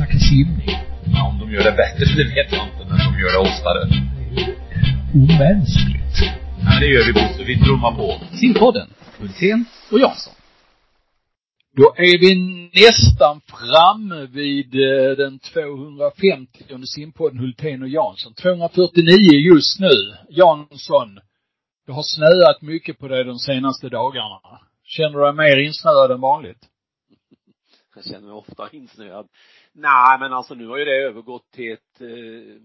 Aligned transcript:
snacka 0.00 0.18
simning. 0.18 0.76
Ja, 1.14 1.28
om 1.28 1.38
de 1.38 1.54
gör 1.54 1.64
det 1.64 1.76
bättre, 1.82 2.04
det 2.16 2.24
vet 2.34 2.52
jag 2.52 2.62
inte, 2.68 2.82
men 2.88 2.98
de 3.06 3.20
gör 3.20 3.32
det 3.36 3.42
oftare. 3.50 3.80
Omänskligt. 5.14 6.16
Ja, 6.64 6.80
det 6.80 6.86
gör 6.86 7.04
vi 7.06 7.12
Bosse. 7.12 7.42
Vi 7.44 7.58
trummar 7.64 7.92
på. 7.94 8.36
Simpodden. 8.36 8.88
Hultén 9.18 9.64
och 9.90 10.00
Jansson. 10.00 10.34
Då 11.76 11.94
är 11.96 12.18
vi 12.24 12.30
nästan 12.84 13.40
framme 13.40 14.26
vid 14.26 14.74
eh, 14.74 15.10
den 15.16 15.38
250 15.38 16.86
simpodden 16.86 17.38
Hultén 17.38 17.82
och 17.82 17.88
Jansson. 17.88 18.34
249 18.34 19.32
just 19.52 19.80
nu. 19.80 19.96
Jansson, 20.28 21.18
det 21.86 21.92
har 21.92 22.02
snöat 22.02 22.62
mycket 22.62 22.98
på 22.98 23.08
dig 23.08 23.24
de 23.24 23.38
senaste 23.38 23.88
dagarna. 23.88 24.40
Känner 24.84 25.18
du 25.18 25.24
dig 25.24 25.34
mer 25.34 25.56
insnöad 25.66 26.10
än 26.10 26.20
vanligt? 26.20 26.69
Jag 27.94 28.04
känner 28.04 28.20
mig 28.26 28.32
ofta 28.32 28.68
insnöad. 28.72 29.28
Nej, 29.72 30.18
men 30.20 30.32
alltså 30.32 30.54
nu 30.54 30.66
har 30.66 30.78
ju 30.78 30.84
det 30.84 30.96
övergått 31.02 31.50
till 31.50 31.72
ett 31.72 32.00
eh, 32.00 32.62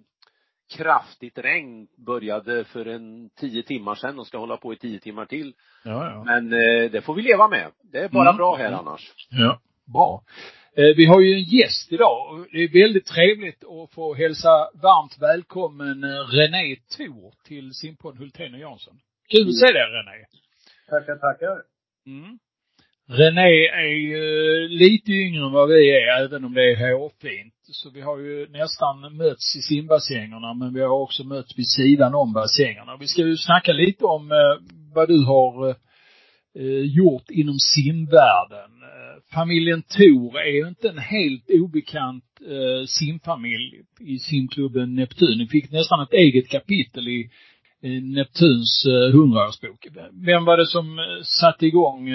kraftigt 0.78 1.38
regn 1.38 1.88
började 1.98 2.66
för 2.66 2.86
en 2.86 3.30
tio 3.30 3.64
timmar 3.64 3.96
sedan 3.96 4.20
och 4.20 4.28
ska 4.28 4.38
hålla 4.38 4.58
på 4.58 4.74
i 4.74 4.78
tio 4.78 5.00
timmar 5.00 5.26
till. 5.26 5.54
Ja, 5.84 6.10
ja. 6.12 6.24
Men 6.24 6.54
eh, 6.54 6.92
det 6.92 7.02
får 7.02 7.14
vi 7.16 7.22
leva 7.22 7.48
med. 7.48 7.72
Det 7.84 7.98
är 8.00 8.10
bara 8.10 8.30
Mm. 8.30 8.38
bra 8.38 8.56
här 8.56 8.72
annars. 8.72 9.14
Ja. 9.30 9.60
Bra. 9.94 10.24
Eh, 10.78 10.96
Vi 10.98 11.06
har 11.06 11.22
ju 11.22 11.34
en 11.34 11.44
gäst 11.44 11.92
idag 11.92 12.46
det 12.52 12.58
är 12.64 12.82
väldigt 12.82 13.06
trevligt 13.06 13.64
att 13.64 13.92
få 13.94 14.14
hälsa 14.14 14.50
varmt 14.74 15.18
välkommen 15.22 16.04
eh, 16.04 16.10
René 16.10 16.76
Thor 16.76 17.34
till 17.44 17.74
simpodden 17.74 18.18
Hultén 18.22 18.54
och 18.54 18.60
Jansson. 18.60 19.00
Kul 19.30 19.48
att 19.48 19.56
se 19.56 19.66
dig 19.66 19.82
René. 19.82 20.26
Tackar, 20.90 21.16
tackar. 21.16 21.62
Mm. 22.06 22.40
René 23.08 23.68
är 23.68 23.96
ju 24.10 24.68
lite 24.68 25.12
yngre 25.12 25.46
än 25.46 25.52
vad 25.52 25.70
vi 25.70 25.92
är, 25.92 26.26
även 26.26 26.46
om 26.46 26.54
det 26.54 26.72
är 26.72 26.94
hårfint. 26.94 27.54
Så 27.72 27.90
vi 27.90 28.02
har 28.02 28.18
ju 28.18 28.48
nästan 28.50 29.18
mötts 29.18 29.56
i 29.56 29.62
simbassängerna, 29.62 30.54
men 30.54 30.74
vi 30.74 30.82
har 30.82 31.02
också 31.02 31.24
mötts 31.24 31.60
vid 31.60 31.68
sidan 31.68 32.16
om 32.16 32.34
bassängerna. 32.34 32.98
Vi 33.00 33.08
ska 33.08 33.22
ju 33.22 33.38
snacka 33.38 33.74
lite 33.74 34.06
om 34.06 34.32
eh, 34.32 34.38
vad 34.94 35.08
du 35.08 35.24
har 35.26 35.70
eh, 36.60 36.86
gjort 36.98 37.30
inom 37.30 37.60
simvärlden. 37.60 38.72
Eh, 38.82 39.34
familjen 39.34 39.82
Thor 39.82 40.40
är 40.40 40.52
ju 40.52 40.68
inte 40.68 40.90
en 40.90 40.98
helt 40.98 41.50
obekant 41.50 42.24
simfamilj 42.88 43.82
i 44.00 44.20
simklubben 44.20 44.96
Neptun. 44.96 45.38
Ni 45.38 45.48
fick 45.48 45.72
nästan 45.72 46.04
ett 46.04 46.14
eget 46.14 46.50
kapitel 46.50 47.08
i 47.08 47.30
Neptuns 48.02 48.86
hundraårsbok. 49.14 49.88
Vem 50.26 50.46
var 50.46 50.58
det 50.58 50.66
som 50.66 51.00
satte 51.24 51.66
igång 51.66 52.10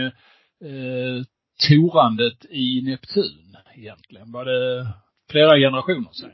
eh, 0.60 1.24
torandet 1.68 2.44
i 2.50 2.82
Neptun 2.82 3.56
egentligen? 3.74 4.32
Var 4.32 4.44
det 4.44 4.86
flera 5.30 5.58
generationer 5.58 6.12
sedan? 6.12 6.30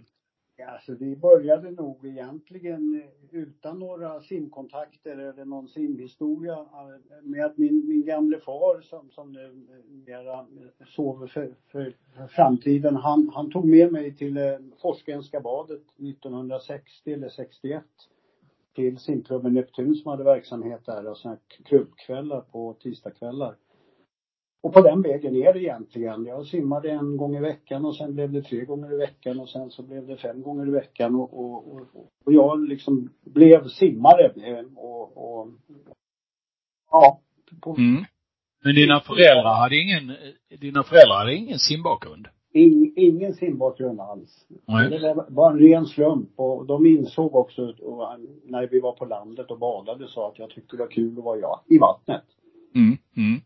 Ja, 0.58 0.66
alltså 0.66 0.94
vi 0.94 1.16
började 1.16 1.70
nog 1.70 2.06
egentligen 2.06 3.02
eh, 3.02 3.38
utan 3.40 3.78
några 3.78 4.20
simkontakter 4.20 5.18
eller 5.18 5.44
någon 5.44 5.68
simhistoria 5.68 6.54
eh, 6.54 7.22
med 7.22 7.44
att 7.44 7.58
min, 7.58 7.88
min 7.88 8.04
gamle 8.04 8.40
far 8.40 8.80
som, 8.80 9.10
som 9.10 9.32
nu 9.32 9.44
eh, 9.44 9.96
mera 10.06 10.46
sover 10.86 11.26
för, 11.26 11.54
för, 11.72 11.94
för 12.16 12.26
framtiden, 12.26 12.96
han, 12.96 13.30
han 13.34 13.50
tog 13.50 13.64
med 13.64 13.92
mig 13.92 14.16
till 14.16 14.36
eh, 14.36 14.58
Forsgrenska 14.82 15.40
badet 15.40 15.82
1960 15.98 17.12
eller 17.12 17.28
61 17.28 17.84
till 18.74 18.98
simklubben 18.98 19.54
Neptun 19.54 19.94
som 19.94 20.10
hade 20.10 20.24
verksamhet 20.24 20.86
där 20.86 21.06
och 21.06 21.16
sådana 21.18 21.38
klubbkvällar 21.64 22.40
på 22.40 22.76
tisdagskvällar. 22.80 23.56
Och 24.62 24.72
på 24.72 24.80
den 24.80 25.02
vägen 25.02 25.36
är 25.36 25.52
det 25.52 25.62
egentligen. 25.62 26.24
Jag 26.24 26.46
simmade 26.46 26.90
en 26.90 27.16
gång 27.16 27.36
i 27.36 27.40
veckan 27.40 27.84
och 27.84 27.96
sen 27.96 28.14
blev 28.14 28.32
det 28.32 28.42
tre 28.42 28.64
gånger 28.64 28.92
i 28.92 28.96
veckan 28.96 29.40
och 29.40 29.48
sen 29.48 29.70
så 29.70 29.82
blev 29.82 30.06
det 30.06 30.16
fem 30.16 30.42
gånger 30.42 30.68
i 30.68 30.70
veckan 30.70 31.14
och, 31.14 31.40
och, 31.40 31.74
och, 31.74 31.86
och 32.24 32.32
jag 32.32 32.68
liksom 32.68 33.10
blev 33.24 33.68
simmare 33.68 34.32
och, 34.76 35.16
och 35.16 35.48
ja. 36.90 37.20
På, 37.62 37.76
Mm. 37.78 38.04
Men 38.64 38.74
dina 38.74 39.00
föräldrar 39.00 39.54
hade 39.54 39.76
ingen, 39.76 40.16
dina 40.60 40.82
föräldrar 40.82 41.18
hade 41.18 41.34
ingen 41.34 41.58
simbakgrund? 41.58 42.28
in, 42.56 42.92
ingen 42.96 43.34
simbakgrund 43.34 44.00
alls. 44.00 44.46
Nej. 44.66 44.90
Det 44.90 45.24
var 45.28 45.50
en 45.50 45.58
ren 45.58 45.86
slump 45.86 46.30
och 46.36 46.66
de 46.66 46.86
insåg 46.86 47.34
också 47.34 47.62
och 47.62 48.20
när 48.44 48.66
vi 48.66 48.80
var 48.80 48.92
på 48.92 49.04
landet 49.04 49.50
och 49.50 49.58
badade 49.58 50.08
sa 50.08 50.28
att 50.28 50.38
jag 50.38 50.50
tyckte 50.50 50.76
det 50.76 50.82
var 50.82 50.90
kul 50.90 51.18
att 51.18 51.24
vara 51.24 51.38
jag 51.38 51.60
i 51.66 51.78
vattnet. 51.78 52.24
Mm. 52.74 52.98
Mm. 53.16 53.40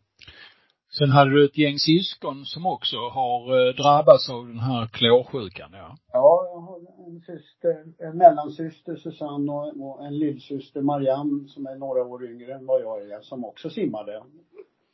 Sen 1.00 1.10
hade 1.10 1.30
du 1.30 1.44
ett 1.44 1.58
gäng 1.58 1.78
syskon 1.78 2.44
som 2.44 2.66
också 2.66 2.96
har 2.96 3.68
eh, 3.68 3.74
drabbats 3.74 4.30
av 4.30 4.46
den 4.46 4.58
här 4.58 4.86
klorsjukan, 4.86 5.70
ja. 5.72 5.96
Ja, 6.12 6.48
jag 6.52 6.60
har 6.60 6.78
en 7.06 7.20
syster, 7.20 7.84
en 7.98 8.18
mellansyster 8.18 8.96
Susanne 8.96 9.52
och, 9.52 9.66
och 9.84 10.06
en 10.06 10.18
lillsyster 10.18 10.80
Marianne 10.80 11.48
som 11.48 11.66
är 11.66 11.76
några 11.76 12.02
år 12.02 12.24
yngre 12.30 12.54
än 12.54 12.66
vad 12.66 12.82
jag 12.82 13.10
är 13.10 13.20
som 13.20 13.44
också 13.44 13.70
simmade. 13.70 14.22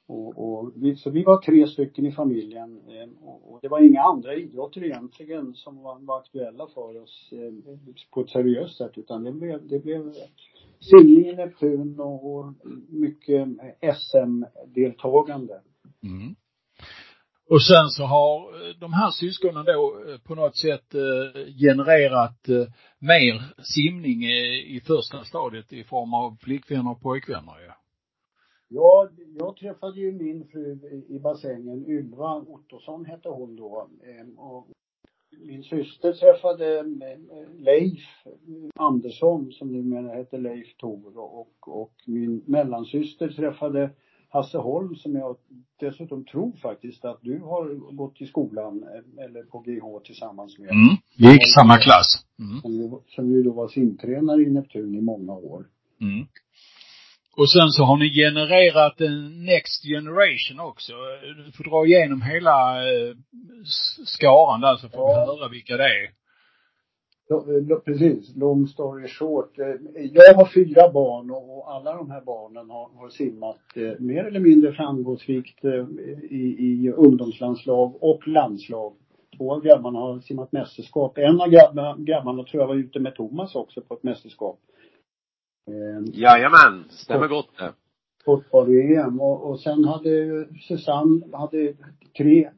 Och, 0.08 0.28
och 0.38 0.72
vi, 0.76 0.96
så 0.96 1.10
vi 1.10 1.24
var 1.24 1.36
tre 1.36 1.66
stycken 1.66 2.06
i 2.06 2.12
familjen 2.12 2.80
eh, 2.88 3.28
och, 3.28 3.52
och 3.52 3.58
det 3.62 3.68
var 3.68 3.80
inga 3.80 4.02
andra 4.02 4.34
idrotter 4.34 4.84
egentligen 4.84 5.54
som 5.54 5.82
var, 5.82 5.98
var 5.98 6.18
aktuella 6.18 6.66
för 6.74 7.02
oss 7.02 7.32
eh, 7.32 7.76
på 8.10 8.20
ett 8.20 8.30
seriöst 8.30 8.76
sätt 8.78 8.92
utan 8.98 9.24
det 9.24 9.32
blev, 9.32 9.68
det 9.68 9.78
blev 9.78 10.12
simning 10.80 11.26
i 11.26 11.34
Neptun 11.36 12.00
och 12.00 12.52
mycket 12.88 13.48
eh, 13.80 13.94
SM-deltagande. 13.94 15.60
Mm. 16.06 16.34
Och 17.50 17.62
sen 17.62 17.88
så 17.88 18.04
har 18.04 18.38
eh, 18.68 18.74
de 18.80 18.92
här 18.92 19.10
syskonen 19.10 19.64
då 19.64 20.02
eh, 20.08 20.18
på 20.18 20.34
något 20.34 20.56
sätt 20.56 20.94
eh, 20.94 21.44
genererat 21.60 22.40
mer 22.98 23.62
simning 23.76 24.22
i 24.76 24.80
första 24.86 25.24
stadiet 25.24 25.72
i 25.72 25.84
form 25.84 26.14
av 26.14 26.36
flickvänner 26.40 26.90
och 26.90 27.00
pojkvänner 27.02 27.58
ju. 27.60 27.70
Ja, 28.68 29.08
jag 29.38 29.56
träffade 29.56 30.00
ju 30.00 30.12
min 30.12 30.48
fru 30.48 30.78
i- 31.08 31.18
bassängen, 31.18 31.86
Ylva 31.90 32.34
Ottosson 32.34 33.04
hette 33.04 33.28
hon 33.28 33.56
då. 33.56 33.88
Ehm, 34.04 34.38
och 34.38 34.66
min 35.40 35.62
syster 35.62 36.12
träffade 36.12 36.82
Leif 37.58 38.00
Andersson 38.74 39.52
som 39.52 39.72
numera 39.72 40.14
heter 40.14 40.38
Leif 40.38 40.76
Thor 40.76 41.18
och, 41.18 41.68
och 41.82 41.92
min 42.06 42.42
mellansyster 42.46 43.28
träffade 43.28 43.90
Hasse 44.28 44.58
Holm 44.58 44.94
som 44.96 45.14
jag 45.16 45.36
dessutom 45.80 46.24
tror 46.24 46.52
faktiskt 46.62 47.04
att 47.04 47.18
du 47.22 47.40
har 47.40 47.94
gått 47.96 48.20
i 48.20 48.26
skolan 48.26 48.82
eh, 48.82 49.24
eller 49.24 49.42
på 49.42 49.58
GH 49.58 50.04
tillsammans 50.06 50.58
med. 50.58 50.70
Mm. 50.70 50.96
Vi 51.18 51.32
gick 51.32 51.54
samma 51.54 51.78
klass. 51.78 52.24
Mm. 52.38 52.60
Som, 52.60 52.72
ju, 52.72 52.90
som 53.14 53.30
ju 53.30 53.42
då 53.42 53.52
var 53.52 53.68
simtränare 53.68 54.42
i 54.42 54.50
Neptun 54.50 54.94
i 54.94 55.00
många 55.00 55.32
år. 55.32 55.66
Mm. 56.00 56.26
Och 57.36 57.50
sen 57.50 57.68
så 57.68 57.84
har 57.84 57.96
ni 57.96 58.08
genererat 58.14 59.00
en 59.00 59.44
next 59.44 59.82
generation 59.84 60.60
också. 60.60 60.92
Du 61.46 61.52
får 61.52 61.64
dra 61.64 61.86
igenom 61.86 62.22
hela 62.22 62.58
eh, 62.92 63.14
skaran 64.04 64.60
där 64.60 64.76
så 64.76 64.88
får 64.88 65.06
vi 65.08 65.12
Ja. 65.12 65.26
höra 65.26 65.48
vilka 65.48 65.76
det 65.76 65.84
är. 65.84 66.10
Precis, 67.84 68.36
long 68.36 68.66
story 68.66 69.08
short. 69.08 69.58
Eh, 69.58 69.66
Jag 70.12 70.34
har 70.34 70.46
fyra 70.54 70.92
barn 70.92 71.30
och 71.30 71.72
alla 71.72 71.94
de 71.96 72.10
här 72.10 72.20
barnen 72.20 72.70
har, 72.70 72.90
har 72.94 73.08
simmat 73.08 73.58
eh, 73.74 73.92
mer 73.98 74.24
eller 74.24 74.40
mindre 74.40 74.72
framgångsrikt 74.72 75.64
eh, 75.64 75.86
i, 76.30 76.56
i 76.58 76.92
ungdomslandslag 76.96 78.02
och 78.02 78.28
landslag. 78.28 78.94
Två 79.36 79.54
av 79.54 79.62
grabbarna 79.62 79.98
har 79.98 80.20
simmat 80.20 80.52
mästerskap. 80.52 81.18
En 81.18 81.40
av 81.40 81.48
grabbarna, 81.48 81.96
grabbarna 81.98 82.44
tror 82.44 82.62
jag 82.62 82.68
var 82.68 82.74
ute 82.74 83.00
med 83.00 83.14
Thomas 83.14 83.54
också 83.54 83.80
på 83.80 83.94
ett 83.94 84.02
mästerskap. 84.02 84.58
Jajamän, 86.12 86.84
stämmer 86.90 87.28
gott 87.28 87.58
det. 87.58 87.72
fotboll-EM 88.24 89.20
och, 89.20 89.50
och 89.50 89.60
sen 89.60 89.84
hade 89.84 90.46
Susanne 90.68 91.20
hade 91.32 91.74
tre, 92.18 92.50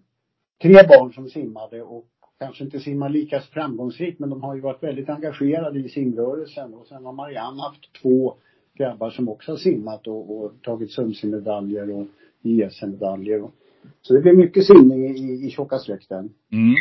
tre 0.62 0.73
barn 0.88 1.12
som 1.12 1.29
simmade 1.29 1.82
och 1.82 2.06
kanske 2.38 2.64
inte 2.64 2.81
simmar 2.81 3.08
lika 3.08 3.40
framgångsrikt 3.40 4.19
men 4.19 4.31
de 4.31 4.43
har 4.43 4.55
ju 4.55 4.61
varit 4.61 4.82
väldigt 4.82 5.08
engagerade 5.08 5.79
i 5.79 5.88
simrörelsen 5.88 6.75
och 6.75 6.87
sen 6.87 7.05
har 7.05 7.12
Marianne 7.12 7.62
haft 7.62 7.93
två 8.02 8.35
grabbar 8.79 9.11
som 9.11 9.29
också 9.29 9.52
har 9.52 9.56
simmat 9.56 10.06
och, 10.06 10.38
och 10.44 10.52
tagit 10.62 10.90
SUMSI-medaljer 10.93 11.90
och 11.90 12.06
IS-medaljer. 12.43 13.43
och- 13.43 13.55
Så 14.02 14.14
det 14.14 14.20
blir 14.20 14.32
mycket 14.32 14.67
simning 14.67 15.05
i, 15.17 15.46
i 15.46 15.50
tjocka 15.50 15.79
släkten. 15.79 16.19
Mm. 16.52 16.75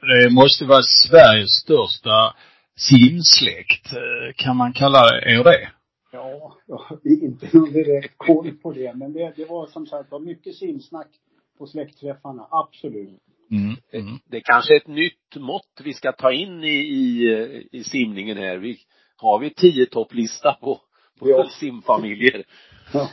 Det 0.00 0.30
måste 0.34 0.64
vara 0.64 0.82
Sveriges 0.82 1.50
största 1.62 2.34
simsläkt. 2.76 3.92
Eh, 3.92 4.32
Kan 4.36 4.56
man 4.56 4.72
kalla 4.72 4.98
er 5.26 5.44
det? 5.44 5.68
Ja, 6.12 6.56
jag 6.66 6.76
har 6.76 6.98
inte 7.04 7.48
någon 7.52 7.72
direkt 7.72 8.14
koll 8.16 8.50
på 8.62 8.72
det 8.72 8.94
men 8.94 9.12
det, 9.12 9.32
det 9.36 9.44
var 9.44 9.66
som 9.66 9.86
sagt 9.86 10.10
var 10.12 10.20
mycket 10.20 10.54
simsnack 10.54 11.08
på 11.58 11.66
släktträffarna, 11.66 12.46
absolut. 12.50 13.20
Mm. 13.52 13.76
Mm. 13.92 14.18
Det 14.30 14.36
är 14.36 14.40
kanske 14.44 14.74
är 14.74 14.76
ett 14.76 14.86
nytt 14.88 15.36
mått 15.36 15.80
vi 15.84 15.94
ska 15.94 16.12
ta 16.12 16.32
in 16.32 16.64
i, 16.64 16.78
i, 16.78 17.68
i 17.72 17.84
simningen 17.84 18.36
här. 18.36 18.56
Vi, 18.58 18.76
har 19.16 19.38
vi 19.38 19.54
tio 19.54 19.86
topplista 19.86 20.52
på, 20.52 20.80
på 21.18 21.30
Ja. 21.30 21.48
simfamiljer? 21.60 22.44
Ja, 22.92 23.08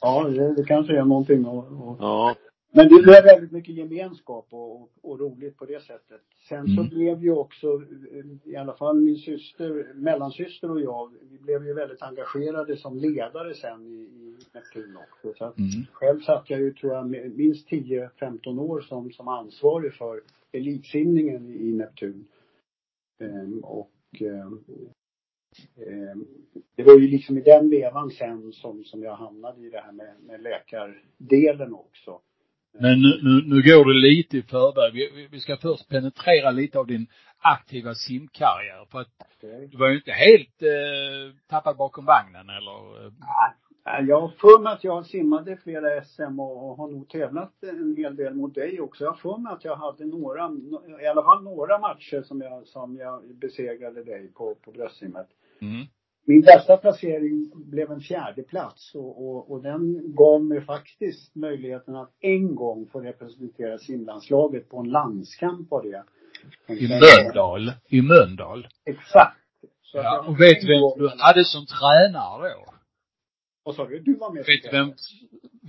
ja 0.00 0.24
det, 0.28 0.54
det 0.54 0.64
kanske 0.64 0.92
är 0.92 1.04
någonting 1.04 1.40
att, 1.40 1.64
att 1.64 1.96
Ja. 2.00 2.34
Men 2.76 2.88
det 2.88 3.02
blev 3.02 3.24
väldigt 3.24 3.52
mycket 3.52 3.74
gemenskap 3.74 4.46
och, 4.50 4.82
och, 4.82 4.90
och 5.02 5.20
roligt 5.20 5.56
på 5.56 5.64
det 5.66 5.82
sättet. 5.82 6.20
Sen 6.48 6.58
Mm. 6.66 6.76
så 6.76 6.94
blev 6.94 7.22
ju 7.22 7.32
också, 7.32 7.66
eh, 8.12 8.52
i 8.52 8.56
alla 8.56 8.72
fall 8.76 9.00
min 9.00 9.16
syster, 9.16 9.92
mellansyster 9.94 10.70
och 10.70 10.80
jag, 10.80 11.12
vi 11.30 11.38
blev 11.38 11.66
ju 11.66 11.74
väldigt 11.74 12.02
engagerade 12.02 12.76
som 12.76 12.96
ledare 12.96 13.54
sen 13.54 13.86
i, 13.86 13.94
i 13.94 14.36
Neptun 14.54 14.96
också. 14.96 15.34
Så 15.38 15.44
att 15.44 15.58
Mm. 15.58 15.70
själv 15.92 16.20
satt 16.20 16.50
jag 16.50 16.60
ju, 16.60 16.72
tror 16.74 16.92
jag, 16.92 17.06
minst 17.36 17.68
10-15 17.68 18.60
år 18.60 18.80
som, 18.80 19.10
som 19.12 19.28
ansvarig 19.28 19.94
för 19.94 20.22
elitsimningen 20.52 21.50
i 21.50 21.72
Neptun. 21.72 22.28
Ehm, 23.20 23.58
och 23.64 23.92
ehm, 24.20 24.64
ehm, 25.86 26.26
det 26.74 26.82
var 26.82 26.98
ju 26.98 27.08
liksom 27.08 27.38
i 27.38 27.40
den 27.40 27.70
vevan 27.70 28.10
sen 28.10 28.52
som, 28.52 28.84
som 28.84 29.02
jag 29.02 29.14
hamnade 29.16 29.66
i 29.66 29.70
det 29.70 29.80
här 29.80 29.92
med, 29.92 30.14
med 30.26 30.42
läkardelen 30.42 31.74
också. 31.74 32.20
Men 32.80 33.02
nu, 33.02 33.20
nu, 33.22 33.42
nu 33.46 33.62
går 33.62 33.84
du 33.84 33.94
lite 33.94 34.36
i 34.38 34.42
förväg. 34.42 34.92
Vi, 34.94 35.28
vi- 35.30 35.40
ska 35.40 35.56
först 35.56 35.88
penetrera 35.88 36.50
lite 36.50 36.78
av 36.78 36.86
din 36.86 37.06
aktiva 37.38 37.94
simkarriär. 37.94 38.86
För 38.90 39.00
att 39.00 39.08
du 39.70 39.76
var 39.76 39.88
ju 39.88 39.96
inte 39.96 40.12
helt 40.12 40.62
eh, 40.62 41.34
tappad 41.48 41.76
bakom 41.76 42.04
vagnen 42.04 42.50
eller? 42.50 43.12
Ja, 43.84 44.00
Jag 44.00 44.20
har 44.20 44.28
för 44.28 44.62
mig 44.62 44.72
att 44.72 44.84
jag 44.84 45.06
simmade 45.06 45.56
flera 45.56 46.04
SM 46.04 46.40
och 46.40 46.70
och 46.70 46.76
har 46.76 46.88
nog 46.88 47.08
tävlat 47.08 47.62
en 47.62 47.96
hel 47.96 48.16
del 48.16 48.34
mot 48.34 48.54
dig 48.54 48.80
också. 48.80 49.04
Jag 49.04 49.10
har 49.10 49.16
för 49.16 49.38
mig 49.38 49.52
att 49.52 49.64
jag 49.64 49.76
hade 49.76 50.04
några, 50.06 50.50
i 51.02 51.06
alla 51.06 51.22
fall 51.22 51.42
några 51.44 51.78
matcher 51.78 52.22
som 52.22 52.40
jag, 52.40 52.66
som 52.66 52.96
jag 52.96 53.22
besegrade 53.34 54.04
dig 54.04 54.32
på, 54.32 54.54
på 54.54 54.72
bröstsimmet. 54.72 55.26
Mm. 55.60 55.86
Min 56.28 56.40
bästa 56.40 56.76
placering 56.76 57.52
blev 57.54 57.90
en 57.90 58.00
fjärde 58.00 58.42
plats 58.42 58.94
och, 58.94 59.26
och, 59.28 59.50
och 59.50 59.62
den 59.62 60.14
gav 60.14 60.44
mig 60.44 60.60
faktiskt 60.60 61.34
möjligheten 61.34 61.96
att 61.96 62.10
en 62.20 62.54
gång 62.54 62.86
få 62.86 63.00
representera 63.00 63.78
simlandslaget 63.78 64.68
på 64.68 64.78
en 64.80 64.88
landskamp 64.90 65.70
var 65.70 65.82
det. 65.82 66.04
I 66.74 66.88
Mölndal. 66.88 67.72
I 67.88 68.02
Mölndal. 68.02 68.68
Exakt. 68.84 69.36
Så 69.82 69.98
Ja, 69.98 70.24
och 70.28 70.40
vet 70.40 70.60
du 70.60 70.80
gång- 70.80 70.98
vem 70.98 71.08
du 71.08 71.14
hade 71.22 71.44
som 71.44 71.66
tränare 71.66 72.48
då? 72.54 72.74
Vad 73.62 73.74
sa 73.74 73.86
du? 73.86 73.98
Du 74.00 74.14
var 74.14 74.32
med. 74.32 74.44
Vet 74.46 74.62
du 74.62 74.70
vem, 74.70 74.92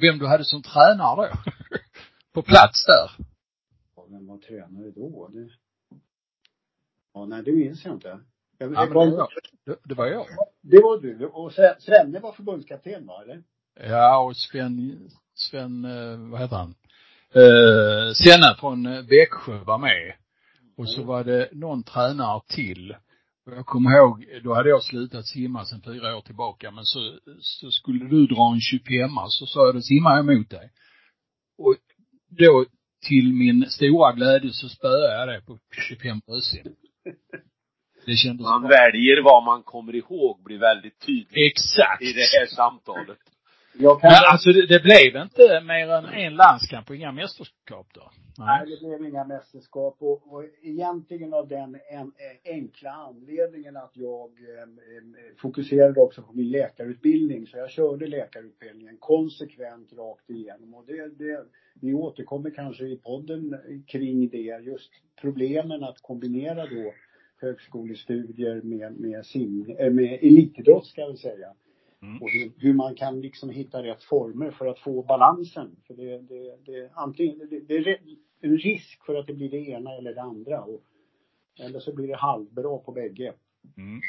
vem 0.02 0.20
du 0.20 0.28
hade 0.28 0.44
som 0.44 0.62
tränare 0.62 1.30
då? 1.32 1.52
På 2.34 2.42
plats 2.42 2.86
där? 2.86 3.26
Ja, 3.96 4.06
Vem 4.10 4.28
var 4.28 4.38
tränare 4.38 4.92
då? 4.92 5.30
Det... 5.34 5.50
Ja, 7.14 7.26
nej, 7.26 7.44
det 7.44 7.52
minns 7.52 7.86
jag 7.86 7.94
inte. 7.94 8.20
Jag, 8.58 8.74
Ja, 8.74 8.86
men 8.86 8.90
det 8.90 8.94
var 8.96 9.06
jag. 9.06 9.28
Det, 9.66 9.76
det 9.84 9.96
var 9.96 10.06
jag. 10.08 10.26
det 10.62 10.82
var 10.82 11.02
du. 11.02 11.26
Och 11.26 11.52
Sve- 11.52 11.80
Svenne 11.80 12.20
var 12.20 12.32
förbundskapten 12.34 13.06
va, 13.08 13.22
eller? 13.24 13.44
Ja, 13.80 14.20
och 14.20 14.38
Sven, 14.38 15.10
Sven, 15.36 15.86
eh, 15.86 16.18
vad 16.32 16.40
heter 16.42 16.56
han? 16.56 16.76
Eh, 17.34 18.14
Senna 18.14 18.56
från 18.60 18.86
eh, 18.86 19.02
Växjö 19.02 19.58
var 19.64 19.78
med. 19.78 20.14
Och 20.78 20.90
så 20.90 21.04
var 21.04 21.24
det 21.24 21.50
någon 21.52 21.84
tränare 21.84 22.42
till. 22.48 22.96
Och 23.46 23.54
jag 23.54 23.66
kommer 23.66 23.98
ihåg, 23.98 24.26
då 24.44 24.54
hade 24.54 24.70
jag 24.70 24.84
slutat 24.84 25.26
simma 25.26 25.66
sedan 25.66 25.82
fyra 25.86 26.18
år 26.18 26.22
tillbaka, 26.22 26.72
men 26.72 26.86
så, 26.86 27.20
så 27.40 27.72
skulle 27.72 28.06
du 28.06 28.28
dra 28.28 28.54
en 28.54 28.60
25 28.62 29.10
så 29.30 29.46
sa 29.46 29.66
jag, 29.66 29.76
då 29.76 29.82
simmar 29.82 30.16
jag 30.16 30.26
mot 30.26 30.50
dig. 30.50 30.72
Och 31.58 31.76
då, 32.30 32.66
till 33.08 33.34
min 33.34 33.66
stora 33.70 34.12
glädje, 34.14 34.54
så 34.54 34.70
spöade 34.70 35.14
jag 35.20 35.28
dig 35.28 35.42
på 35.42 35.60
25 35.90 36.20
bröstsim. 36.28 36.64
Det 38.08 38.16
kändes 38.24 38.44
Man 38.44 38.62
bra. 38.62 38.70
väljer 38.70 39.24
vad 39.24 39.44
man 39.44 39.64
kommer 39.64 39.96
ihåg 39.96 40.44
blir 40.44 40.60
väldigt 40.60 41.00
tydligt 41.06 41.52
Exakt. 41.52 42.02
i 42.02 42.14
det 42.14 42.28
här 42.34 42.46
samtalet. 42.46 43.18
Jag 43.80 44.02
kan 44.02 44.12
Men 44.12 44.24
alltså 44.32 44.50
det, 44.52 44.66
det 44.68 44.80
blev 44.80 45.22
inte 45.26 45.62
mer 45.72 45.88
än 45.90 46.06
en 46.06 46.36
landskamp 46.36 46.90
och 46.90 46.96
inga 46.96 47.12
mästerskap 47.12 47.88
då? 47.94 48.12
Nej, 48.38 48.66
det 48.70 48.88
blev 48.88 49.10
inga 49.10 49.24
mästerskap 49.24 49.96
och, 50.00 50.34
och 50.34 50.44
egentligen 50.64 51.34
av 51.34 51.48
den 51.48 51.78
en, 51.92 52.12
enkla 52.46 52.92
anledningen 52.92 53.78
att 53.78 53.92
jag 53.94 54.30
eh, 54.30 54.62
eh, 54.62 55.36
fokuserade 55.42 56.02
också 56.02 56.22
på 56.22 56.34
min 56.34 56.52
läkarutbildning. 56.52 57.48
Så 57.48 57.58
jag 57.58 57.72
körde 57.72 58.08
läkarutbildningen 58.08 58.98
konsekvent 59.00 59.94
rakt 59.94 60.30
igenom 60.30 60.74
och 60.74 60.86
det, 60.86 61.18
det, 61.18 61.46
vi 61.82 61.94
återkommer 61.94 62.50
kanske 62.50 62.84
i 62.86 62.98
podden 62.98 63.56
kring 63.88 64.30
det, 64.30 64.64
just 64.64 64.92
problemen 65.22 65.84
att 65.84 66.02
kombinera 66.02 66.66
då 66.66 66.94
högskolestudier 67.42 68.62
med, 68.62 69.00
med, 69.00 69.26
sim, 69.26 69.76
eh, 69.80 69.92
med 69.92 70.20
elitidrott 70.22 70.86
ska 70.86 71.02
jag 71.02 71.18
säga. 71.18 71.48
Mm. 72.02 72.22
Och 72.22 72.30
hur, 72.30 72.52
hur 72.58 72.74
man 72.74 72.96
kan 72.96 73.22
liksom 73.22 73.50
hitta 73.50 73.84
rätt 73.84 74.04
former 74.04 74.52
för 74.52 74.66
att 74.66 74.80
få 74.80 75.04
balansen. 75.04 75.76
För 75.88 75.94
det, 75.94 76.22
det, 76.22 76.58
det, 76.66 76.92
antingen, 76.94 77.50
det, 77.50 77.60
det 77.60 77.78
är 77.78 77.98
en 78.42 78.58
risk 78.58 79.06
för 79.06 79.16
att 79.16 79.28
det 79.28 79.34
blir 79.34 79.50
det 79.50 79.70
ena 79.70 79.92
eller 79.98 80.14
det 80.14 80.22
andra. 80.22 80.62
Och, 80.62 80.82
eller 81.60 81.80
så 81.80 81.96
blir 81.96 82.08
det 82.08 82.18
halvbra 82.18 82.78
på 82.78 82.92
bägge. 82.92 83.34
Mm. 83.78 84.02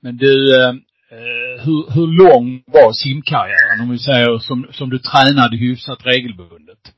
Men 0.00 0.16
du, 0.16 0.56
eh, 0.56 0.68
eh, 1.10 1.64
hur, 1.64 1.94
hur 1.94 2.06
lång 2.06 2.62
var 2.66 2.92
simkarriären 2.92 3.80
om 3.80 3.90
vi 3.90 3.98
säger 3.98 4.38
som, 4.38 4.66
som 4.72 4.90
du 4.90 4.98
tränade 4.98 5.56
hyfsat 5.56 6.06
regelbundet? 6.06 6.94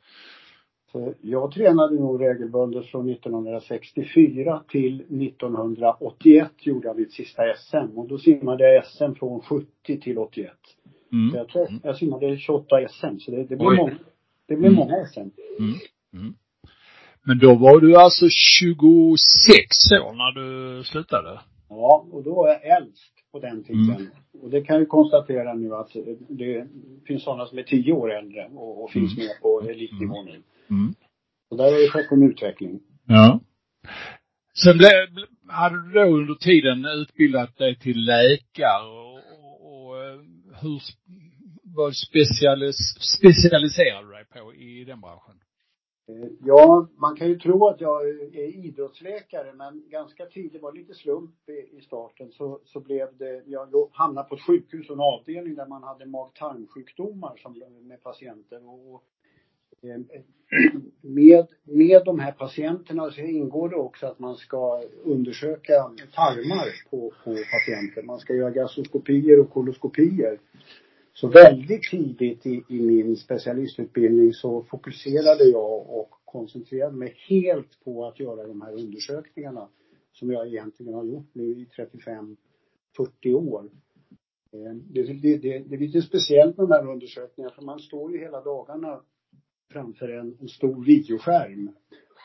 Så 0.94 1.14
jag 1.20 1.52
tränade 1.52 1.94
nog 1.94 2.20
regelbundet 2.22 2.86
från 2.86 3.10
1964 3.10 4.62
till 4.68 5.00
1981 5.00 6.50
gjorde 6.58 6.88
jag 6.88 6.96
mitt 6.96 7.12
sista 7.12 7.42
SM. 7.56 7.98
Och 7.98 8.08
då 8.08 8.18
simmade 8.18 8.72
jag 8.74 8.86
SM 8.86 9.14
från 9.18 9.40
70 9.40 10.00
till 10.00 10.18
81. 10.18 10.50
Så 11.10 11.16
Mm. 11.16 11.34
jag, 11.36 11.48
tror, 11.48 11.68
jag 11.82 11.96
simmade 11.96 12.36
28 12.36 12.76
SM. 12.88 13.18
Så 13.18 13.30
det, 13.30 13.36
det 13.36 13.56
blev 13.56 13.68
Oj. 13.68 13.76
många. 13.76 13.98
Det 14.48 14.56
blev 14.56 14.72
Mm. 14.72 14.74
många 14.74 15.06
SM. 15.06 15.20
Mm. 15.20 15.74
Mm. 16.14 16.34
Men 17.22 17.38
då 17.38 17.54
var 17.54 17.80
du 17.80 17.96
alltså 17.96 18.26
26 18.60 19.92
år 19.92 20.12
när 20.12 20.32
du 20.32 20.84
slutade? 20.84 21.40
Ja, 21.68 22.06
och 22.12 22.24
då 22.24 22.34
var 22.34 22.48
jag 22.48 22.76
äldst 22.82 23.13
på 23.34 23.40
den 23.40 23.64
tiden. 23.64 24.10
Och 24.42 24.50
det 24.50 24.60
kan 24.60 24.78
ju 24.78 24.86
konstatera 24.86 25.54
nu 25.54 25.74
att 25.74 25.90
det 26.28 26.66
finns 27.06 27.22
sådana 27.24 27.46
som 27.46 27.58
är 27.58 27.62
tio 27.62 27.92
år 27.92 28.12
äldre 28.18 28.48
och, 28.54 28.84
och 28.84 28.90
finns 28.90 29.12
Mm. 29.16 29.26
med 29.26 29.40
på 29.42 29.60
elitnivå 29.70 30.22
nu. 30.22 30.42
Mm. 30.70 30.94
Och 31.50 31.56
där 31.56 31.64
har 31.64 31.72
det 31.82 31.90
skett 31.90 32.12
en 32.12 32.30
utveckling. 32.30 32.80
Ja. 33.06 33.40
Sen 34.64 34.78
blev, 34.78 34.90
hade 35.48 35.86
du 35.86 35.92
då 35.92 36.00
under 36.00 36.34
tiden 36.34 36.84
utbildat 36.84 37.56
dig 37.56 37.78
till 37.78 38.04
läkare 38.04 38.86
och, 38.86 39.18
och, 39.40 39.86
och 39.88 40.04
eh, 40.04 40.20
hur, 40.60 40.80
vad 41.76 41.96
specialis, 41.96 42.76
specialiserade 43.18 44.06
du 44.06 44.12
dig 44.12 44.24
på 44.24 44.54
i 44.54 44.84
den 44.84 45.00
branschen? 45.00 45.36
Eh, 46.06 46.28
ja, 46.44 46.88
man 46.96 47.16
kan 47.16 47.28
ju 47.28 47.38
tro 47.38 47.66
att 47.66 47.80
jag 47.80 48.08
är 48.08 48.66
idrottsläkare 48.66 49.52
men 49.52 49.88
ganska 49.88 50.26
tidigt, 50.26 50.62
var 50.62 50.72
lite 50.72 50.94
slump 50.94 51.48
i, 51.48 51.76
i 51.76 51.80
starten, 51.80 52.32
så, 52.32 52.60
så 52.64 52.80
blev 52.80 53.16
det, 53.16 53.42
jag 53.46 53.88
hamnade 53.92 54.28
på 54.28 54.34
ett 54.34 54.42
sjukhus 54.42 54.90
och 54.90 54.94
en 54.94 55.00
avdelning 55.00 55.54
där 55.54 55.66
man 55.66 55.82
hade 55.82 56.06
mag-tarmsjukdomar 56.06 57.36
som, 57.36 57.62
med 57.82 58.02
patienter 58.02 58.68
och, 58.68 58.94
och 58.94 59.04
eh, 59.82 60.00
med, 61.00 61.46
med 61.62 62.02
de 62.04 62.18
här 62.18 62.32
patienterna 62.32 63.10
så 63.10 63.20
ingår 63.20 63.68
det 63.68 63.76
också 63.76 64.06
att 64.06 64.18
man 64.18 64.36
ska 64.36 64.82
undersöka 65.04 65.90
tarmar 66.14 66.90
på, 66.90 67.12
på 67.24 67.30
patienter. 67.34 68.02
Man 68.02 68.18
ska 68.18 68.34
göra 68.34 68.50
gastroskopier 68.50 69.40
och 69.40 69.50
koloskopier. 69.50 70.38
Så 71.14 71.28
väldigt 71.28 71.82
tidigt 71.90 72.46
i, 72.46 72.64
i 72.68 72.82
min 72.82 73.16
specialistutbildning 73.16 74.32
så 74.32 74.62
fokuserade 74.62 75.44
jag 75.44 75.90
och 75.90 76.10
koncentrerade 76.24 76.96
mig 76.96 77.14
helt 77.28 77.84
på 77.84 78.06
att 78.06 78.20
göra 78.20 78.46
de 78.46 78.62
här 78.62 78.72
undersökningarna 78.72 79.68
som 80.12 80.30
jag 80.30 80.46
egentligen 80.46 80.94
har 80.94 81.04
gjort 81.04 81.28
nu 81.32 81.44
i 81.44 81.68
35-40 81.76 83.34
år. 83.34 83.70
Eh, 84.52 84.74
det, 84.74 85.02
det, 85.02 85.36
det, 85.38 85.58
det 85.58 85.74
är 85.74 85.78
lite 85.78 86.02
speciellt 86.02 86.56
med 86.56 86.68
de 86.68 86.72
här 86.72 86.90
undersökningarna 86.90 87.54
för 87.54 87.62
man 87.62 87.78
står 87.78 88.12
ju 88.12 88.18
hela 88.18 88.40
dagarna 88.40 89.00
framför 89.72 90.08
en, 90.08 90.38
en 90.40 90.48
stor 90.48 90.84
videoskärm. 90.84 91.70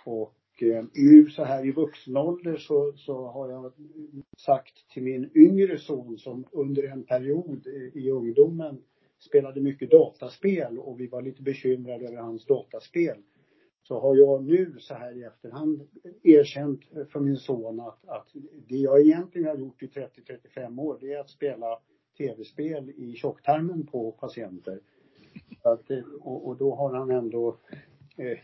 Och 0.05 0.34
Eh, 0.62 0.84
nu 0.94 1.30
så 1.30 1.44
här 1.44 1.66
i 1.66 1.72
vuxen 1.72 2.18
ålder 2.18 2.58
så, 2.58 2.94
så 2.96 3.28
har 3.28 3.50
jag 3.50 3.74
sagt 4.38 4.89
till 4.94 5.04
min 5.04 5.32
yngre 5.36 5.78
son 5.78 6.18
som 6.18 6.46
under 6.51 6.84
en 6.84 7.04
period 7.04 7.68
i, 7.68 7.92
i 7.94 8.12
ungdomen 8.12 8.84
spelade 9.20 9.62
mycket 9.62 9.92
dataspel 9.92 10.80
och 10.80 11.00
vi 11.00 11.08
var 11.08 11.22
lite 11.22 11.44
bekymrade 11.44 12.08
över 12.08 12.18
hans 12.18 12.46
dataspel. 12.46 13.18
Så 13.84 14.00
har 14.00 14.16
jag 14.16 14.44
nu 14.44 14.75
så 14.80 14.94
här 14.94 15.18
i 15.18 15.24
efterhand 15.24 15.82
erkänt 16.24 16.82
för 17.12 17.20
min 17.20 17.38
son 17.38 17.80
att, 17.80 18.08
att 18.08 18.28
det 18.68 18.78
jag 18.78 19.01
egentligen 19.01 19.48
har 19.48 19.58
gjort 19.58 19.84
i 19.84 19.88
30-35 19.88 20.82
år 20.82 20.98
det 21.01 21.13
är 21.13 21.20
att 21.20 21.30
spela 21.30 21.80
tv-spel 22.18 22.89
i 22.89 23.13
tjocktarmen 23.16 23.86
på 23.88 24.12
patienter. 24.12 24.80
Att, 25.62 25.92
och, 26.20 26.48
och 26.48 26.58
då 26.58 26.75
har 26.75 26.94
han 26.94 27.12
ändå 27.12 27.58
eh, 28.18 28.38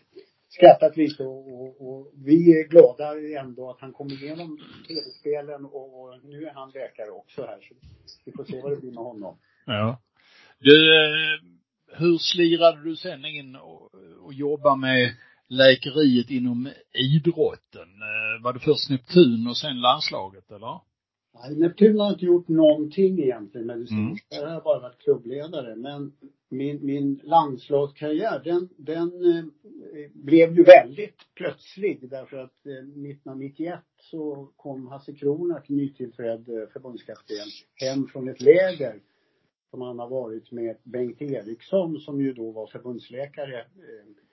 skrattat 0.49 0.97
lite 0.97 1.23
och, 1.23 1.61
och, 1.61 1.87
och 1.87 2.11
vi 2.25 2.59
är 2.59 2.67
glada 2.67 3.39
ändå 3.41 3.69
att 3.69 3.81
han 3.81 3.93
kom 3.93 4.07
igenom 4.07 4.59
tv-spelen 4.87 5.65
och, 5.65 6.01
och 6.01 6.19
nu 6.23 6.45
är 6.45 6.53
han 6.53 6.69
läkare 6.69 7.09
också 7.09 7.41
här. 7.41 7.59
Så 8.05 8.21
vi 8.25 8.31
får 8.31 8.43
se 8.43 8.61
vad 8.61 8.71
det 8.71 8.81
blir 8.81 8.91
med 8.91 9.03
honom. 9.03 9.37
Ja. 9.65 10.01
Du, 10.59 10.95
eh, 10.95 11.39
hur 11.97 12.17
slirade 12.17 12.83
du 12.83 12.95
sen 12.95 13.25
in 13.25 13.55
och, 13.55 13.95
och 14.21 14.33
jobba 14.33 14.75
med 14.75 15.15
läkeriet 15.47 16.29
inom 16.29 16.69
idrotten. 16.93 17.89
Eh, 17.89 18.43
var 18.43 18.53
det 18.53 18.59
först 18.59 18.89
Neptun 18.89 19.47
och 19.47 19.57
sen 19.57 19.81
landslaget 19.81 20.51
eller? 20.51 20.79
Nej, 21.42 21.56
Neptun 21.56 22.00
har 22.00 22.10
inte 22.10 22.25
gjort 22.25 22.48
någonting 22.48 23.20
egentligen 23.20 23.68
medicinskt. 23.68 24.34
Mm. 24.34 24.44
Jag 24.44 24.54
har 24.54 24.62
bara 24.62 24.80
varit 24.80 25.00
klubbledare. 25.00 25.75
Men 25.75 26.13
min, 26.50 26.86
min 26.86 27.20
landslagskarriär, 27.24 28.42
den, 28.44 28.70
den 28.77 29.08
eh, 29.08 29.46
blev 30.13 30.58
ju 30.58 30.63
väldigt 30.63 31.20
plötslig 31.36 32.10
därför 32.10 32.38
att 32.38 32.65
eh, 32.65 32.72
1991 32.72 33.80
så 33.98 34.50
kom 34.56 34.88
Hasse 34.88 35.13
Kronak, 35.13 35.70
nytillträdd 35.70 36.50
eh, 36.50 36.68
förbundskapten, 36.74 37.48
hem 37.75 38.08
från 38.08 38.30
ett 38.30 38.42
läger 38.42 39.00
som 39.70 39.82
han 39.82 40.00
har 40.00 40.10
varit 40.10 40.51
med 40.51 40.77
Bengt 40.84 41.22
Eriksson 41.22 42.00
som 42.00 42.22
ju 42.22 42.34
då 42.34 42.51
var 42.51 42.68
förbundsläkare 42.68 43.60
eh, 43.60 44.25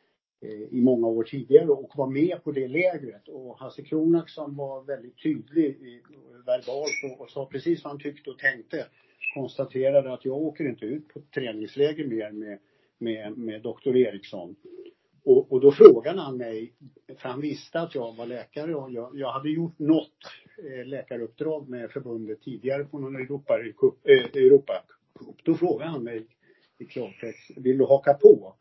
Eh, 0.42 0.78
i 0.78 0.80
många 0.80 1.06
år 1.06 1.24
tidigare 1.24 1.68
och 1.68 1.92
var 1.96 2.06
med 2.06 2.44
på 2.44 2.52
det 2.52 2.68
lägret. 2.68 3.28
Och 3.28 3.58
Hasse 3.58 3.82
Kronak 3.82 4.30
som 4.30 4.56
var 4.56 4.82
väldigt 4.82 5.22
tydlig 5.22 5.64
i, 5.64 6.02
verbalt 6.46 7.12
och, 7.12 7.20
och 7.20 7.30
sa 7.30 7.46
precis 7.46 7.84
vad 7.84 7.90
han 7.90 8.00
tyckte 8.00 8.30
och 8.30 8.38
tänkte 8.38 8.86
konstaterade 9.34 10.12
att 10.12 10.24
jag 10.24 10.36
åker 10.36 10.68
inte 10.68 10.84
ut 10.84 11.08
på 11.08 11.20
träningsläger 11.34 12.06
mer 12.06 12.30
med, 12.30 12.58
med, 12.98 13.38
med 13.38 13.62
doktor 13.62 13.96
Eriksson. 13.96 14.56
Och, 15.24 15.52
och 15.52 15.60
då 15.60 15.72
frågade 15.72 16.20
han 16.20 16.36
mig, 16.36 16.72
för 17.16 17.28
han 17.28 17.40
visste 17.40 17.80
att 17.80 17.94
jag 17.94 18.16
var 18.16 18.26
läkare 18.26 18.74
och 18.74 18.92
jag, 18.92 19.10
jag 19.14 19.32
hade 19.32 19.50
gjort 19.50 19.78
något 19.78 20.18
eh, 20.58 20.86
läkaruppdrag 20.86 21.68
med 21.68 21.90
förbundet 21.90 22.42
tidigare 22.42 22.84
på 22.84 22.98
någon 22.98 23.16
Europa, 23.16 23.58
eh, 24.04 24.42
Europa 24.42 24.72
Då 25.42 25.54
frågade 25.54 25.90
han 25.90 26.04
mig 26.04 26.26
i 26.78 26.84
klartext, 26.84 27.50
vill 27.56 27.78
du 27.78 27.84
haka 27.84 28.14
på? 28.14 28.54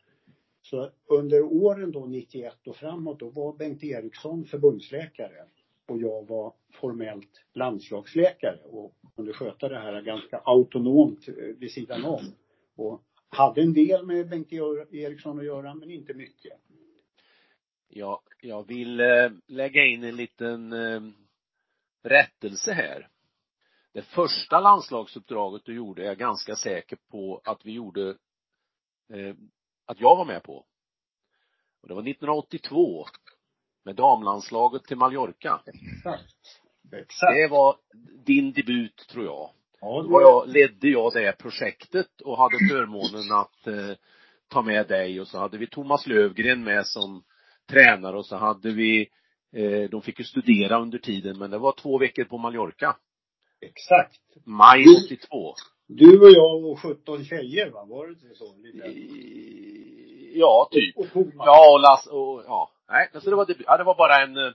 Så 0.62 0.90
under 1.06 1.42
åren 1.42 1.92
då 1.92 2.06
91 2.06 2.66
och 2.66 2.76
framåt, 2.76 3.20
då 3.20 3.28
var 3.28 3.56
Bengt 3.56 3.84
Eriksson 3.84 4.44
förbundsläkare 4.44 5.44
och 5.88 5.98
jag 5.98 6.28
var 6.28 6.54
formellt 6.70 7.44
landslagsläkare 7.52 8.58
och 8.64 8.94
kunde 9.16 9.32
sköta 9.32 9.68
det 9.68 9.78
här 9.78 10.02
ganska 10.02 10.38
autonomt 10.38 11.28
eh, 11.28 11.34
vid 11.34 11.72
sidan 11.72 12.04
om. 12.04 12.34
Och 12.76 13.02
hade 13.28 13.62
en 13.62 13.72
del 13.72 14.06
med 14.06 14.28
Bengt 14.28 14.52
Eriksson 14.52 15.38
att 15.38 15.44
göra, 15.44 15.74
men 15.74 15.90
inte 15.90 16.14
mycket. 16.14 16.52
Ja, 17.88 18.22
jag 18.40 18.66
vill 18.66 19.00
eh, 19.00 19.30
lägga 19.46 19.84
in 19.84 20.04
en 20.04 20.16
liten 20.16 20.72
eh, 20.72 21.00
rättelse 22.02 22.72
här. 22.72 23.08
Det 23.92 24.02
första 24.02 24.60
landslagsuppdraget 24.60 25.64
du 25.64 25.74
gjorde 25.74 26.02
är 26.02 26.06
jag 26.06 26.18
ganska 26.18 26.56
säker 26.56 26.98
på 27.10 27.40
att 27.44 27.66
vi 27.66 27.72
gjorde, 27.72 28.16
att 29.86 30.00
jag 30.00 30.16
var 30.16 30.24
med 30.24 30.42
på. 30.42 30.64
Och 31.82 31.88
det 31.88 31.94
var 31.94 32.02
1982 32.02 33.06
med 33.84 33.96
damlandslaget 33.96 34.84
till 34.84 34.96
Mallorca. 34.96 35.62
Exakt. 35.66 36.34
Exakt. 36.92 37.34
Det 37.34 37.48
var 37.50 37.76
din 38.24 38.52
debut, 38.52 39.06
tror 39.08 39.24
jag. 39.24 39.50
Ja, 39.80 40.02
det 40.02 40.08
var 40.08 40.20
jag, 40.20 40.48
ledde 40.48 40.88
jag 40.88 41.12
det 41.12 41.38
projektet 41.38 42.20
och 42.20 42.38
hade 42.38 42.58
förmånen 42.70 43.32
att 43.32 43.66
eh, 43.66 43.96
ta 44.48 44.62
med 44.62 44.88
dig 44.88 45.20
och 45.20 45.28
så 45.28 45.38
hade 45.38 45.58
vi 45.58 45.66
Thomas 45.66 46.06
Lövgren 46.06 46.64
med 46.64 46.86
som 46.86 47.24
tränare 47.70 48.16
och 48.16 48.26
så 48.26 48.36
hade 48.36 48.72
vi, 48.72 49.08
eh, 49.56 49.90
de 49.90 50.02
fick 50.02 50.18
ju 50.18 50.24
studera 50.24 50.80
under 50.80 50.98
tiden 50.98 51.38
men 51.38 51.50
det 51.50 51.58
var 51.58 51.72
två 51.72 51.98
veckor 51.98 52.24
på 52.24 52.38
Mallorca. 52.38 52.96
Exakt. 53.60 54.20
Maj 54.46 54.84
82. 55.06 55.54
Du 55.96 56.20
och 56.20 56.30
jag 56.30 56.64
och 56.64 56.80
17 56.80 57.24
tjejer 57.24 57.70
va, 57.70 57.84
var 57.84 58.06
det 58.06 58.12
inte 58.12 58.34
så? 58.34 58.54
Lite? 58.62 58.92
Ja, 60.34 60.68
typ. 60.70 60.96
Och, 60.96 61.16
och 61.16 61.26
ja, 61.38 61.72
och 61.72 61.80
Lasse 61.80 62.10
och, 62.10 62.42
ja. 62.46 62.70
Nej, 62.90 63.08
så 63.22 63.30
det 63.30 63.36
var 63.36 63.46
debut. 63.46 63.66
Ja, 63.66 63.76
det 63.76 63.84
var 63.84 63.94
bara 63.94 64.22
en, 64.22 64.36
eh, 64.36 64.52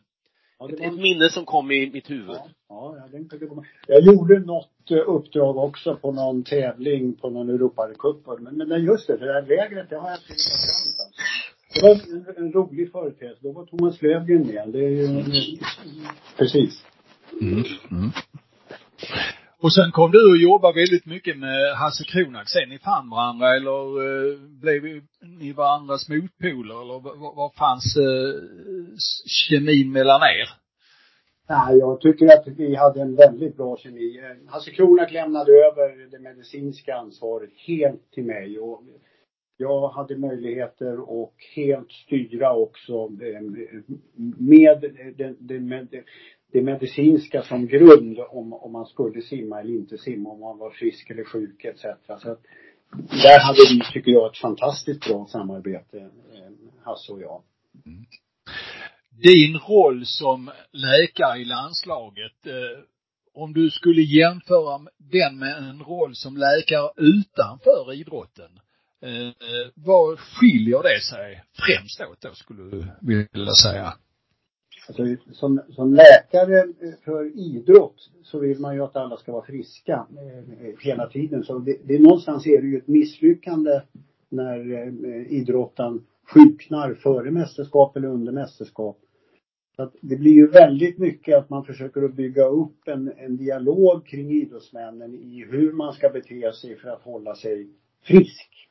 ja, 0.60 0.70
ett, 0.70 0.80
var... 0.80 0.88
ett, 0.88 0.94
minne 0.94 1.30
som 1.30 1.46
kom 1.46 1.72
i 1.72 1.92
mitt 1.92 2.10
huvud. 2.10 2.30
Ja, 2.30 2.48
ja 2.70 2.98
jag, 3.02 3.12
tänkte 3.12 3.48
komma. 3.48 3.66
jag 3.88 4.04
gjorde 4.04 4.40
något 4.40 4.92
eh, 4.92 5.10
uppdrag 5.10 5.58
också 5.58 5.96
på 5.96 6.12
någon 6.12 6.44
tävling 6.44 7.14
på 7.14 7.30
någon 7.30 7.50
Europacup. 7.50 8.40
Men, 8.40 8.68
men 8.70 8.86
just 8.86 9.08
det, 9.08 9.18
det 9.18 9.26
där 9.26 9.42
lägret, 9.42 9.90
det 9.90 9.98
har 9.98 10.10
jag 10.10 10.20
till 10.20 10.36
och 10.36 11.84
med 11.84 11.96
Det 11.96 12.36
var 12.36 12.36
en, 12.40 12.46
en 12.46 12.54
rolig 12.54 12.92
företeelse. 12.92 13.40
Då 13.42 13.52
var 13.52 13.66
Thomas 13.66 14.02
Löfgren 14.02 14.48
med. 14.48 14.70
Det 14.70 14.86
är 14.86 14.90
ju, 14.90 15.24
precis. 16.38 16.84
Mm. 17.42 17.64
Mm. 17.92 18.12
Och 19.64 19.74
sen 19.74 19.92
kom 19.92 20.12
du 20.12 20.32
och 20.32 20.38
jobbade 20.38 20.74
väldigt 20.74 21.06
mycket 21.06 21.38
med 21.38 21.76
Hasse 21.76 22.04
Kronak 22.04 22.50
sen. 22.50 22.70
Ni 22.70 22.80
fann 22.80 23.10
varandra 23.10 23.56
eller 23.56 23.80
eh, 24.06 24.40
blev 24.62 24.82
ni 25.40 25.54
varandras 25.54 26.10
motpoler 26.10 26.82
eller 26.82 27.00
vad 27.36 27.54
fanns 27.54 27.98
eh, 27.98 28.34
kemin 29.26 29.92
mellan 29.92 30.22
er? 30.22 30.50
Nej, 31.50 31.78
jag 31.78 32.02
tycker 32.02 32.26
att 32.26 32.48
vi 32.48 32.76
hade 32.76 33.02
en 33.02 33.16
väldigt 33.16 33.58
bra 33.58 33.78
kemi. 33.78 34.18
Eh, 34.18 34.52
Hasse 34.52 34.72
Kronak 34.72 35.12
lämnade 35.12 35.52
över 35.52 36.12
det 36.12 36.20
medicinska 36.20 36.96
ansvaret 36.96 37.50
helt 37.68 38.12
till 38.12 38.26
mig 38.26 38.60
och 38.60 38.84
jag 39.58 39.90
hade 39.90 40.18
möjligheter 40.18 40.94
att 41.24 41.34
helt 41.56 41.92
styra 41.92 42.56
också 42.56 43.10
med 43.10 43.44
med 44.38 44.82
det, 45.18 45.36
det, 45.40 45.60
det 46.52 46.62
medicinska 46.62 47.44
som 47.44 47.68
grund 47.68 48.20
om, 48.20 48.54
om 48.54 48.72
man 48.72 48.86
skulle 48.86 49.22
simma 49.22 49.60
eller 49.60 49.74
inte 49.74 49.98
simma, 49.98 50.30
om 50.30 50.40
man 50.40 50.58
var 50.58 50.72
frisk 50.72 51.10
eller 51.10 51.24
sjuk 51.24 51.66
etc. 51.66 51.82
Så 52.22 52.32
att 52.32 52.42
där 52.92 53.40
hade 53.40 53.60
vi, 53.70 53.82
tycker 53.94 54.12
jag, 54.12 54.32
ett 54.32 54.38
fantastiskt 54.38 55.08
bra 55.08 55.28
samarbete, 55.32 55.98
eh, 56.00 56.52
Hasse 56.84 57.12
och 57.12 57.22
jag. 57.22 57.44
Mm. 57.86 58.06
Din 59.10 59.58
roll 59.58 60.06
som 60.06 60.52
läkare 60.72 61.40
i 61.40 61.46
landslaget, 61.46 62.46
eh, 62.46 62.84
om 63.34 63.54
du 63.54 63.70
skulle 63.70 64.02
jämföra 64.02 64.80
den 64.98 65.40
med 65.40 65.58
en 65.58 65.82
roll 65.82 66.16
som 66.16 66.38
läkare 66.38 66.92
utanför 66.98 67.94
idrotten, 67.94 68.60
eh, 69.02 69.28
eh 69.28 69.68
vad 69.76 70.20
skiljer 70.20 70.84
det 70.84 71.02
sig 71.02 71.44
främst 71.54 72.02
åt 72.02 72.22
då, 72.22 72.34
skulle 72.34 72.64
du 72.64 72.88
vilja 73.02 73.52
säga? 73.52 73.94
Alltså, 74.88 75.04
som, 75.32 75.62
som 75.70 75.94
läkare 75.94 76.68
för 77.06 77.40
idrott 77.40 78.10
så 78.24 78.40
vill 78.40 78.60
man 78.60 78.76
ju 78.76 78.84
att 78.84 78.96
alla 78.96 79.18
ska 79.18 79.32
vara 79.32 79.46
friska 79.46 80.08
eh, 80.12 80.80
hela 80.80 81.08
tiden. 81.10 81.44
Så 81.44 81.60
det, 81.60 81.78
det, 81.84 82.00
någonstans 82.00 82.48
är 82.48 82.62
det 82.62 82.68
ju 82.68 82.78
ett 82.78 82.88
misslyckande 82.88 83.82
när 84.30 84.72
eh, 84.74 85.32
idrottaren 85.32 86.06
sjuknar 86.34 86.94
före 86.94 87.32
mästerskap 87.32 87.98
eller 87.98 88.08
under 88.08 88.32
mästerskap. 88.32 89.00
Så 89.76 89.84
att 89.84 89.96
det 90.02 90.16
blir 90.16 90.32
ju 90.32 90.48
väldigt 90.48 90.98
mycket 90.98 91.38
att 91.38 91.50
man 91.50 91.66
försöker 91.66 92.04
att 92.04 92.14
bygga 92.14 92.46
upp 92.46 92.88
en, 92.88 93.12
en 93.18 93.38
dialog 93.38 94.06
kring 94.06 94.32
idrottsmännen 94.32 95.16
i 95.16 95.46
hur 95.50 95.74
man 95.74 95.94
ska 95.94 96.10
bete 96.10 96.54
sig 96.54 96.76
för 96.76 96.90
att 96.90 97.02
hålla 97.02 97.36
sig 97.36 97.68
frisk. 98.04 98.67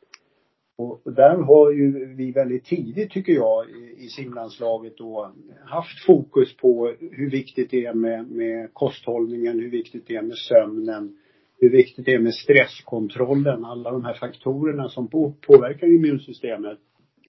Och 0.78 1.00
där 1.04 1.37
har 1.37 1.73
ju 1.73 2.14
vi 2.14 2.33
väldigt 2.33 2.64
tidigt, 2.64 3.11
tycker 3.11 3.33
jag, 3.33 3.64
i 3.97 4.09
simlandslaget 4.09 4.97
då 4.97 5.33
haft 5.64 6.04
fokus 6.06 6.56
på 6.56 6.95
hur 7.00 7.30
viktigt 7.30 7.71
det 7.71 7.85
är 7.85 7.95
med, 7.95 8.30
med 8.30 8.75
kosthållningen, 8.75 9.61
hur 9.61 9.71
viktigt 9.71 10.06
det 10.06 10.16
är 10.16 10.23
med 10.23 10.37
sömnen, 10.37 11.16
hur 11.59 11.71
viktigt 11.71 12.04
det 12.04 12.12
är 12.12 12.18
med 12.18 12.35
stresskontrollen, 12.35 13.64
alla 13.64 13.90
de 13.90 14.04
här 14.04 14.14
faktorerna 14.14 14.88
som 14.88 15.09
på, 15.09 15.33
påverkar 15.40 15.87
immunsystemet 15.87 16.78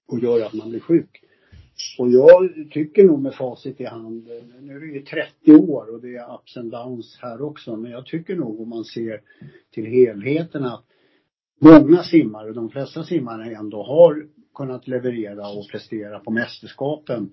och 0.06 0.18
gör 0.18 0.46
att 0.46 0.54
man 0.54 0.70
blir 0.70 0.80
sjuk. 0.80 1.22
Och 1.98 2.10
jag 2.10 2.50
tycker 2.70 3.04
nog 3.04 3.22
med 3.22 3.34
facit 3.34 3.80
i 3.80 3.84
hand, 3.84 4.28
nu 4.60 4.76
är 4.76 4.80
det 4.80 4.86
ju 4.86 5.02
30 5.02 5.52
år 5.52 5.94
och 5.94 6.00
det 6.00 6.16
är 6.16 6.34
ups 6.34 6.56
and 6.56 6.70
downs 6.70 7.18
här 7.22 7.42
också, 7.42 7.76
men 7.76 7.90
jag 7.90 8.06
tycker 8.06 8.36
nog 8.36 8.60
om 8.60 8.68
man 8.68 8.84
ser 8.84 9.20
till 9.70 9.86
helheten 9.86 10.64
att 10.64 10.84
många 11.58 12.02
simmare, 12.02 12.52
de 12.52 12.70
flesta 12.70 13.04
simmare 13.04 13.54
ändå 13.54 13.82
har 13.82 14.26
kunnat 14.54 14.88
leverera 14.88 15.48
och 15.48 15.68
prestera 15.70 16.18
på 16.18 16.30
mästerskapen 16.30 17.30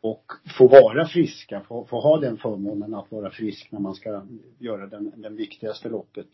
och 0.00 0.32
få 0.58 0.68
vara 0.68 1.06
friska, 1.06 1.60
få, 1.60 1.84
få 1.84 2.00
ha 2.00 2.20
den 2.20 2.36
förmånen 2.36 2.94
att 2.94 3.12
vara 3.12 3.30
frisk 3.30 3.72
när 3.72 3.80
man 3.80 3.94
ska 3.94 4.22
göra 4.58 4.86
den, 4.86 5.12
den 5.16 5.36
viktigaste 5.36 5.88
loppet 5.88 6.28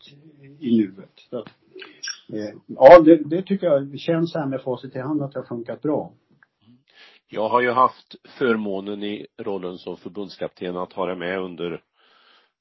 i 0.59 0.77
nuet. 0.77 1.13
Så, 1.29 1.37
eh, 2.35 2.53
ja, 2.67 2.99
det, 2.99 3.15
det, 3.15 3.41
tycker 3.41 3.67
jag 3.67 3.99
känns 3.99 4.33
här 4.35 4.45
med 4.45 4.61
facit 4.61 4.95
i 4.95 4.99
hand 4.99 5.21
att 5.21 5.31
det 5.31 5.39
har 5.39 5.45
funkat 5.45 5.81
bra. 5.81 6.11
Jag 7.27 7.49
har 7.49 7.61
ju 7.61 7.71
haft 7.71 8.15
förmånen 8.37 9.03
i 9.03 9.27
rollen 9.37 9.77
som 9.77 9.97
förbundskapten 9.97 10.77
att 10.77 10.93
ha 10.93 11.05
det 11.05 11.15
med 11.15 11.39
under, 11.39 11.83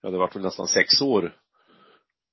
ja 0.03 0.11
det 0.11 0.17
har 0.17 0.31
väl 0.35 0.43
nästan 0.43 0.67
sex 0.67 1.03
år. 1.03 1.37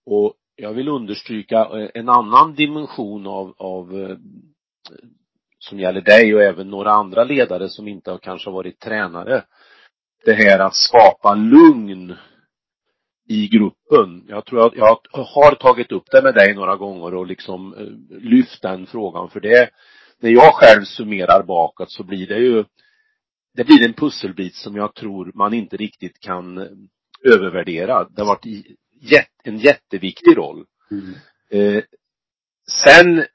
Och 0.06 0.34
jag 0.58 0.74
vill 0.74 0.88
understryka 0.88 1.58
eh, 1.58 1.90
en 1.94 2.10
annan 2.10 2.56
dimension 2.56 3.28
av, 3.28 3.54
av 3.58 4.00
eh, 4.00 4.18
som 5.60 5.80
gäller 5.80 6.02
dig 6.02 6.36
och 6.36 6.42
även 6.42 6.70
några 6.70 6.92
andra 6.92 7.24
ledare 7.24 7.70
som 7.70 7.88
inte 7.88 8.12
har 8.12 8.18
kanske 8.18 8.50
varit 8.50 8.80
tränare. 8.80 9.44
Det 10.26 10.34
här 10.34 10.60
att 10.60 10.76
skapa 10.76 11.36
lugn 11.36 12.16
i 13.30 13.48
gruppen. 13.48 14.26
Jag 14.28 14.46
tror 14.46 14.68
att 14.68 14.76
jag 14.76 15.00
har 15.12 15.56
tagit 15.56 15.92
upp 15.92 16.06
det 16.12 16.22
med 16.22 16.34
dig 16.34 16.56
några 16.56 16.76
gånger 16.76 17.14
och 17.14 17.28
liksom 17.28 17.74
eh, 17.74 18.20
lyft 18.20 18.62
den 18.62 18.86
frågan 18.86 19.30
för 19.30 19.40
det 19.40 19.70
när 20.20 20.30
jag 20.30 20.54
själv 20.54 20.84
summerar 20.84 21.44
bakåt 21.44 21.92
så 21.92 22.04
blir 22.04 22.28
det 22.28 22.40
ju, 22.40 22.66
det 23.54 23.64
blir 23.64 23.86
en 23.86 23.94
pusselbit 23.94 24.56
som 24.56 24.76
jag 24.76 24.96
tror 24.96 25.32
man 25.36 25.54
inte 25.54 25.78
riktigt 25.78 26.20
kan 26.20 26.58
övervärdera. 27.24 28.04
Det 28.10 28.22
har 28.22 28.28
varit 28.28 28.46
en 29.44 29.58
jätteviktig 29.58 30.38
roll. 30.38 30.66
Mm. 30.92 31.14
Eh, 31.50 31.84
sen 32.86 33.26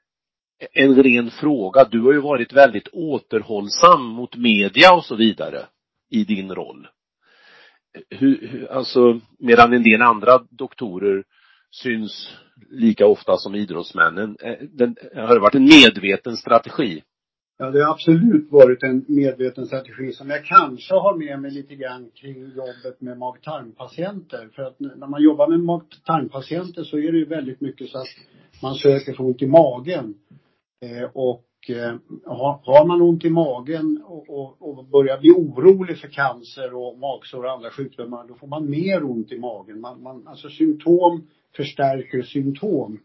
en 0.71 1.03
ren 1.03 1.31
fråga. 1.31 1.83
Du 1.83 2.01
har 2.01 2.13
ju 2.13 2.21
varit 2.21 2.53
väldigt 2.53 2.87
återhållsam 2.87 4.03
mot 4.05 4.35
media 4.35 4.93
och 4.93 5.05
så 5.05 5.15
vidare 5.15 5.65
i 6.09 6.23
din 6.23 6.55
roll. 6.55 6.87
Hur, 8.09 8.47
hur, 8.47 8.71
alltså, 8.71 9.19
medan 9.39 9.73
en 9.73 9.83
del 9.83 10.01
andra 10.01 10.39
doktorer 10.49 11.23
syns 11.71 12.37
lika 12.69 13.05
ofta 13.05 13.37
som 13.37 13.55
idrottsmännen. 13.55 14.37
Eh, 14.41 14.57
den, 14.61 14.95
har 15.15 15.33
det 15.33 15.39
varit 15.39 15.55
en 15.55 15.65
medveten 15.65 16.37
strategi? 16.37 17.03
Ja, 17.63 17.71
det 17.71 17.83
har 17.83 17.91
absolut 17.91 18.51
varit 18.51 18.83
en 18.83 19.05
medveten 19.07 19.65
strategi 19.65 20.11
som 20.11 20.29
jag 20.29 20.45
kanske 20.45 20.93
har 20.93 21.17
med 21.17 21.39
mig 21.39 21.51
lite 21.51 21.75
grann 21.75 22.09
kring 22.15 22.35
jobbet 22.35 23.01
med 23.01 23.17
mag-tarmpatienter. 23.17 24.49
För 24.55 24.63
att 24.63 24.79
när 24.79 25.07
man 25.07 25.21
jobbar 25.21 25.47
med 25.47 25.59
mag-tarmpatienter 25.59 26.83
så 26.83 26.97
är 26.97 27.11
det 27.11 27.17
ju 27.17 27.25
väldigt 27.25 27.61
mycket 27.61 27.89
så 27.89 27.97
att 27.97 28.07
man 28.61 28.75
söker 28.75 29.13
för 29.13 29.23
ont 29.23 29.41
i 29.41 29.47
magen. 29.47 30.15
Eh, 30.81 31.09
och 31.13 31.45
eh, 31.69 31.95
har 32.25 32.87
man 32.87 33.01
ont 33.01 33.25
i 33.25 33.29
magen 33.29 34.03
och, 34.05 34.29
och, 34.29 34.55
och, 34.59 34.85
börjar 34.85 35.19
bli 35.19 35.31
orolig 35.31 35.97
för 35.97 36.07
cancer 36.07 36.73
och 36.73 36.97
magsår 36.97 37.43
och 37.43 37.51
andra 37.51 37.69
sjukdomar, 37.69 38.27
då 38.27 38.35
får 38.35 38.47
man 38.47 38.69
mer 38.69 39.03
ont 39.03 39.31
i 39.31 39.39
magen. 39.39 39.81
Man, 39.81 40.03
man, 40.03 40.27
alltså 40.27 40.49
symptom 40.49 41.27
förstärker 41.55 42.21
symptom. 42.21 42.99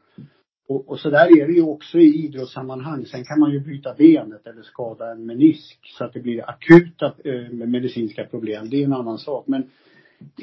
Och, 0.69 0.89
och 0.89 1.01
så 1.01 1.11
där 1.11 1.41
är 1.41 1.47
det 1.47 1.53
ju 1.53 1.63
också 1.63 1.99
i 1.99 2.25
idrottssammanhang. 2.25 3.07
Sen 3.07 3.25
kan 3.25 3.41
man 3.41 3.53
ju 3.53 3.61
bryta 3.61 3.95
benet 3.95 4.47
eller 4.47 4.63
skada 4.63 5.13
en 5.13 5.27
menisk 5.27 5.79
så 5.99 6.05
att 6.05 6.13
det 6.13 6.21
blir 6.21 6.51
akuta 6.51 7.07
eh, 7.25 7.51
medicinska 7.51 8.25
problem. 8.25 8.71
Det 8.71 8.77
är 8.77 8.85
en 8.85 8.93
annan 8.93 9.19
sak. 9.19 9.47
Men 9.47 9.63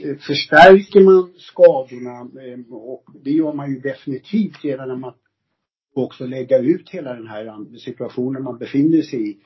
eh, 0.03 0.15
förstärker 0.17 1.03
man 1.03 1.33
skadorna, 1.37 2.19
eh, 2.19 2.73
och 2.75 3.05
det 3.23 3.31
gör 3.31 3.53
man 3.53 3.71
ju 3.71 3.79
definitivt 3.79 4.63
genom 4.63 5.03
att 5.03 5.17
också 5.93 6.25
lägga 6.25 6.57
ut 6.57 6.89
hela 6.89 7.13
den 7.13 7.27
här 7.27 7.77
situationen 7.77 8.43
man 8.43 8.57
befinner 8.57 9.01
sig 9.01 9.29
i 9.29 9.37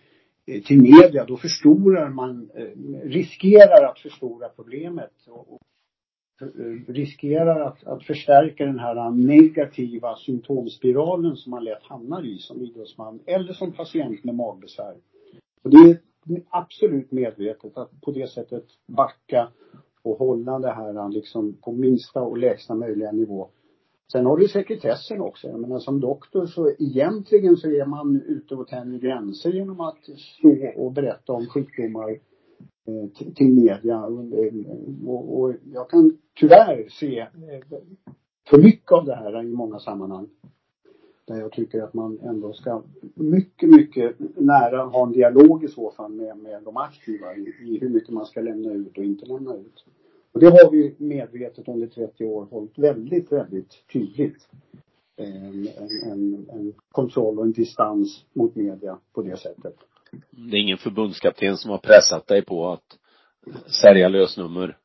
eh, 0.45 0.61
till 0.61 0.81
media, 0.81 1.25
då 1.25 1.37
förstorar 1.37 2.09
man, 2.09 2.49
eh, 2.55 3.07
riskerar 3.09 3.89
att 3.91 3.99
förstora 3.99 4.49
problemet. 4.49 5.13
Och, 5.27 5.61
Eh, 6.41 6.93
riskerar 6.93 7.59
att, 7.59 7.87
att 7.87 8.03
förstärka 8.03 8.65
den 8.65 8.79
här 8.79 9.11
negativa 9.11 10.15
symptomspiralen 10.15 11.35
som 11.35 11.51
man 11.51 11.63
lätt 11.63 11.83
hamnar 11.83 12.25
i 12.25 12.37
som 12.37 12.61
idrottsman 12.61 13.19
eller 13.25 13.53
som 13.53 13.71
patient 13.71 14.23
med 14.23 14.35
magbesvär. 14.35 14.95
Och 15.63 15.69
det 15.69 15.77
är 15.77 15.99
absolut 16.49 17.11
medvetet 17.11 17.77
att 17.77 18.01
på 18.01 18.11
det 18.11 18.27
sättet 18.27 18.65
backa 18.87 19.49
och 20.01 20.17
hålla 20.17 20.59
det 20.59 20.71
här 20.71 21.09
liksom 21.09 21.53
på 21.53 21.71
minsta 21.71 22.21
och 22.21 22.37
lägsta 22.37 22.75
möjliga 22.75 23.11
nivå. 23.11 23.49
Sen 24.11 24.25
har 24.25 24.37
du 24.37 24.47
sekretessen 24.47 25.21
också. 25.21 25.47
Jag 25.47 25.59
menar 25.59 25.79
som 25.79 25.99
doktor 25.99 26.45
så 26.45 26.71
egentligen 26.79 27.57
så 27.57 27.67
är 27.67 27.85
man 27.85 28.21
ute 28.21 28.55
och 28.55 28.67
tänjer 28.67 28.99
gränser 28.99 29.51
genom 29.51 29.81
att 29.81 30.03
stå 30.03 30.71
och 30.75 30.91
berätta 30.91 31.33
om 31.33 31.47
sjukdomar 31.47 32.09
Eh, 32.09 32.28
Eh, 32.89 33.33
till 33.35 33.53
media. 33.53 33.95
Eh, 33.95 35.07
och, 35.07 35.39
och 35.39 35.53
jag 35.73 35.89
kan 35.89 36.17
tyvärr 36.39 36.87
se 36.89 37.19
eh, 37.19 37.79
för 38.49 38.57
mycket 38.57 38.91
av 38.91 39.05
det 39.05 39.15
här 39.15 39.43
i 39.43 39.47
många 39.47 39.79
sammanhang. 39.79 40.27
Där 41.25 41.37
jag 41.37 41.51
tycker 41.51 41.81
att 41.81 41.93
man 41.93 42.19
ändå 42.19 42.53
ska 42.53 42.83
mycket, 43.15 43.69
mycket 43.69 44.15
nära 44.35 44.83
ha 44.83 45.05
en 45.07 45.11
dialog 45.11 45.63
i 45.63 45.67
så 45.67 45.91
fall 45.91 46.11
med, 46.11 46.37
med 46.37 46.63
de 46.63 46.77
aktiva 46.77 47.35
i, 47.35 47.55
i 47.61 47.79
hur 47.81 47.89
mycket 47.89 48.09
man 48.09 48.25
ska 48.25 48.41
lämna 48.41 48.73
ut 48.73 48.97
och 48.97 49.03
inte 49.03 49.25
lämna 49.25 49.55
ut. 49.55 49.85
Och 50.31 50.39
det 50.39 50.45
har 50.45 50.71
vi 50.71 50.95
medvetet 50.97 51.67
under 51.67 51.87
30 51.87 52.25
år 52.25 52.47
hållit 52.51 52.77
väldigt, 52.77 53.31
väldigt 53.31 53.87
tydligt. 53.93 54.47
En, 55.15 55.67
en, 56.03 56.49
en 56.49 56.73
kontroll 56.91 57.39
och 57.39 57.45
en 57.45 57.51
distans 57.51 58.25
mot 58.33 58.55
media 58.55 58.97
på 59.13 59.21
det 59.21 59.37
sättet. 59.37 59.75
Det 60.31 60.57
är 60.57 60.61
ingen 60.61 60.77
förbundskapten 60.77 61.57
som 61.57 61.71
har 61.71 61.77
pressat 61.77 62.27
dig 62.27 62.45
på 62.45 62.69
att 62.69 62.97
sälja 63.81 64.09
lösnummer? 64.09 64.77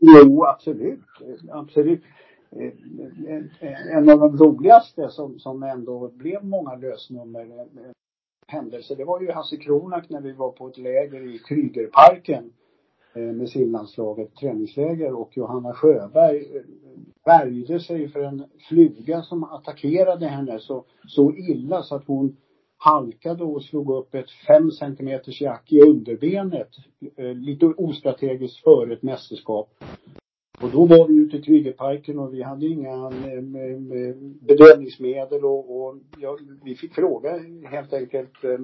Jo, 0.00 0.44
absolut. 0.44 1.00
Absolut. 1.50 2.02
En 3.92 4.10
av 4.10 4.18
de 4.18 4.36
roligaste 4.36 5.08
som, 5.08 5.38
som 5.38 5.62
ändå 5.62 6.08
blev 6.08 6.44
många 6.44 6.74
lösnummer 6.74 7.40
eh, 7.40 7.90
händelser, 8.46 8.96
det 8.96 9.04
var 9.04 9.20
ju 9.20 9.32
Hasse 9.32 9.56
Kronak 9.56 10.08
när 10.08 10.20
vi 10.20 10.32
var 10.32 10.52
på 10.52 10.68
ett 10.68 10.78
läger 10.78 11.34
i 11.34 11.38
Krygerparken 11.38 12.52
eh, 13.14 13.22
med 13.22 13.48
simlandslaget, 13.48 14.34
träningsläger 14.34 15.14
och 15.14 15.36
Johanna 15.36 15.72
Sjöberg 15.72 16.56
eh, 16.56 16.62
värjde 17.24 17.80
sig 17.80 18.08
för 18.08 18.20
en 18.20 18.44
fluga 18.68 19.22
som 19.22 19.44
attackerade 19.44 20.26
henne 20.26 20.58
så, 20.58 20.84
så 21.06 21.32
illa 21.32 21.82
så 21.82 21.94
att 21.94 22.06
hon 22.06 22.36
halkade 22.78 23.44
och 23.44 23.62
slog 23.62 23.90
upp 23.90 24.14
ett 24.14 24.30
fem 24.30 24.70
centimeters 24.70 25.40
jack 25.40 25.72
i 25.72 25.80
underbenet. 25.80 26.70
Eh, 27.16 27.34
lite 27.34 27.66
ostrategiskt 27.66 28.64
före 28.64 28.92
ett 28.92 29.02
mästerskap. 29.02 29.84
Och 30.60 30.70
då 30.70 30.86
var 30.86 31.08
vi 31.08 31.14
ute 31.14 31.36
i 31.36 31.42
Krygerparken 31.42 32.18
och 32.18 32.34
vi 32.34 32.42
hade 32.42 32.66
inga 32.66 33.06
eh, 33.06 34.14
bedövningsmedel 34.40 35.44
och, 35.44 35.80
och 35.80 35.96
ja, 36.18 36.38
vi 36.64 36.74
fick 36.74 36.94
fråga 36.94 37.40
helt 37.70 37.92
enkelt 37.92 38.44
eh, 38.44 38.58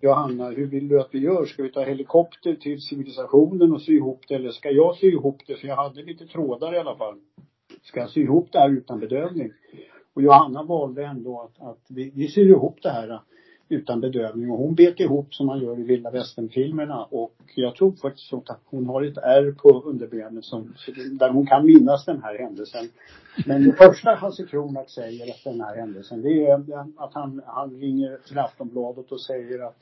Johanna, 0.00 0.50
hur 0.50 0.66
vill 0.66 0.88
du 0.88 1.00
att 1.00 1.08
vi 1.12 1.18
gör? 1.18 1.44
Ska 1.44 1.62
vi 1.62 1.72
ta 1.72 1.82
helikopter 1.82 2.54
till 2.54 2.80
civilisationen 2.80 3.72
och 3.72 3.82
sy 3.82 3.96
ihop 3.96 4.24
det 4.28 4.34
eller 4.34 4.50
ska 4.50 4.70
jag 4.70 4.96
sy 4.96 5.06
ihop 5.06 5.42
det? 5.46 5.56
För 5.56 5.68
jag 5.68 5.76
hade 5.76 6.02
lite 6.02 6.26
trådar 6.26 6.74
i 6.74 6.78
alla 6.78 6.96
fall. 6.96 7.18
Ska 7.82 8.00
jag 8.00 8.10
sy 8.10 8.22
ihop 8.22 8.48
det 8.52 8.58
här 8.58 8.70
utan 8.70 9.00
bedövning? 9.00 9.52
Och 10.14 10.22
Johanna 10.22 10.62
valde 10.62 11.04
ändå 11.04 11.40
att, 11.40 11.68
att 11.68 11.80
vi, 11.88 12.12
vi 12.14 12.28
syr 12.28 12.46
ihop 12.46 12.78
det 12.82 12.90
här 12.90 13.10
äh, 13.10 13.20
utan 13.68 14.00
bedövning 14.00 14.50
och 14.50 14.58
hon 14.58 14.74
bet 14.74 15.00
ihop 15.00 15.34
som 15.34 15.46
man 15.46 15.60
gör 15.60 15.80
i 15.80 15.82
vilda 15.82 16.10
västern-filmerna 16.10 17.04
och 17.04 17.34
jag 17.54 17.74
tror 17.74 17.92
faktiskt 17.92 18.32
att 18.32 18.60
hon 18.64 18.86
har 18.86 19.02
ett 19.02 19.18
ärr 19.18 19.52
på 19.52 19.82
underbenet 19.82 20.44
som, 20.44 20.74
där 21.12 21.30
hon 21.30 21.46
kan 21.46 21.66
minnas 21.66 22.04
den 22.04 22.22
här 22.22 22.38
händelsen. 22.38 22.88
Men 23.46 23.64
det 23.64 23.72
första 23.72 24.14
Hasse 24.14 24.46
Kronak 24.46 24.90
säger 24.90 25.30
efter 25.30 25.50
den 25.50 25.60
här 25.60 25.76
händelsen 25.76 26.22
det 26.22 26.46
är 26.46 26.72
äh, 26.72 26.86
att 26.96 27.14
han, 27.14 27.42
han 27.46 27.70
ringer 27.80 28.18
till 28.28 28.38
Aftonbladet 28.38 29.12
och 29.12 29.20
säger 29.20 29.66
att 29.66 29.78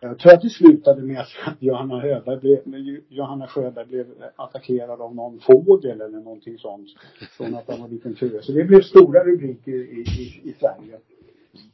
jag 0.00 0.18
tror 0.18 0.32
att 0.32 0.42
det 0.42 0.50
slutade 0.50 1.02
med 1.02 1.20
att 1.20 1.28
Johanna, 1.60 2.00
Höberg 2.00 2.40
blev, 2.40 3.00
Johanna 3.08 3.46
Sjöberg 3.46 3.86
blev 3.86 4.06
attackerad 4.36 5.00
av 5.00 5.14
någon 5.14 5.40
fågel 5.40 6.00
eller 6.00 6.20
någonting 6.20 6.58
sånt. 6.58 6.88
Från 7.36 7.54
att 7.54 7.68
han 7.68 7.80
var 7.80 7.88
liten 7.88 8.14
fru. 8.14 8.38
Så 8.42 8.52
det 8.52 8.64
blev 8.64 8.82
stora 8.82 9.24
rubriker 9.24 9.72
i, 9.72 10.00
i, 10.00 10.50
i 10.50 10.54
Sverige. 10.60 10.98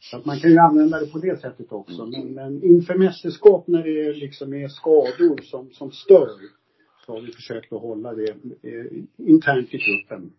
Så 0.01 0.17
att 0.17 0.25
man 0.25 0.39
kan 0.39 0.51
ju 0.51 0.59
använda 0.59 1.01
det 1.01 1.07
på 1.07 1.19
det 1.19 1.41
sättet 1.41 1.73
också. 1.73 2.07
Men, 2.07 2.35
men 2.35 2.63
inför 2.63 2.95
mästerskap 2.95 3.67
när 3.67 3.83
det 3.83 4.13
liksom 4.13 4.55
är 4.55 4.69
skador 4.69 5.43
som, 5.43 5.71
som 5.71 5.91
stör 5.91 6.29
så 7.07 7.13
har 7.13 7.21
vi 7.21 7.33
försökt 7.33 7.73
att 7.73 7.81
hålla 7.81 8.15
det 8.15 8.31
eh, 8.63 9.03
internt 9.17 9.75
i 9.75 9.79
gruppen. 9.79 10.33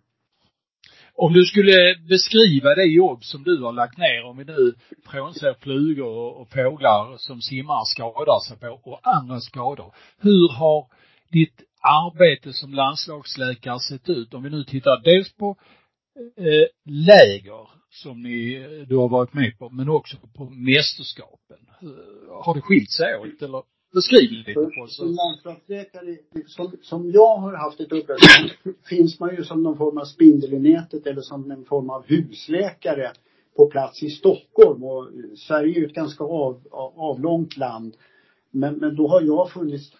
Om 1.15 1.33
du 1.33 1.45
skulle 1.45 1.95
beskriva 2.09 2.75
det 2.75 2.85
jobb 2.85 3.23
som 3.23 3.43
du 3.43 3.61
har 3.63 3.73
lagt 3.73 3.97
ner, 3.97 4.23
om 4.23 4.37
vi 4.37 4.43
nu 4.45 4.73
frånser 5.05 5.55
flugor 5.59 6.33
och 6.37 6.49
fåglar 6.49 7.17
som 7.17 7.41
simmar 7.41 7.83
skadar 7.85 8.39
sig 8.47 8.57
på 8.57 8.91
och 8.91 8.99
andra 9.03 9.39
skador. 9.39 9.93
Hur 10.17 10.49
har 10.49 10.87
ditt 11.31 11.61
arbete 11.81 12.53
som 12.53 12.73
landslagsläkare 12.73 13.79
sett 13.79 14.09
ut? 14.09 14.33
Om 14.33 14.43
vi 14.43 14.49
nu 14.49 14.63
tittar 14.63 15.01
dels 15.03 15.33
på 15.33 15.57
eh, 16.37 16.67
läger 16.85 17.69
som 17.89 18.21
ni, 18.21 18.67
du 18.89 18.95
har 18.95 19.09
varit 19.09 19.33
med 19.33 19.57
på, 19.59 19.69
men 19.69 19.89
också 19.89 20.17
på 20.17 20.49
mästerskapen. 20.49 21.57
Har 22.43 22.55
det 22.55 22.61
skilt 22.61 22.91
sig 22.91 23.17
åt 23.17 23.41
eller 23.41 23.63
beskriv 23.93 24.31
lite 24.31 24.53
på. 24.53 24.87
Som 24.87 25.07
landslagsläkare, 25.07 26.17
som, 26.47 26.71
som 26.81 27.11
jag 27.11 27.37
har 27.37 27.53
haft 27.53 27.79
ett 27.79 27.91
uppdrag, 27.91 28.17
finns 28.89 29.19
man 29.19 29.35
ju 29.35 29.43
som 29.43 29.63
någon 29.63 29.77
form 29.77 29.97
av 29.97 30.05
spindel 30.05 30.53
i 30.53 30.59
nätet 30.59 31.07
eller 31.07 31.21
som 31.21 31.51
en 31.51 31.65
form 31.65 31.89
av 31.89 32.05
husläkare 32.07 33.11
på 33.55 33.65
plats 33.65 34.03
i 34.03 34.09
Stockholm 34.09 34.83
och 34.83 35.03
eh, 35.03 35.35
Sverige 35.35 35.75
är 35.75 35.79
ju 35.79 35.85
ett 35.85 35.93
ganska 35.93 36.23
av, 36.23 36.61
av, 36.71 36.93
avlångt 36.99 37.57
land. 37.57 37.95
Men, 38.51 38.75
men 38.75 38.95
då 38.95 39.07
har 39.07 39.21
jag 39.21 39.51
funnits 39.51 39.91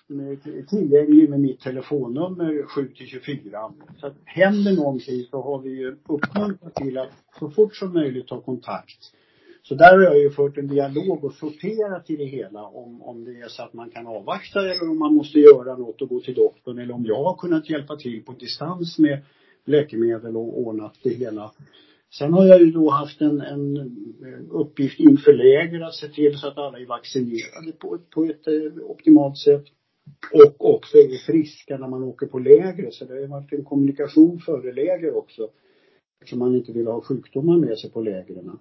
tillgänglig 0.70 1.30
med 1.30 1.40
mitt 1.40 1.60
telefonnummer 1.60 2.64
7 2.64 2.88
till 2.88 3.08
24. 3.08 3.72
Så 4.00 4.08
att 4.08 4.16
händer 4.26 4.74
någonting 4.74 5.26
så 5.32 5.42
har 5.42 5.60
vi 5.60 5.70
ju 5.70 5.98
uppmuntrat 6.08 6.76
till 6.76 6.98
att 6.98 7.10
så 7.40 7.50
fort 7.50 7.76
som 7.76 7.94
möjligt 7.94 8.28
ta 8.28 8.42
kontakt. 8.42 9.14
Så 9.68 9.76
där 9.76 9.98
har 9.98 10.04
jag 10.04 10.20
ju 10.20 10.30
fört 10.30 10.58
en 10.58 10.68
dialog 10.68 11.24
och 11.24 11.34
sorterat 11.34 12.10
i 12.10 12.16
det 12.16 12.26
hela 12.26 12.64
om, 12.64 13.02
om 13.02 13.26
det 13.26 13.32
är 13.32 13.48
så 13.48 13.64
att 13.64 13.74
man 13.74 13.90
kan 13.90 14.08
avvakta 14.08 14.60
eller 14.60 14.90
om 14.90 15.00
man 15.00 15.14
måste 15.14 15.40
göra 15.40 15.78
något 15.78 16.02
och 16.02 16.10
gå 16.10 16.20
till 16.20 16.34
doktorn 16.34 16.80
eller 16.80 16.94
om 16.94 17.06
jag 17.06 17.24
har 17.24 17.36
kunnat 17.36 17.70
hjälpa 17.70 17.96
till 17.96 18.24
på 18.24 18.32
distans 18.32 19.00
med 19.00 19.20
läkemedel 19.66 20.38
och 20.38 20.60
ordnat 20.60 20.94
det 21.04 21.10
hela. 21.10 21.52
Sen 22.20 22.34
har 22.34 22.46
jag 22.46 22.60
ju 22.60 22.72
då 22.72 22.90
haft 22.90 23.22
en, 23.22 23.42
en 23.42 23.78
uppgift 24.52 25.00
inför 25.00 25.34
läger 25.34 25.82
att 25.82 25.94
se 25.94 26.08
till 26.08 26.38
så 26.38 26.48
att 26.48 26.58
alla 26.58 26.80
är 26.80 26.86
vaccinerade 26.86 27.72
på, 27.80 27.98
på 28.10 28.24
ett 28.26 28.48
eh, 28.48 28.84
optimalt 28.84 29.38
sätt. 29.38 29.64
Och 30.34 30.74
också 30.76 30.98
är 30.98 31.26
friska 31.26 31.78
när 31.78 31.88
man 31.88 32.04
åker 32.04 32.28
på 32.28 32.40
läger. 32.40 32.92
Så 32.92 33.06
det 33.06 33.14
har 33.14 33.28
varit 33.28 33.54
en 33.54 33.64
kommunikation 33.64 34.40
före 34.40 34.74
läger 34.74 35.18
också. 35.18 35.50
Eftersom 36.22 36.40
man 36.40 36.56
inte 36.56 36.72
vill 36.72 36.88
ha 36.88 37.02
sjukdomar 37.02 37.58
med 37.58 37.78
sig 37.78 37.92
på 37.92 38.02
lägren. 38.02 38.52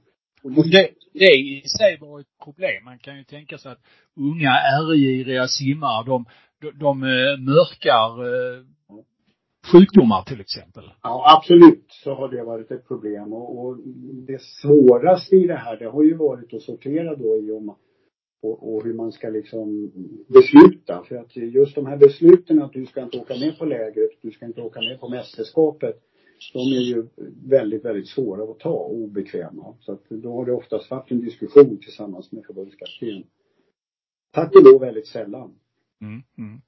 Det, 0.42 0.90
det 1.12 1.34
i 1.36 1.62
sig 1.78 1.98
var 2.00 2.20
ett 2.20 2.38
problem. 2.44 2.84
Man 2.84 2.98
kan 2.98 3.18
ju 3.18 3.24
tänka 3.24 3.58
sig 3.58 3.72
att 3.72 3.82
unga 4.16 4.50
ärgiriga 4.50 5.48
simmare, 5.48 6.06
de, 6.06 6.24
de, 6.60 6.78
de 6.78 7.02
eh, 7.02 7.38
mörkar 7.38 8.10
eh, 8.26 8.64
sjukdomar 9.72 10.22
till 10.22 10.40
exempel. 10.40 10.84
Ja, 11.02 11.38
absolut 11.38 11.86
så 11.88 12.14
har 12.14 12.28
det 12.28 12.44
varit 12.44 12.70
ett 12.70 12.88
problem. 12.88 13.32
Och, 13.32 13.58
och 13.58 13.78
det 14.26 14.40
svåraste 14.42 15.36
i 15.36 15.46
det 15.46 15.56
här, 15.56 15.76
det 15.76 15.86
har 15.86 16.02
ju 16.02 16.14
varit 16.14 16.54
att 16.54 16.62
sortera 16.62 17.16
då 17.16 17.36
i 17.36 17.52
om 17.52 17.74
och, 18.42 18.74
och 18.74 18.84
hur 18.84 18.94
man 18.94 19.12
ska 19.12 19.28
liksom 19.28 19.92
besluta. 20.28 21.04
För 21.08 21.16
att 21.16 21.36
just 21.36 21.74
de 21.74 21.86
här 21.86 21.96
besluten 21.96 22.62
att 22.62 22.72
du 22.72 22.86
ska 22.86 23.02
inte 23.02 23.18
åka 23.18 23.34
med 23.34 23.58
på 23.58 23.64
lägret, 23.64 24.10
du 24.22 24.30
ska 24.30 24.46
inte 24.46 24.60
åka 24.62 24.80
med 24.80 25.00
på 25.00 25.08
mästerskapet. 25.08 25.96
De 26.52 26.58
är 26.58 26.80
ju 26.80 27.06
väldigt, 27.46 27.84
väldigt 27.84 28.08
svåra 28.08 28.50
att 28.50 28.58
ta 28.58 28.70
och 28.70 28.94
obekväma. 28.94 29.74
Så 29.80 29.92
att 29.92 30.08
då 30.08 30.36
har 30.36 30.46
det 30.46 30.52
oftast 30.52 30.90
varit 30.90 31.10
en 31.10 31.20
diskussion 31.20 31.78
tillsammans 31.78 32.32
med 32.32 32.44
förbundskapten. 32.46 33.24
Tack 34.32 34.54
och 34.54 34.64
lov 34.64 34.80
väldigt 34.80 35.06
sällan. 35.06 35.54
Mm, 36.00 36.22
mm. 36.38 36.60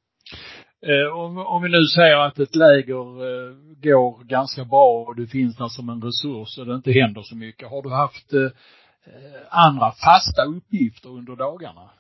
Eh, 0.87 1.19
om, 1.19 1.39
om 1.39 1.63
vi 1.63 1.69
nu 1.69 1.85
säger 1.85 2.17
att 2.17 2.39
ett 2.39 2.57
läger 2.57 3.07
eh, 3.25 3.57
går 3.83 4.25
ganska 4.25 4.65
bra 4.65 5.05
och 5.07 5.17
du 5.17 5.27
finns 5.27 5.57
där 5.57 5.69
som 5.69 5.89
en 5.89 6.03
resurs 6.03 6.59
och 6.59 6.67
det 6.67 6.75
inte 6.75 6.93
händer 6.93 7.23
så 7.23 7.37
mycket. 7.37 7.71
Har 7.71 7.83
du 7.83 7.91
haft 7.91 8.33
eh, 8.33 8.43
eh 8.43 9.41
andra 9.51 9.91
fasta 9.91 10.45
uppgifter 10.45 11.09
under 11.09 11.37
dagarna? 11.37 11.91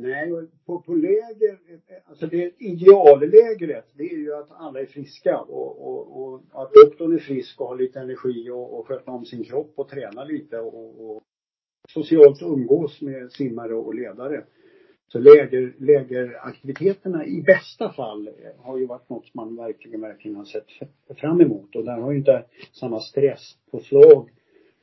Nej, 0.00 0.30
på, 0.66 0.80
på 0.80 0.94
läger, 0.94 1.58
alltså 2.04 2.26
det 2.26 2.54
ideallägret, 2.58 3.84
det 3.94 4.02
är 4.02 4.16
ju 4.16 4.34
att 4.34 4.50
alla 4.50 4.80
är 4.80 4.86
friska 4.86 5.38
och, 5.38 5.88
och, 5.88 6.22
och 6.22 6.42
att 6.52 6.72
doktorn 6.72 7.14
är 7.14 7.18
frisk 7.18 7.60
och 7.60 7.68
har 7.68 7.76
lite 7.76 8.00
energi 8.00 8.50
och, 8.50 8.78
och 8.78 8.86
sköter 8.86 9.12
om 9.12 9.24
sin 9.24 9.44
kropp 9.44 9.72
och 9.76 9.88
tränar 9.88 10.26
lite 10.26 10.58
och, 10.58 11.10
och 11.10 11.22
socialt 11.88 12.42
umgås 12.42 13.00
med 13.00 13.32
simmare 13.32 13.74
och 13.74 13.94
ledare. 13.94 14.44
Så 15.08 15.18
läger, 15.18 15.74
lägeraktiviteterna 15.78 17.26
i 17.26 17.42
bästa 17.42 17.92
fall 17.92 18.30
har 18.58 18.78
ju 18.78 18.86
varit 18.86 19.08
något 19.08 19.26
som 19.26 19.32
man 19.34 19.56
verkligen, 19.56 20.00
verkligen 20.00 20.36
har 20.36 20.44
sett 20.44 20.66
fram 21.16 21.40
emot. 21.40 21.76
Och 21.76 21.84
där 21.84 21.98
har 22.00 22.12
ju 22.12 22.18
inte 22.18 22.44
samma 22.72 23.00
stresspåslag 23.00 24.30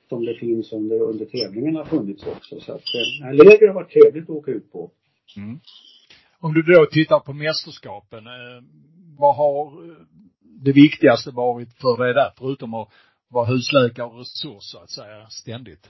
som 0.09 0.25
det 0.25 0.35
finns 0.35 0.73
under, 0.73 1.01
under 1.01 1.25
tävlingarna 1.25 1.85
funnits 1.85 2.27
också. 2.27 2.59
Så 2.59 2.73
att 2.73 2.83
eh, 3.23 3.33
läger 3.33 3.67
har 3.67 3.73
varit 3.73 3.91
trevligt 3.91 4.23
att 4.23 4.35
åka 4.35 4.51
ut 4.51 4.71
på. 4.71 4.91
Mm. 5.37 5.59
Om 6.39 6.53
du 6.53 6.61
då 6.61 6.85
tittar 6.85 7.19
på 7.19 7.33
mästerskapen, 7.33 8.27
eh, 8.27 8.63
vad 9.17 9.35
har 9.35 9.89
eh, 9.89 9.95
det 10.41 10.71
viktigaste 10.71 11.31
varit 11.31 11.73
för 11.73 12.03
dig 12.03 12.13
där, 12.13 12.31
förutom 12.37 12.73
att 12.73 12.89
vara 13.27 13.45
husläkare 13.45 14.07
och 14.07 14.17
resurs 14.17 14.63
så 14.63 14.77
att 14.77 14.89
säga, 14.89 15.27
ständigt? 15.29 15.89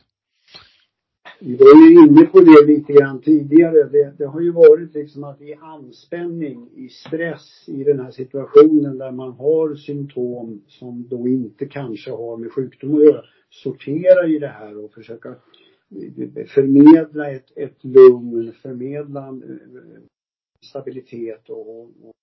Vi 1.39 1.55
var 1.55 1.89
ju 1.89 2.07
inne 2.07 2.25
på 2.25 2.39
det 2.39 2.65
lite 2.67 2.93
grann 2.93 3.21
tidigare. 3.21 3.83
Det, 3.83 4.13
det, 4.17 4.25
har 4.25 4.41
ju 4.41 4.51
varit 4.51 4.93
liksom 4.93 5.23
att 5.23 5.41
i 5.41 5.53
anspänning, 5.53 6.69
i 6.75 6.89
stress 6.89 7.63
i 7.67 7.83
den 7.83 7.99
här 7.99 8.11
situationen 8.11 8.97
där 8.97 9.11
man 9.11 9.31
har 9.31 9.75
symptom 9.75 10.61
som 10.67 11.07
då 11.07 11.27
inte 11.27 11.65
kanske 11.65 12.11
har 12.11 12.37
med 12.37 12.51
sjukdom 12.51 12.95
att 12.95 13.03
göra. 13.03 13.21
Sortera 13.49 14.27
i 14.27 14.39
det 14.39 14.47
här 14.47 14.85
och 14.85 14.93
försöka 14.93 15.29
eh, 15.29 15.35
förmedla 16.47 17.31
ett, 17.31 17.57
ett 17.57 17.83
lugn, 17.83 18.53
förmedla 18.61 19.27
eh, 19.27 20.01
stabilitet 20.65 21.49
och, 21.49 21.79
och 21.79 22.13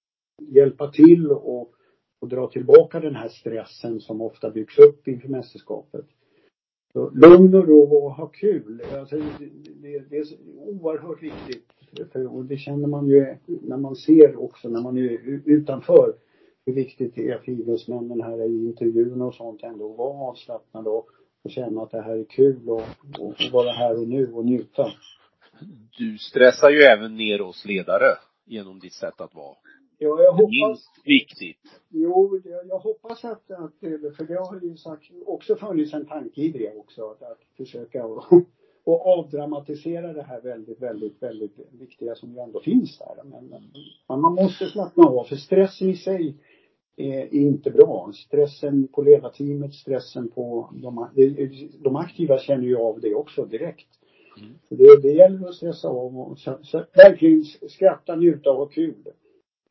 hjälpa 0.49 0.91
till 0.91 1.31
och, 1.31 1.75
och 2.21 2.29
dra 2.29 2.47
tillbaka 2.47 3.01
den 3.01 3.15
här 3.15 3.29
stressen 3.29 4.01
som 4.01 4.21
ofta 4.21 4.51
byggs 4.51 4.79
upp 4.79 5.09
inför 5.09 5.29
mästerskapet. 5.29 6.07
Så 6.93 7.11
lugn 7.11 7.55
och 7.55 7.69
ro 7.69 7.83
och 7.83 8.15
ha 8.15 8.27
kul. 8.27 8.83
Alltså, 8.93 9.17
det, 9.83 9.99
det, 10.11 10.17
är 10.17 10.25
oerhört 10.67 11.23
viktigt. 11.23 11.67
För, 12.13 12.27
och 12.35 12.45
det 12.45 12.57
känner 12.57 12.89
man 12.89 13.09
ju 13.09 13.37
när 13.47 13.77
man 13.77 13.97
ser 13.97 14.37
också 14.37 14.69
när 14.69 14.83
man 14.83 14.99
är 14.99 15.41
utanför 15.45 16.15
hur 16.67 16.73
viktigt 16.73 17.15
det 17.15 17.29
är 17.29 17.39
för 17.39 17.53
idrottsmännen 17.53 18.21
här 18.21 18.43
i 18.43 18.67
intervjuerna 18.67 19.25
och 19.27 19.35
sånt 19.35 19.63
ändå 19.63 19.91
att 19.91 19.99
vara 19.99 20.29
avslappnade 20.31 20.91
och, 20.91 21.09
och 21.43 21.51
känna 21.51 21.83
att 21.83 21.91
det 21.91 22.03
här 22.03 22.17
är 22.17 22.25
kul 22.25 22.69
och, 22.69 22.83
och, 23.19 23.29
och 23.29 23.53
vara 23.53 23.73
här 23.73 24.01
och 24.01 24.09
nu 24.09 24.33
och 24.33 24.45
njuta. 24.45 24.93
Du 25.99 26.19
stressar 26.19 26.71
ju 26.71 26.83
även 26.83 27.17
ner 27.17 27.41
oss 27.41 27.65
ledare 27.65 28.17
genom 28.45 28.79
ditt 28.79 28.93
sätt 28.93 29.21
att 29.21 29.35
vara. 29.35 29.57
Ja, 29.99 30.23
jag 30.23 30.33
hoppas. 30.33 30.51
Minst 30.51 30.91
viktigt. 31.05 31.81
Jo, 31.89 32.41
jag, 32.45 32.67
jag 32.67 32.79
hoppas 32.79 33.25
att, 33.25 33.51
att, 33.51 33.81
för 34.17 34.25
det 34.25 34.35
har 34.35 34.61
ju 34.63 34.77
sagt, 34.77 35.03
också 35.27 35.57
funnits 35.57 35.95
en 35.95 36.07
tanke 36.07 36.41
i 36.41 36.49
det 36.49 36.77
också, 36.77 37.11
att, 37.11 37.23
att 37.23 37.41
försöka 37.57 38.05
och, 38.05 38.25
och 38.85 39.07
avdramatisera 39.07 40.13
det 40.13 40.23
här 40.23 40.41
väldigt, 40.41 40.83
väldigt, 40.83 41.23
väldigt 41.23 41.59
viktiga 41.71 42.15
som 42.15 42.33
ju 42.33 42.39
ändå 42.39 42.61
finns 42.61 42.99
där. 42.99 43.25
Men, 43.25 43.47
men 44.09 44.21
man 44.21 44.35
måste 44.35 44.67
slappna 44.67 45.05
av, 45.05 45.25
för 45.25 45.37
stressen 45.37 45.91
i 45.91 45.97
sig 45.97 46.37
är, 46.97 47.35
inte 47.35 47.71
bra. 47.71 48.13
Stressen 48.15 48.89
på 48.89 49.03
ledarteamet, 49.03 49.75
stressen 49.75 50.29
på 50.29 50.71
de, 50.73 51.09
de 51.85 51.97
aktiva 51.97 52.39
känner 52.39 52.65
ju 52.65 52.77
av 52.77 53.01
det 53.01 53.15
också 53.15 53.45
direkt. 53.45 53.89
Mm. 54.39 54.55
det, 54.69 55.03
det 55.03 55.13
gäller 55.13 55.49
att 55.49 55.55
stressa 55.55 55.89
av 55.89 56.19
och 56.19 56.39
så, 56.39 56.59
så, 56.63 56.85
verkligen 56.95 57.45
skratta, 57.45 58.17
njuta 58.17 58.51
och 58.51 58.57
ha 58.57 58.67
kul. 58.67 58.95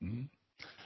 Mm. 0.02 0.28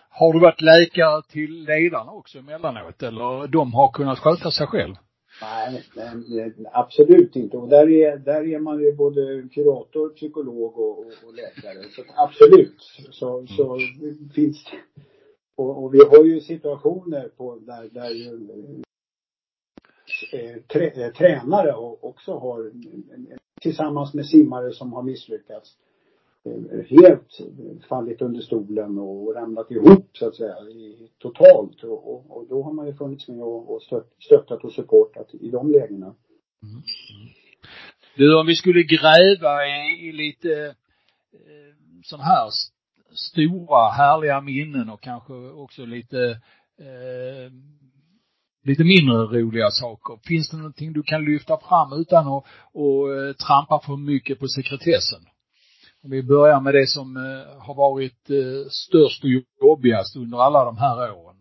Har 0.10 0.34
du 0.34 0.40
varit 0.40 0.62
läkare 0.62 1.22
till 1.30 1.64
ledarna 1.64 2.12
också 2.12 2.40
emellanåt 2.40 3.04
eller 3.04 3.48
de 3.48 3.74
har 3.74 3.92
kunnat 3.92 4.20
sköta 4.20 4.52
sig 4.52 4.68
själv? 4.68 4.96
Nej, 5.42 5.84
nej, 5.96 6.54
absolut 6.72 7.36
inte. 7.36 7.58
Och 7.58 7.70
där 7.70 7.90
är, 7.90 8.18
där 8.18 8.48
är 8.48 8.60
man 8.60 8.80
ju 8.80 8.96
både 8.96 9.48
kurator, 9.52 10.10
psykolog 10.10 10.78
och, 10.78 11.00
och 11.00 11.34
läkare. 11.34 11.84
Så 11.96 12.04
absolut 12.16 12.82
så, 13.12 13.48
så 13.48 13.80
finns 14.36 14.64
det. 14.64 15.02
Och, 15.56 15.84
och, 15.84 15.94
vi 15.94 16.00
har 16.00 16.24
ju 16.24 16.42
situationer 16.42 17.30
på 17.38 17.56
där, 17.56 17.90
där 17.90 18.10
ju 18.10 18.50
eh, 20.34 20.62
trä, 20.62 21.06
eh, 21.06 21.14
tränare 21.14 21.76
också 22.02 22.38
har 22.38 22.72
tillsammans 23.62 24.14
med 24.14 24.26
simmare 24.26 24.72
som 24.72 24.94
har 24.94 25.04
misslyckats 25.04 25.78
eh, 26.46 26.86
helt 26.90 27.40
fallit 27.90 28.22
under 28.22 28.42
stolen 28.42 28.98
och 28.98 29.36
ramlat 29.36 29.72
ihop 29.72 30.18
så 30.18 30.28
att 30.28 30.36
säga 30.36 30.56
totalt 31.20 31.84
och, 31.84 32.14
och, 32.14 32.38
och 32.38 32.48
då 32.48 32.64
har 32.64 32.74
man 32.74 32.88
ju 32.88 32.94
funnits 32.94 33.28
med 33.28 33.42
och, 33.42 33.76
och 33.76 33.82
stött, 33.82 34.14
stöttat 34.20 34.64
och 34.64 34.74
supportat 34.74 35.34
i 35.34 35.50
de 35.50 35.72
lägena. 35.72 36.06
Mm. 36.64 36.76
mm. 36.76 36.84
Du, 38.18 38.40
om 38.40 38.48
vi 38.48 38.56
skulle 38.56 38.84
gräva 38.84 39.66
i, 39.66 40.10
i 40.10 40.12
lite 40.12 40.66
eh, 41.34 41.76
sån 42.04 42.20
här 42.20 42.50
stora 43.16 43.90
härliga 43.90 44.42
minnen 44.42 44.90
och 44.90 45.02
kanske 45.02 45.34
också 45.34 45.86
lite 45.86 46.30
eh, 46.80 47.52
lite 48.66 48.84
mindre 48.84 49.16
roliga 49.16 49.70
saker. 49.70 50.20
Finns 50.28 50.50
det 50.50 50.58
någonting 50.58 50.94
du 50.94 51.04
kan 51.04 51.26
lyfta 51.26 51.58
fram 51.58 51.94
utan 51.94 52.28
att 52.28 52.44
och, 52.74 53.16
eh, 53.16 53.34
trampa 53.34 53.80
för 53.86 53.98
mycket 53.98 54.40
på 54.40 54.48
sekretessen? 54.48 55.22
Om 56.04 56.12
vi 56.12 56.24
börjar 56.24 56.62
med 56.62 56.74
det 56.74 56.88
som 56.88 57.18
eh, 57.18 57.62
har 57.66 57.76
varit 57.76 58.30
eh, 58.30 58.70
störst 58.70 59.24
och 59.24 59.30
jobbigast 59.62 60.16
under 60.16 60.38
alla 60.38 60.66
de 60.66 60.78
här 60.78 61.12
åren. 61.12 61.36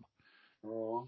Ja. 0.63 1.07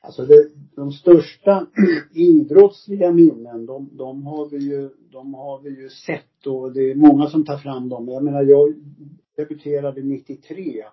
Alltså 0.00 0.26
det, 0.26 0.48
de 0.76 0.92
största 0.92 1.66
idrottsliga 2.14 3.12
minnen, 3.12 3.66
de, 3.66 3.96
de 3.96 4.26
har 4.26 4.48
vi 4.50 4.58
ju, 4.58 4.90
de 5.12 5.34
har 5.34 5.60
vi 5.60 5.70
ju 5.70 5.88
sett 5.88 6.46
och 6.46 6.72
det 6.72 6.90
är 6.90 6.94
många 6.94 7.26
som 7.26 7.44
tar 7.44 7.58
fram 7.58 7.88
dem. 7.88 8.08
Jag 8.08 8.24
menar, 8.24 8.42
jag 8.42 8.74
debuterade 9.38 10.02
93 10.02 10.84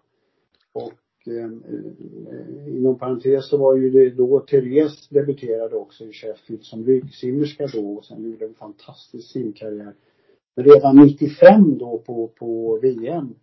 och 0.74 1.28
eh, 1.28 1.46
eh, 1.46 2.78
inom 2.78 3.00
parentes 3.00 3.50
så 3.50 3.58
var 3.58 3.76
ju 3.76 3.90
det 3.90 4.10
då 4.10 4.40
Therese 4.40 5.08
debuterade 5.10 5.76
också 5.76 6.04
i 6.04 6.12
Sheffield 6.12 6.64
som 6.64 6.86
ryggsimmerska 6.86 7.68
då 7.68 7.96
och 7.96 8.06
sen 8.06 8.24
gjorde 8.24 8.46
en 8.46 8.54
fantastisk 8.54 9.32
simkarriär. 9.32 9.94
Men 10.56 10.66
redan 10.66 10.96
95 10.96 11.78
då 11.78 11.98
på, 11.98 12.28
på 12.28 12.80
VM 12.82 13.36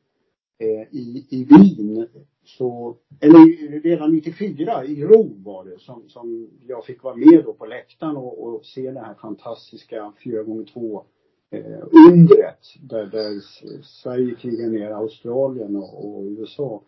eh, 0.59 0.83
i, 0.91 1.27
i 1.31 1.45
Wien 1.45 2.09
så, 2.45 2.97
eller 3.21 3.81
redan 3.83 4.13
94 4.13 4.85
i 4.85 5.05
Rom 5.05 5.43
var 5.43 5.65
det 5.65 5.79
som, 5.79 6.09
som 6.09 6.51
jag 6.67 6.85
fick 6.85 7.03
vara 7.03 7.17
med 7.17 7.43
då 7.45 7.53
på 7.53 7.67
läktaren 7.67 8.17
och, 8.17 8.43
och 8.45 8.65
se 8.65 8.91
det 8.91 9.01
här 9.01 9.15
fantastiska 9.15 10.13
4x2 10.25 11.03
eh, 11.53 11.83
undret 12.09 12.59
där, 12.83 13.07
där 13.07 13.41
Sverige 13.83 14.35
krigar 14.35 14.69
ner 14.69 14.91
Australien 14.91 15.77
och, 15.77 16.17
och 16.17 16.25
USA. 16.25 16.83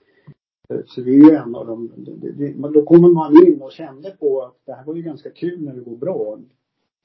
Eh, 0.68 0.80
så 0.86 1.00
det 1.00 1.10
är 1.10 1.30
ju 1.30 1.30
en 1.30 1.54
av 1.54 1.66
de, 1.66 1.90
det, 1.96 2.32
det, 2.32 2.52
då 2.52 2.84
kommer 2.84 3.08
man 3.08 3.46
in 3.46 3.62
och 3.62 3.72
kände 3.72 4.10
på 4.10 4.42
att 4.42 4.56
det 4.66 4.72
här 4.72 4.84
var 4.84 4.94
ju 4.94 5.02
ganska 5.02 5.30
kul 5.30 5.62
när 5.62 5.74
det 5.74 5.80
går 5.80 5.96
bra 5.96 6.38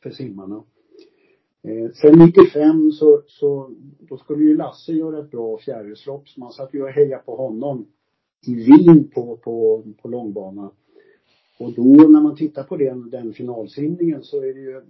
för 0.04 0.10
simmarna. 0.10 0.64
Eh, 1.64 1.92
sen 1.92 2.20
95 2.20 2.92
så, 2.92 3.22
så, 3.28 3.70
då 4.00 4.18
skulle 4.18 4.44
ju 4.44 4.58
Lasse 4.58 4.94
göra 4.94 5.20
ett 5.20 5.32
bra 5.32 5.58
fjärilslopp 5.58 6.30
så 6.30 6.40
man 6.40 6.52
satt 6.52 6.74
ju 6.74 6.84
och 6.84 6.90
hejade 6.90 7.24
på 7.24 7.36
honom 7.36 7.86
i 8.48 8.56
Wien 8.56 9.08
på, 9.14 9.38
på, 9.38 9.84
på 10.02 10.08
långbana. 10.08 10.72
Och 11.60 11.74
då 11.74 11.84
när 11.84 12.22
man 12.22 12.36
tittar 12.36 12.64
på 12.64 12.78
den, 12.78 13.10
den 13.10 13.34
finalsimningen 13.34 14.24
så 14.24 14.38
är 14.38 14.54
det 14.54 14.60
ju 14.60 14.82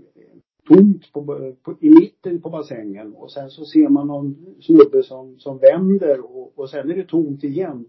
tomt 0.67 1.13
på, 1.13 1.53
på, 1.63 1.75
i 1.79 1.89
mitten 1.89 2.41
på 2.41 2.49
bassängen 2.49 3.13
och 3.13 3.31
sen 3.31 3.49
så 3.49 3.65
ser 3.65 3.89
man 3.89 4.07
någon 4.07 4.55
snubbe 4.61 5.03
som, 5.03 5.39
som 5.39 5.57
vänder 5.57 6.37
och, 6.37 6.59
och 6.59 6.69
sen 6.69 6.91
är 6.91 6.95
det 6.95 7.03
tomt 7.03 7.43
igen. 7.43 7.85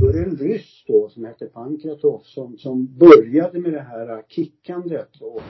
Då 0.00 0.08
är 0.08 0.12
det 0.12 0.24
en 0.24 0.36
ryss 0.36 0.84
då 0.86 1.08
som 1.08 1.24
heter 1.24 1.46
Pankratov 1.46 2.20
som, 2.24 2.58
som 2.58 2.98
började 2.98 3.60
med 3.60 3.72
det 3.72 3.80
här 3.80 4.22
kickandet 4.28 5.20
och, 5.20 5.42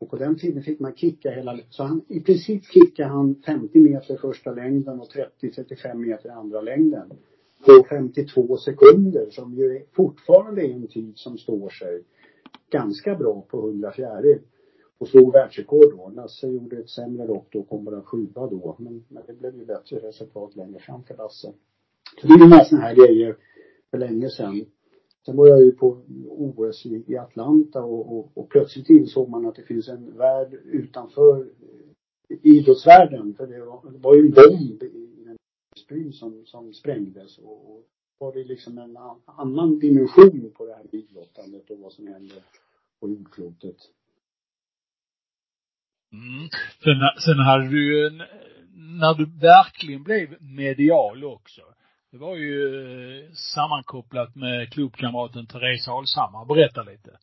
och 0.00 0.10
på 0.10 0.16
den 0.16 0.38
tiden 0.38 0.62
fick 0.62 0.80
man 0.80 0.96
kicka 0.96 1.30
hela, 1.30 1.58
så 1.70 1.82
han, 1.82 2.04
i 2.08 2.20
princip 2.20 2.64
kickade 2.64 3.08
han 3.08 3.42
50 3.46 3.80
meter 3.80 4.16
första 4.16 4.52
längden 4.52 5.00
och 5.00 5.08
30-35 5.40 5.94
meter 5.94 6.30
andra 6.30 6.60
längden. 6.60 7.12
På 7.66 7.86
52 7.88 8.56
sekunder 8.56 9.30
som 9.30 9.54
ju 9.54 9.82
fortfarande 9.92 10.62
är 10.62 10.72
en 10.72 10.88
tid 10.88 11.12
som 11.16 11.38
står 11.38 11.68
sig 11.68 12.02
ganska 12.70 13.14
bra 13.14 13.46
på 13.50 13.68
100 13.68 13.92
fjäril 13.92 14.38
och 15.00 15.08
slog 15.08 15.32
världsrekord 15.32 15.90
då. 15.96 16.12
Lasse 16.14 16.48
gjorde 16.48 16.76
ett 16.76 16.90
sämre 16.90 17.26
lopp 17.26 17.46
då 17.50 17.60
och 17.60 17.68
kom 17.68 17.84
bara 17.84 18.02
sjua 18.02 18.46
då. 18.46 18.76
Men, 18.78 19.04
men 19.08 19.22
det 19.26 19.32
blev 19.32 19.56
ju 19.56 19.64
bättre 19.64 19.98
resultat 19.98 20.56
längre 20.56 20.78
fram 20.78 21.02
för 21.02 21.16
Lasse. 21.16 21.52
Så 22.20 22.26
det 22.26 22.32
är 22.34 22.38
ju 22.38 22.48
några 22.48 22.64
sådana 22.64 22.86
här 22.86 22.94
grejer 22.94 23.36
för 23.90 23.98
länge 23.98 24.28
sedan. 24.28 24.64
Sen 25.26 25.36
var 25.36 25.46
jag 25.46 25.64
ju 25.64 25.72
på 25.72 26.02
OS 26.28 26.86
i, 26.86 27.04
i 27.06 27.16
Atlanta 27.16 27.82
och, 27.82 28.18
och, 28.18 28.30
och, 28.34 28.48
plötsligt 28.48 28.90
insåg 28.90 29.28
man 29.28 29.46
att 29.46 29.54
det 29.54 29.62
finns 29.62 29.88
en 29.88 30.16
värld 30.18 30.54
utanför 30.64 31.40
eh, 32.28 32.36
idrottsvärlden. 32.42 33.34
För 33.34 33.46
det 33.46 33.64
var, 33.64 33.90
det 33.92 33.98
var 33.98 34.14
ju 34.14 34.20
en 34.20 34.30
bomb 34.30 34.82
i 34.82 35.24
en 35.28 35.36
spryn 35.76 36.12
som, 36.12 36.46
som 36.46 36.72
sprängdes 36.72 37.38
och, 37.38 37.70
och 37.70 37.86
var 38.18 38.32
det 38.32 38.44
liksom 38.44 38.78
en 38.78 38.96
annan 39.24 39.78
dimension 39.78 40.50
på 40.54 40.66
det 40.66 40.74
här 40.74 40.86
idrottandet 40.94 41.70
och 41.70 41.78
vad 41.78 41.92
som 41.92 42.06
händer 42.06 42.42
på 43.00 43.08
jordklotet. 43.08 43.76
Mm. 46.12 46.48
Sen, 46.84 47.22
sen 47.24 47.38
hade 47.38 47.68
du 47.68 47.94
ju, 47.94 48.06
en, 48.06 48.22
när 49.00 49.14
du 49.14 49.24
verkligen 49.24 50.02
blev 50.02 50.42
medial 50.42 51.24
också. 51.24 51.60
Det 52.10 52.18
var 52.18 52.36
ju 52.36 52.74
eh, 53.24 53.32
sammankopplat 53.32 54.36
med 54.36 54.72
klubbkamraten 54.72 55.46
Therese 55.46 55.88
Alshammar. 55.88 56.44
Berätta 56.44 56.82
lite. 56.82 57.18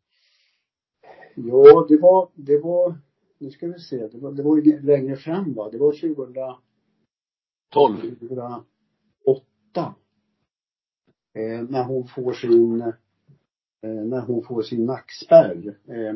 Ja, 1.36 1.86
det 1.90 1.98
var, 1.98 2.30
det 2.36 2.60
var, 2.64 2.96
nu 3.40 3.50
ska 3.50 3.68
vi 3.68 3.80
se, 3.80 4.08
det 4.08 4.18
var, 4.18 4.32
det 4.32 4.44
var 4.44 4.58
ju 4.58 4.82
längre 4.82 5.16
fram 5.16 5.54
va? 5.54 5.70
Det 5.72 5.78
var 5.78 5.92
2000 5.92 6.56
12. 7.74 8.02
2008. 8.02 8.66
Eh, 11.34 11.62
när 11.70 11.84
hon 11.84 12.08
får 12.08 12.34
sin, 12.34 12.82
eh, 12.82 12.94
när 13.90 14.22
hon 14.22 14.44
får 14.44 14.62
sin 14.62 14.86
nackspärr. 14.86 15.78
Eh, 15.88 16.16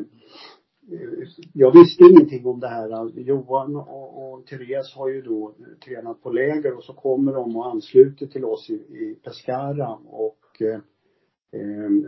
jag 1.52 1.72
visste 1.72 2.04
ingenting 2.04 2.46
om 2.46 2.60
det 2.60 2.68
här. 2.68 3.20
Johan 3.20 3.76
och, 3.76 4.32
och 4.32 4.46
Therese 4.46 4.94
har 4.94 5.08
ju 5.08 5.22
då 5.22 5.54
tränat 5.84 6.22
på 6.22 6.30
läger 6.30 6.76
och 6.76 6.84
så 6.84 6.92
kommer 6.92 7.32
de 7.32 7.56
och 7.56 7.66
ansluter 7.66 8.26
till 8.26 8.44
oss 8.44 8.70
i, 8.70 8.74
i 8.74 9.18
Pescara 9.24 9.94
och 10.06 10.62
eh, 10.62 10.80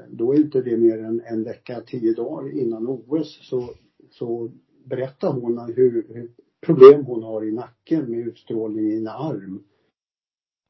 då 0.09 0.33
är 0.33 0.37
inte 0.37 0.63
det 0.63 0.77
mer 0.77 0.99
än 0.99 1.23
en 1.25 1.45
vecka, 1.45 1.81
tio 1.87 2.15
dagar 2.15 2.59
innan 2.59 2.87
OS 2.89 3.49
så, 3.49 3.71
så 4.11 4.51
berättar 4.85 5.33
hon 5.33 5.73
hur, 5.77 6.07
hur 6.09 6.31
problem 6.61 7.05
hon 7.05 7.23
har 7.23 7.45
i 7.45 7.53
nacken 7.53 8.11
med 8.11 8.19
utstrålning 8.21 8.91
i 8.91 8.97
en 8.97 9.09
arm. 9.09 9.65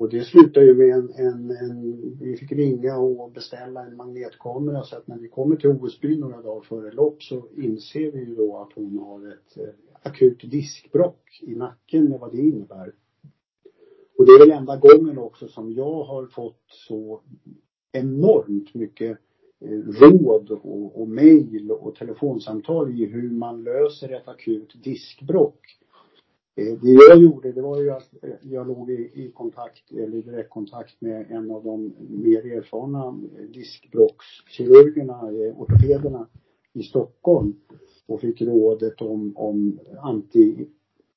Och 0.05 0.11
det 0.11 0.25
slutade 0.25 0.67
ju 0.67 0.75
med 0.75 0.91
en, 0.91 1.11
en, 1.15 1.51
en, 1.51 2.19
vi 2.21 2.37
fick 2.37 2.53
ringa 2.53 2.97
och 2.97 3.33
beställa 3.33 3.87
en 3.87 3.97
magnetkamera 3.97 4.83
så 4.83 4.97
att 4.97 5.07
när 5.07 5.19
vi 5.19 5.29
kommer 5.29 5.57
till 5.57 5.71
Osby 5.71 6.19
några 6.19 6.43
dagar 6.43 6.61
före 6.61 6.93
lopp 6.93 7.23
så 7.23 7.49
inser 7.57 8.13
vi 8.13 8.19
ju 8.19 8.35
då 8.35 8.57
att 8.57 8.73
hon 8.75 8.99
har 8.99 9.29
ett 9.29 9.59
eh, 9.59 9.75
akut 10.03 10.51
diskbrock 10.51 11.41
i 11.43 11.55
nacken 11.55 12.05
med 12.05 12.21
vad 12.21 12.33
det 12.33 12.43
innebär. 12.43 12.95
Och 14.19 14.27
det 14.27 14.33
är 14.33 14.39
väl 14.39 14.51
enda 14.51 14.77
gången 14.77 15.19
också 15.19 15.49
som 15.49 15.73
jag 15.73 16.05
har 16.05 16.27
fått 16.27 16.65
så 16.67 17.21
enormt 17.93 18.75
mycket 18.75 19.19
eh, 19.61 19.79
råd 19.79 20.51
och, 20.51 21.01
och 21.01 21.09
mejl 21.09 21.71
och 21.71 21.95
telefonsamtal 21.95 23.01
i 23.01 23.05
hur 23.05 23.31
man 23.31 23.65
löser 23.65 24.13
ett 24.13 24.29
akut 24.29 24.75
diskbrock. 24.85 25.79
Eh, 26.57 26.79
det 26.83 26.93
jag 27.09 27.23
gjorde, 27.23 27.53
det 27.53 27.63
var 27.63 27.81
ju 27.81 27.91
att 27.91 28.15
eh, 28.23 28.31
jag 28.43 28.67
låg 28.67 28.91
i, 28.91 29.11
i 29.15 29.33
kontakt, 29.35 29.93
eller 29.93 30.23
direktkontakt 30.23 31.01
med 31.01 31.31
en 31.31 31.51
av 31.51 31.65
de 31.65 31.95
mer 32.09 32.59
erfarna 32.59 33.19
eh, 33.39 33.45
diskbråckskirurgerna, 33.45 35.21
ortopederna 35.57 36.29
i 36.73 36.83
Stockholm 36.83 37.55
och 38.07 38.21
fick 38.21 38.43
rådet 38.43 39.01
om, 39.01 39.37
om 39.37 39.79
anti, 40.03 40.67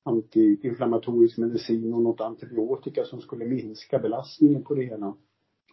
antiinflammatorisk 0.02 1.38
medicin 1.38 1.94
och 1.94 2.02
något 2.02 2.20
antibiotika 2.20 3.04
som 3.04 3.20
skulle 3.20 3.44
minska 3.44 3.98
belastningen 3.98 4.62
på 4.62 4.74
det 4.74 4.84
hela. 4.84 5.16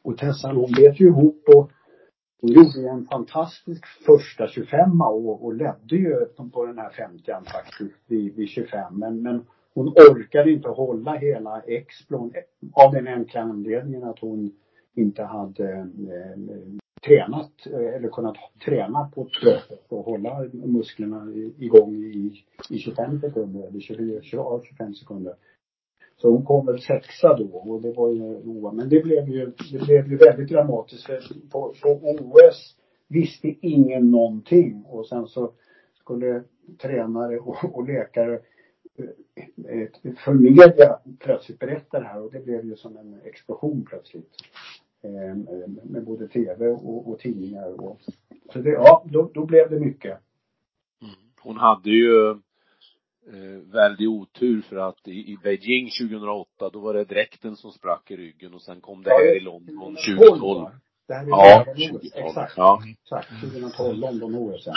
Och 0.03 0.17
Tessan 0.17 0.55
hon 0.55 0.71
bet 0.71 0.99
ju 0.99 1.07
ihop 1.07 1.43
och 1.55 1.71
hon 2.41 2.51
gjorde 2.51 2.89
en 2.89 3.05
fantastisk 3.05 3.85
första 3.85 4.47
25 4.47 5.01
och, 5.01 5.45
och 5.45 5.55
ledde 5.55 5.95
ju 5.95 6.25
på 6.53 6.65
den 6.65 6.77
här 6.77 6.89
50 6.89 7.31
faktiskt 7.53 7.95
vid, 8.07 8.35
vid 8.35 8.49
25. 8.49 8.99
Men, 8.99 9.21
men 9.21 9.45
hon 9.73 9.87
orkade 9.87 10.51
inte 10.51 10.69
hålla 10.69 11.15
hela 11.15 11.61
Explon 11.61 12.33
av 12.73 12.91
den 12.93 13.07
enkla 13.07 13.41
anledningen 13.41 14.03
att 14.03 14.19
hon 14.19 14.51
inte 14.95 15.23
hade 15.23 15.73
eh, 15.73 16.39
tränat 17.05 17.51
eh, 17.65 17.95
eller 17.95 18.09
kunnat 18.09 18.37
träna 18.65 19.11
på 19.15 19.21
ett 19.21 19.89
och 19.89 20.05
hålla 20.05 20.43
musklerna 20.53 21.31
igång 21.57 21.95
i, 21.95 22.43
i 22.69 22.77
25 22.77 23.19
sekunder 23.21 23.67
eller 23.67 23.79
20, 23.79 24.21
25 24.21 24.93
sekunder. 24.93 25.33
Så 26.17 26.29
hon 26.29 26.45
kom 26.45 26.65
väl 26.65 26.81
sexa 26.81 27.37
då 27.37 27.57
och 27.57 27.81
det 27.81 27.93
var 27.93 28.11
ju 28.11 28.23
roa. 28.23 28.71
Men 28.71 28.89
det 28.89 29.03
blev 29.03 29.29
ju, 29.29 29.51
det 29.71 29.85
blev 29.85 30.07
ju 30.07 30.17
väldigt 30.17 30.49
dramatiskt. 30.49 31.05
För 31.05 31.21
på, 31.51 31.73
på 31.81 31.89
OS 31.89 32.77
visste 33.07 33.47
ingen 33.47 34.11
någonting 34.11 34.85
och 34.85 35.07
sen 35.07 35.27
så 35.27 35.51
skulle 35.93 36.43
tränare 36.81 37.39
och, 37.39 37.75
och 37.75 37.87
läkare 37.87 38.33
eh, 39.67 40.13
för 40.25 40.33
media 40.33 40.99
plötsligt 41.19 41.59
berätta 41.59 41.99
det 41.99 42.05
här 42.05 42.21
och 42.21 42.31
det 42.31 42.45
blev 42.45 42.65
ju 42.65 42.75
som 42.75 42.97
en 42.97 43.21
explosion 43.23 43.85
plötsligt. 43.89 44.31
Eh, 45.01 45.35
med 45.83 46.05
både 46.05 46.27
tv 46.27 46.67
och, 46.67 47.09
och 47.09 47.19
tidningar 47.19 47.81
och 47.81 47.99
så 48.53 48.59
det, 48.59 48.69
ja, 48.69 49.05
då, 49.11 49.31
då 49.33 49.45
blev 49.45 49.69
det 49.69 49.79
mycket. 49.79 50.19
Mm. 51.01 51.15
Hon 51.41 51.57
hade 51.57 51.89
ju 51.89 52.39
eh, 53.27 53.73
väldig 53.73 54.09
otur 54.09 54.61
för 54.61 54.75
att 54.75 55.07
i, 55.07 55.11
i 55.11 55.37
Beijing 55.43 55.89
2008 56.01 56.69
då 56.73 56.79
var 56.79 56.93
det 56.93 57.03
dräkten 57.03 57.55
som 57.55 57.71
sprack 57.71 58.11
i 58.11 58.17
ryggen 58.17 58.53
och 58.53 58.61
sen 58.61 58.81
kom 58.81 59.03
det 59.03 59.09
ja, 59.09 59.17
här 59.17 59.37
i 59.37 59.39
London 59.39 59.95
2012. 59.95 60.69
Det 61.07 61.13
här 61.13 61.23
är 61.23 61.29
ja, 61.29 61.65
2012. 61.65 62.25
Exakt. 62.27 62.53
Ja. 62.57 62.81
Exakt. 63.03 63.29
2012, 63.41 63.97
London-OS. 63.97 64.67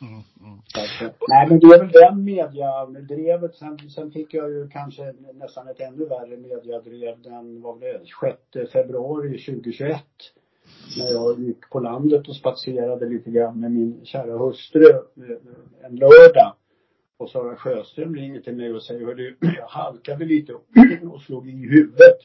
Mm, 0.00 0.12
mm. 0.40 0.58
Nej 1.28 1.48
men 1.48 1.58
det 1.58 1.66
är 1.66 1.78
väl 1.78 1.92
den 1.92 2.24
mediadrevet. 2.24 3.54
Sen, 3.54 3.78
sen 3.90 4.10
fick 4.10 4.34
jag 4.34 4.50
ju 4.50 4.68
kanske 4.68 5.14
nästan 5.34 5.68
ett 5.68 5.80
ännu 5.80 6.04
värre 6.04 6.36
mediadrev 6.36 7.22
den, 7.22 7.62
var 7.62 7.80
det, 7.80 8.00
6 8.60 8.72
februari 8.72 9.38
2021. 9.44 10.00
När 10.98 11.12
jag 11.12 11.40
gick 11.40 11.70
på 11.70 11.80
landet 11.80 12.28
och 12.28 12.36
spatserade 12.36 13.08
lite 13.08 13.30
grann 13.30 13.60
med 13.60 13.72
min 13.72 14.00
kära 14.04 14.38
hustru 14.38 14.90
eh, 14.90 15.84
en 15.84 15.96
lördag. 15.96 16.54
Och 17.18 17.30
Sara 17.30 17.56
Sjöström 17.56 18.16
ringer 18.16 18.40
till 18.40 18.56
mig 18.56 18.72
och 18.72 18.82
säger, 18.82 19.06
hördu, 19.06 19.36
jag 19.40 19.66
halkade 19.66 20.24
lite 20.24 20.52
och 21.12 21.20
slog 21.20 21.48
i 21.48 21.52
huvudet. 21.52 22.18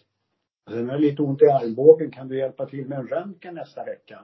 Sen 0.69 0.85
har 0.85 0.93
jag 0.93 1.01
lite 1.01 1.21
ont 1.21 1.41
i 1.41 1.45
armbågen, 1.45 2.11
kan 2.11 2.27
du 2.27 2.37
hjälpa 2.37 2.65
till 2.65 2.87
med 2.87 2.99
en 2.99 3.07
röntgen 3.07 3.55
nästa 3.55 3.83
vecka? 3.83 4.19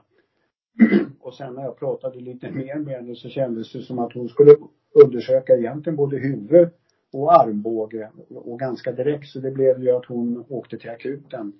Och 1.20 1.34
sen 1.34 1.54
när 1.54 1.62
jag 1.62 1.78
pratade 1.78 2.20
lite 2.20 2.50
mer 2.50 2.74
med 2.74 2.94
henne 2.94 3.14
så 3.14 3.28
kändes 3.28 3.72
det 3.72 3.82
som 3.82 3.98
att 3.98 4.12
hon 4.12 4.28
skulle 4.28 4.56
undersöka 5.04 5.56
egentligen 5.56 5.96
både 5.96 6.16
huvud 6.16 6.68
och 7.12 7.40
armbåge 7.40 8.10
och 8.28 8.58
ganska 8.58 8.92
direkt 8.92 9.28
så 9.28 9.40
det 9.40 9.50
blev 9.50 9.82
ju 9.82 9.90
att 9.90 10.06
hon 10.06 10.44
åkte 10.48 10.78
till 10.78 10.90
akuten. 10.90 11.52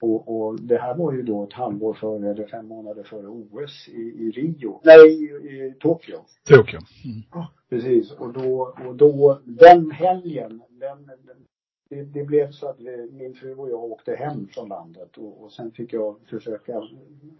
Och, 0.00 0.36
och 0.36 0.60
det 0.60 0.78
här 0.78 0.94
var 0.94 1.12
ju 1.12 1.22
då 1.22 1.44
ett 1.44 1.52
halvår 1.52 1.94
före, 1.94 2.30
eller 2.30 2.46
fem 2.46 2.68
månader 2.68 3.02
före 3.02 3.26
OS 3.26 3.88
i, 3.88 4.00
i 4.00 4.30
Rio, 4.30 4.80
nej 4.84 5.08
i, 5.08 5.24
i 5.24 5.74
Tokyo. 5.80 6.18
Tokyo. 6.48 6.78
Mm. 7.04 7.22
Ja, 7.32 7.52
precis. 7.70 8.12
Och 8.12 8.32
då, 8.32 8.74
och 8.86 8.94
då, 8.94 9.40
den 9.44 9.90
helgen, 9.90 10.62
den, 10.70 11.06
den 11.06 11.46
det, 11.88 12.02
det, 12.02 12.24
blev 12.24 12.50
så 12.50 12.68
att 12.68 12.78
min 13.10 13.34
fru 13.34 13.54
och 13.54 13.70
jag 13.70 13.84
åkte 13.84 14.14
hem 14.14 14.48
från 14.48 14.68
landet 14.68 15.16
och, 15.16 15.42
och 15.42 15.52
sen 15.52 15.72
fick 15.72 15.92
jag 15.92 16.16
försöka 16.30 16.82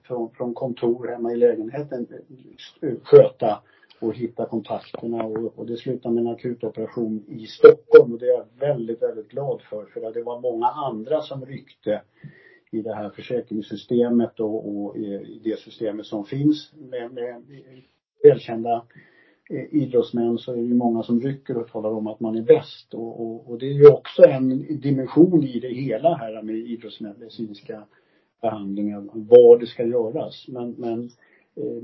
från, 0.03 0.31
från 0.31 0.55
kontor 0.55 1.09
hemma 1.09 1.33
i 1.33 1.37
lägenheten 1.37 2.07
sköta 3.03 3.63
och 4.01 4.15
hitta 4.15 4.47
kontakterna 4.47 5.25
och, 5.25 5.59
och 5.59 5.67
det 5.67 5.77
slutade 5.77 6.15
med 6.15 6.21
en 6.21 6.33
akutoperation 6.33 7.25
i 7.29 7.47
Stockholm 7.47 8.13
och 8.13 8.19
det 8.19 8.27
är 8.27 8.33
jag 8.33 8.47
väldigt, 8.59 9.03
väldigt 9.03 9.29
glad 9.29 9.63
för. 9.71 9.85
För 9.85 10.13
det 10.13 10.23
var 10.23 10.41
många 10.41 10.67
andra 10.67 11.23
som 11.23 11.47
ryckte 11.47 12.03
i 12.77 12.83
det 12.83 12.95
här 12.95 13.11
försäkringssystemet 13.11 14.41
och, 14.41 14.69
och 14.69 14.97
i 14.97 15.41
det 15.45 15.59
systemet 15.59 16.07
som 16.07 16.25
finns 16.25 16.73
med, 16.91 17.13
med 17.13 17.43
välkända 18.23 18.85
eh, 19.51 19.75
idrottsmän 19.83 20.39
så 20.39 20.53
är 20.53 20.57
det 20.57 20.63
ju 20.63 20.75
många 20.75 21.03
som 21.03 21.21
rycker 21.21 21.57
och 21.57 21.69
talar 21.69 21.91
om 21.91 22.07
att 22.07 22.21
man 22.21 22.37
är 22.37 22.43
bäst 22.43 22.95
och, 22.95 23.21
och, 23.21 23.51
och 23.51 23.59
det 23.59 23.67
är 23.67 23.75
ju 23.75 23.89
också 23.89 24.23
en 24.23 24.81
dimension 24.81 25.45
i 25.45 25.61
det 25.61 25.75
hela 25.75 26.15
här 26.15 26.43
med 26.43 26.57
idrottsmedicinska 26.57 27.83
behandlingar, 28.43 29.01
var 29.13 29.59
det 29.59 29.67
ska 29.67 29.85
göras. 29.85 30.45
Men, 30.49 30.71
men 30.71 31.11
eh, 31.57 31.83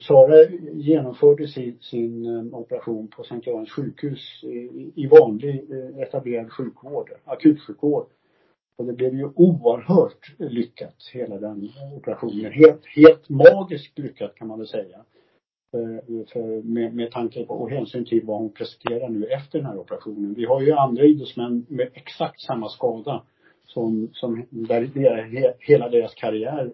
Sara 0.00 0.44
genomförde 0.72 1.48
sin, 1.48 1.78
sin 1.80 2.24
eh, 2.24 2.58
operation 2.58 3.08
på 3.08 3.22
Sankt 3.22 3.46
Görans 3.46 3.70
sjukhus 3.70 4.44
i, 4.44 4.92
i 4.94 5.06
vanlig 5.06 5.70
eh, 5.70 6.02
etablerad 6.02 6.52
sjukvård, 6.52 7.10
akutsjukvård. 7.24 8.06
Och 8.78 8.84
det 8.84 8.92
blev 8.92 9.14
ju 9.14 9.24
oerhört 9.34 10.34
lyckat, 10.38 11.10
hela 11.12 11.38
den 11.38 11.68
operationen. 11.96 12.52
Helt, 12.52 12.86
helt 12.96 13.28
magiskt 13.28 13.98
lyckat 13.98 14.34
kan 14.34 14.48
man 14.48 14.58
väl 14.58 14.68
säga. 14.68 15.04
För, 15.70 16.02
för 16.32 16.62
med, 16.62 16.94
med 16.94 17.10
tanke 17.10 17.44
på 17.44 17.54
och 17.54 17.70
hänsyn 17.70 18.04
till 18.04 18.24
vad 18.24 18.38
hon 18.38 18.52
presterar 18.52 19.08
nu 19.08 19.26
efter 19.26 19.58
den 19.58 19.66
här 19.66 19.78
operationen. 19.78 20.34
Vi 20.34 20.44
har 20.44 20.60
ju 20.60 20.72
andra 20.72 21.04
idrottsmän 21.04 21.66
med 21.68 21.90
exakt 21.94 22.40
samma 22.40 22.68
skada 22.68 23.22
som, 23.66 24.08
som 24.12 24.46
där 24.50 25.56
hela 25.60 25.88
deras 25.88 26.14
karriär 26.14 26.72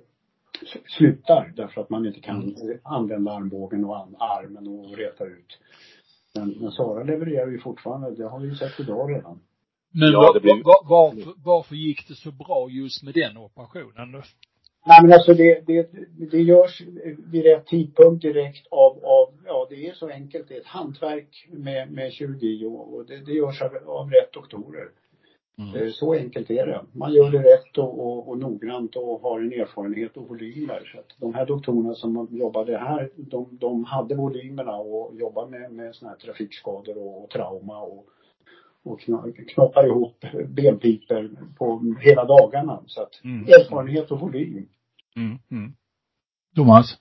slutar 0.99 1.53
därför 1.57 1.81
att 1.81 1.91
man 1.91 2.07
inte 2.07 2.21
kan 2.21 2.57
mm. 2.57 2.79
använda 2.83 3.33
armbågen 3.33 3.85
och 3.85 3.97
armen 4.19 4.69
och 4.69 4.97
reta 4.97 5.25
ut. 5.25 5.59
Men, 6.35 6.49
men 6.61 6.71
Sara 6.71 7.05
levererar 7.05 7.51
ju 7.51 7.59
fortfarande, 7.59 8.11
det 8.11 8.29
har 8.29 8.41
vi 8.41 8.49
ju 8.49 8.55
sett 8.55 8.81
idag 8.81 9.11
redan. 9.11 9.41
Men 9.95 10.13
ja, 10.13 10.21
var, 10.21 10.41
blir... 10.41 10.65
var, 10.65 10.89
varför, 10.89 11.33
varför 11.45 11.75
gick 11.75 12.09
det 12.09 12.15
så 12.15 12.31
bra 12.33 12.69
just 12.71 13.03
med 13.03 13.15
den 13.15 13.37
operationen 13.37 14.13
då? 14.13 14.23
Nej 14.87 14.99
men 15.03 15.13
alltså 15.13 15.35
det, 15.35 15.67
det, 15.67 15.91
det 16.31 16.43
görs 16.43 16.83
vid 17.33 17.45
rätt 17.45 17.67
tidpunkt 17.67 18.23
direkt 18.23 18.67
av, 18.71 19.05
av, 19.05 19.29
ja 19.47 19.67
det 19.71 19.89
är 19.89 19.93
så 19.95 20.09
enkelt, 20.09 20.49
det 20.49 20.55
är 20.55 20.61
ett 20.61 20.67
hantverk 20.67 21.49
med, 21.51 21.93
med 21.93 22.13
kirurgi 22.13 22.65
och, 22.65 22.95
och 22.95 23.07
det, 23.07 23.17
det 23.17 23.33
görs 23.33 23.63
av, 23.63 23.77
av 23.87 24.11
rätt 24.11 24.33
doktorer. 24.33 24.89
Mm. 25.59 25.75
Eh, 25.75 25.91
så 25.93 26.15
enkelt 26.15 26.51
är 26.51 26.67
det. 26.67 26.81
Man 26.93 27.13
gör 27.13 27.31
det 27.31 27.39
rätt 27.39 27.79
och, 27.79 28.07
och, 28.07 28.29
och 28.29 28.39
noggrant 28.39 28.97
och 28.97 29.21
har 29.21 29.41
en 29.41 29.53
erfarenhet 29.53 30.17
och 30.17 30.29
volymer. 30.29 30.91
Så 30.93 30.99
att 30.99 31.15
de 31.21 31.35
här 31.35 31.47
doktorerna 31.47 31.95
som 31.95 32.29
jobbade 32.31 32.79
här, 32.79 33.11
de, 33.17 33.49
de 33.61 33.85
hade 33.85 34.15
volymerna 34.15 34.77
och 34.77 35.17
jobbade 35.17 35.51
med, 35.51 35.73
med 35.73 35.95
sådana 35.95 36.17
här 36.17 36.27
trafikskador 36.27 36.99
och, 36.99 37.25
och 37.25 37.31
trauma 37.31 37.81
och, 37.81 38.07
och 38.85 39.01
knoppar 39.55 39.87
ihop 39.87 40.25
benpiper 40.49 41.31
på 41.59 41.95
hela 42.01 42.25
dagarna. 42.25 42.83
Så 42.87 43.03
att 43.03 43.25
mm. 43.25 43.47
erfarenhet 43.47 44.11
och 44.11 44.21
volym. 44.21 44.69
Mm. 45.17 45.39
Mm. 45.51 45.73
Thomas? 46.57 46.97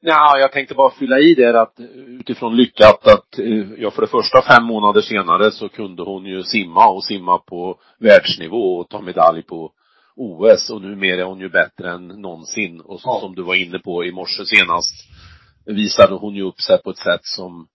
Ja, 0.00 0.38
jag 0.38 0.52
tänkte 0.52 0.74
bara 0.74 0.90
fylla 0.90 1.18
i 1.18 1.34
det 1.34 1.60
att 1.60 1.80
utifrån 2.06 2.56
lyckat 2.56 3.06
att, 3.06 3.38
eh, 3.38 3.72
ja 3.78 3.90
för 3.90 4.02
det 4.02 4.08
första 4.08 4.42
fem 4.42 4.64
månader 4.64 5.00
senare 5.00 5.50
så 5.50 5.68
kunde 5.68 6.02
hon 6.02 6.26
ju 6.26 6.42
simma 6.42 6.88
och 6.88 7.04
simma 7.04 7.38
på 7.38 7.80
världsnivå 7.98 8.78
och 8.78 8.88
ta 8.88 9.00
medalj 9.00 9.42
på 9.42 9.72
OS 10.16 10.70
och 10.70 10.82
numera 10.82 11.20
är 11.20 11.24
hon 11.24 11.40
ju 11.40 11.48
bättre 11.48 11.92
än 11.92 12.08
någonsin 12.08 12.80
och 12.80 13.00
så, 13.00 13.08
ja. 13.08 13.20
som 13.20 13.34
du 13.34 13.42
var 13.42 13.54
inne 13.54 13.78
på 13.78 14.04
i 14.04 14.12
morse 14.12 14.44
senast 14.44 14.92
visade 15.66 16.14
hon 16.14 16.34
ju 16.34 16.42
upp 16.42 16.60
sig 16.60 16.82
på 16.82 16.90
ett 16.90 16.98
sätt 16.98 17.20
som, 17.22 17.68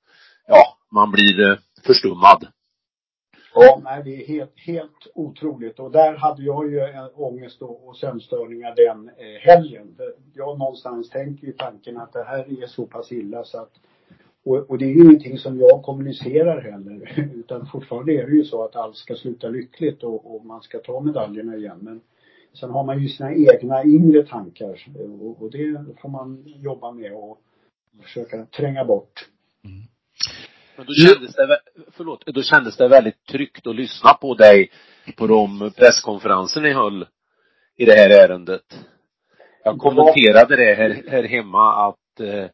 ja, 0.47 0.77
man 0.91 1.12
blir 1.12 1.49
eh, 1.49 1.57
förstummad. 1.86 2.47
Ja, 3.55 3.81
nej 3.83 4.01
det 4.03 4.15
är 4.15 4.27
helt, 4.27 4.59
helt 4.59 5.07
otroligt. 5.13 5.79
Och 5.79 5.91
där 5.91 6.13
hade 6.13 6.43
jag 6.43 6.71
ju 6.71 6.81
ångest 7.15 7.61
och, 7.61 7.87
och 7.87 7.97
sömnstörningar 7.97 8.75
den 8.75 9.09
eh, 9.09 9.39
helgen. 9.39 9.95
Jag 10.33 10.59
någonstans 10.59 11.09
tänker 11.09 11.47
ju 11.47 11.53
tanken 11.53 11.97
att 11.97 12.13
det 12.13 12.23
här 12.23 12.63
är 12.63 12.67
så 12.67 12.85
pass 12.85 13.11
illa 13.11 13.43
så 13.43 13.57
att 13.57 13.71
och, 14.43 14.69
och 14.69 14.77
det 14.77 14.85
är 14.85 14.89
ju 14.89 15.03
ingenting 15.03 15.37
som 15.37 15.59
jag 15.59 15.83
kommunicerar 15.83 16.61
heller. 16.61 17.29
Utan 17.35 17.65
fortfarande 17.65 18.13
är 18.13 18.27
det 18.27 18.35
ju 18.35 18.43
så 18.43 18.63
att 18.63 18.75
allt 18.75 18.97
ska 18.97 19.15
sluta 19.15 19.49
lyckligt 19.49 20.03
och, 20.03 20.35
och 20.35 20.45
man 20.45 20.61
ska 20.61 20.79
ta 20.79 20.99
medaljerna 20.99 21.55
igen. 21.55 21.77
Men 21.81 22.01
sen 22.53 22.69
har 22.69 22.83
man 22.83 23.01
ju 23.01 23.09
sina 23.09 23.33
egna 23.33 23.83
inre 23.83 24.23
tankar 24.23 24.87
och, 25.21 25.41
och 25.41 25.51
det 25.51 25.85
får 26.01 26.09
man 26.09 26.43
jobba 26.45 26.91
med 26.91 27.13
och 27.13 27.41
försöka 28.01 28.45
tränga 28.45 28.85
bort. 28.85 29.29
Mm. 29.63 29.81
Men 30.77 30.85
då 30.85 30.93
kändes 30.93 31.35
det, 31.35 31.59
förlåt, 31.91 32.26
då 32.26 32.41
kändes 32.41 32.78
det 32.78 32.88
väldigt 32.88 33.26
tryggt 33.26 33.67
att 33.67 33.76
lyssna 33.76 34.13
på 34.13 34.34
dig 34.34 34.72
på 35.17 35.28
de 35.28 35.72
presskonferenser 35.78 36.62
ni 36.62 36.74
höll 36.74 37.06
i 37.78 37.86
det 37.86 37.94
här 37.94 38.10
ärendet. 38.10 38.86
Jag 39.63 39.78
kommenterade 39.78 40.56
det 40.56 40.74
här, 40.74 41.04
här 41.08 41.24
hemma 41.24 41.88
att 41.88 42.20
eh, 42.20 42.46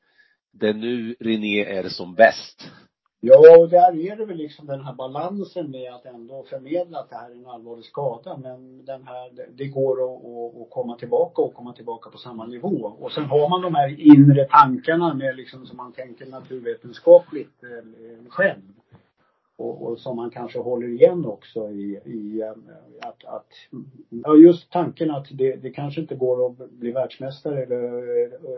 det 0.52 0.74
nu 0.74 1.16
René 1.20 1.66
är 1.66 1.90
som 1.90 2.16
bäst. 2.16 2.72
Ja, 3.20 3.58
och 3.58 3.70
där 3.70 4.12
är 4.12 4.16
det 4.16 4.26
väl 4.26 4.38
liksom 4.38 4.68
den 4.68 4.82
här 4.82 4.94
balansen 4.94 5.72
med 5.72 5.94
att 5.94 6.06
ändå 6.06 6.44
förmedla 6.50 7.00
att 7.00 7.10
det 7.10 7.16
här 7.16 7.30
är 7.30 7.36
en 7.36 7.46
allvarlig 7.46 7.86
skada. 7.86 8.38
Men 8.38 8.86
den 8.86 9.04
här, 9.04 9.48
det 9.58 9.68
går 9.68 9.94
att, 10.04 10.26
att, 10.26 10.62
att 10.62 10.70
komma 10.70 10.96
tillbaka 10.96 11.42
och 11.42 11.54
komma 11.54 11.74
tillbaka 11.74 12.10
på 12.10 12.18
samma 12.18 12.46
nivå. 12.46 12.96
Och 13.00 13.12
sen 13.12 13.26
har 13.26 13.50
man 13.50 13.62
de 13.62 13.76
här 13.76 14.00
inre 14.00 14.46
tankarna 14.46 15.14
med 15.14 15.36
liksom 15.36 15.66
som 15.66 15.78
man 15.78 15.94
tänker 15.94 16.26
naturvetenskapligt 16.26 17.64
eh, 17.64 18.30
själv. 18.30 18.62
Och, 19.58 19.82
och, 19.82 20.00
som 20.00 20.16
man 20.16 20.30
kanske 20.30 20.60
håller 20.60 20.88
igen 20.88 21.26
också 21.26 21.70
i, 21.70 22.00
i 22.06 22.42
eh, 22.42 22.52
att, 23.02 23.26
att, 23.26 23.48
ja 24.10 24.36
just 24.36 24.72
tanken 24.72 25.12
att 25.12 25.28
det, 25.32 25.56
det 25.56 25.70
kanske 25.70 26.02
inte 26.02 26.16
går 26.16 26.46
att 26.46 26.72
bli 26.72 26.92
världsmästare 26.92 27.64
eller, 27.64 27.78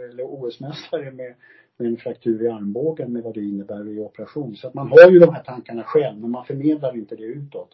eller 0.10 0.24
OS-mästare 0.24 1.12
med 1.12 1.36
med 1.80 1.88
en 1.88 1.98
fraktur 1.98 2.44
i 2.46 2.50
armbågen 2.50 3.14
med 3.14 3.24
vad 3.24 3.34
det 3.34 3.44
innebär 3.44 3.90
i 3.90 4.00
operation. 4.00 4.56
Så 4.56 4.68
att 4.68 4.74
man 4.74 4.88
har 4.88 5.12
ju 5.12 5.20
de 5.20 5.36
här 5.36 5.44
tankarna 5.44 5.84
själv, 5.84 6.20
men 6.20 6.32
man 6.32 6.46
förmedlar 6.46 6.96
inte 6.96 7.16
det 7.16 7.24
utåt. 7.24 7.70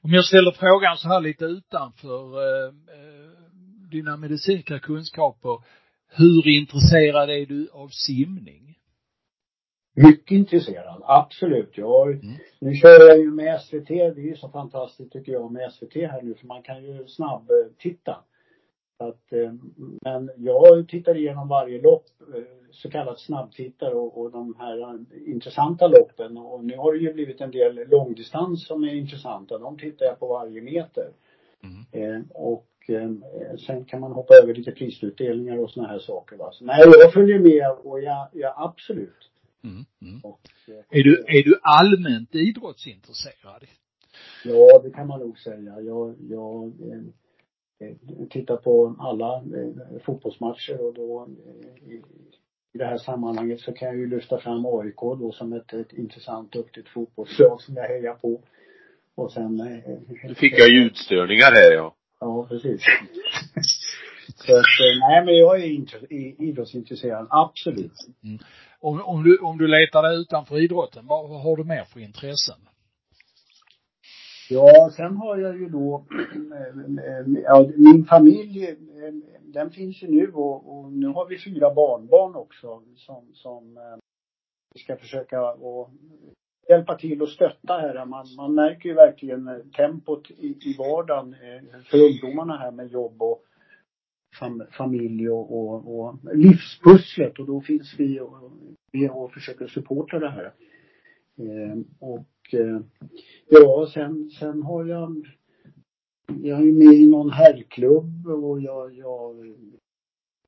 Om 0.00 0.10
jag 0.10 0.24
ställer 0.24 0.52
frågan 0.52 0.96
så 0.96 1.08
här 1.08 1.20
lite 1.20 1.44
utanför 1.44 2.22
eh, 2.36 2.68
eh 2.68 3.18
dina 3.90 4.16
medicinska 4.16 4.78
kunskaper. 4.78 5.58
Hur 6.08 6.48
intresserad 6.48 7.30
är 7.30 7.46
du 7.46 7.68
av 7.72 7.88
simning? 7.88 8.78
Mycket 10.06 10.30
intresserad, 10.30 11.02
absolut. 11.04 11.78
Jag, 11.78 12.10
mm. 12.10 12.34
Nu 12.58 12.74
kör 12.74 13.08
jag 13.08 13.18
ju 13.18 13.30
med 13.30 13.60
SVT, 13.60 13.88
det 13.88 14.00
är 14.00 14.18
ju 14.18 14.36
så 14.36 14.48
fantastiskt 14.48 15.12
tycker 15.12 15.32
jag 15.32 15.52
med 15.52 15.72
SVT 15.72 15.94
här 15.94 16.22
nu 16.22 16.34
för 16.34 16.46
man 16.46 16.62
kan 16.62 16.84
ju 16.84 17.06
snabbtitta. 17.06 18.16
Att, 18.98 19.32
eh, 19.32 19.52
men 20.04 20.30
jag 20.36 20.88
tittar 20.88 21.16
igenom 21.16 21.48
varje 21.48 21.82
lopp, 21.82 22.04
eh, 22.34 22.42
så 22.70 22.90
kallat 22.90 23.20
snabbtittar 23.20 23.94
och, 23.94 24.20
och 24.20 24.30
de 24.30 24.54
här 24.58 24.98
intressanta 25.26 25.86
loppen. 25.86 26.36
Och 26.36 26.64
nu 26.64 26.76
har 26.76 26.92
det 26.92 26.98
ju 26.98 27.12
blivit 27.12 27.40
en 27.40 27.50
del 27.50 27.88
långdistans 27.88 28.66
som 28.66 28.84
är 28.84 28.94
intressanta. 28.94 29.58
De 29.58 29.78
tittar 29.78 30.06
jag 30.06 30.18
på 30.18 30.26
varje 30.26 30.62
meter. 30.62 31.08
Mm. 31.62 32.14
Eh, 32.16 32.22
och 32.34 32.66
eh, 32.88 33.10
sen 33.66 33.84
kan 33.84 34.00
man 34.00 34.12
hoppa 34.12 34.34
över 34.34 34.54
lite 34.54 34.72
prisutdelningar 34.72 35.58
och 35.58 35.70
såna 35.70 35.88
här 35.88 35.98
saker. 35.98 36.36
Va? 36.36 36.50
Så, 36.52 36.64
nej, 36.64 36.84
jag 36.84 37.12
följer 37.12 37.38
med 37.38 37.70
och 37.82 38.00
jag, 38.00 38.28
jag 38.32 38.54
absolut. 38.56 39.27
Mm. 39.64 39.84
Mm. 40.02 40.20
Och, 40.22 40.40
eh, 40.68 40.98
är, 40.98 41.02
du, 41.02 41.24
är 41.26 41.44
du 41.44 41.58
allmänt 41.62 42.34
idrottsintresserad? 42.34 43.64
Ja, 44.44 44.80
det 44.84 44.90
kan 44.90 45.06
man 45.06 45.20
nog 45.20 45.38
säga. 45.38 45.80
Jag, 45.80 46.14
jag 46.20 46.66
eh, 46.66 47.02
Eh, 47.80 48.26
titta 48.30 48.56
på 48.56 48.96
alla 48.98 49.36
eh, 49.36 50.02
fotbollsmatcher 50.04 50.80
och 50.80 50.94
då 50.94 51.28
eh, 51.46 51.92
i, 51.92 52.02
i 52.72 52.78
det 52.78 52.84
här 52.84 52.98
sammanhanget 52.98 53.60
så 53.60 53.72
kan 53.72 53.88
jag 53.88 53.96
ju 53.96 54.06
lyfta 54.06 54.38
fram 54.38 54.66
AIK 54.66 54.96
då 54.96 55.32
som 55.32 55.52
ett, 55.52 55.72
ett 55.72 55.92
intressant, 55.92 56.52
duktigt 56.52 56.88
fotbollslag 56.88 57.62
som 57.62 57.76
jag 57.76 57.88
hejar 57.88 58.14
på. 58.14 58.42
Och 59.14 59.32
sen... 59.32 59.56
Nu 60.24 60.34
fick 60.34 60.58
jag 60.58 60.68
ljudstörningar 60.68 61.52
här 61.52 61.72
ja. 61.72 61.94
Ja, 62.20 62.46
precis. 62.48 62.82
så 64.36 64.58
att, 64.58 64.64
nej 65.08 65.24
men 65.24 65.36
jag 65.36 65.60
är 65.60 66.42
idrottsintresserad, 66.42 67.26
absolut. 67.30 67.92
Mm. 68.24 68.38
Om, 68.80 69.00
om 69.00 69.22
du, 69.22 69.38
om 69.38 69.58
du 69.58 69.66
letar 69.66 70.02
dig 70.02 70.20
utanför 70.20 70.58
idrotten, 70.58 71.06
vad, 71.06 71.28
vad 71.28 71.40
har 71.40 71.56
du 71.56 71.64
mer 71.64 71.84
för 71.84 72.00
intressen? 72.00 72.56
Ja, 74.50 74.90
sen 74.96 75.16
har 75.16 75.38
jag 75.38 75.58
ju 75.58 75.68
då, 75.68 76.06
ja, 77.44 77.70
min 77.76 78.04
familj, 78.04 78.76
den 79.42 79.70
finns 79.70 80.02
ju 80.02 80.08
nu 80.08 80.32
och, 80.32 80.78
och, 80.78 80.92
nu 80.92 81.06
har 81.06 81.26
vi 81.26 81.38
fyra 81.38 81.74
barnbarn 81.74 82.34
också 82.34 82.82
som, 82.96 83.30
som 83.34 83.78
ska 84.76 84.96
försöka 84.96 85.52
och 85.52 85.90
hjälpa 86.68 86.94
till 86.94 87.22
och 87.22 87.28
stötta 87.28 87.78
här. 87.78 88.04
Man, 88.04 88.26
man 88.36 88.54
märker 88.54 88.88
ju 88.88 88.94
verkligen 88.94 89.70
tempot 89.76 90.30
i, 90.30 90.46
i 90.46 90.76
vardagen 90.78 91.36
för 91.90 91.98
ungdomarna 91.98 92.56
här 92.56 92.70
med 92.70 92.88
jobb 92.88 93.22
och 93.22 93.44
fam, 94.34 94.62
familj 94.70 95.30
och, 95.30 95.58
och, 95.58 96.00
och 96.00 96.18
livspusslet 96.34 97.38
och 97.38 97.46
då 97.46 97.60
finns 97.60 97.94
vi 97.98 98.20
och, 98.20 98.52
vi 98.92 99.08
och 99.08 99.32
försöker 99.32 99.66
supporta 99.66 100.18
det 100.18 100.30
här. 100.30 100.52
Eh, 101.38 101.78
och 101.98 102.54
eh, 102.54 102.80
ja, 103.48 103.90
sen, 103.94 104.30
sen 104.30 104.62
har 104.62 104.84
jag 104.84 105.26
jag 106.42 106.60
är 106.60 106.72
med 106.72 106.94
i 106.94 107.08
någon 107.08 107.30
herrklubb 107.30 108.26
och 108.26 108.60
jag, 108.60 108.94
jag 108.94 109.36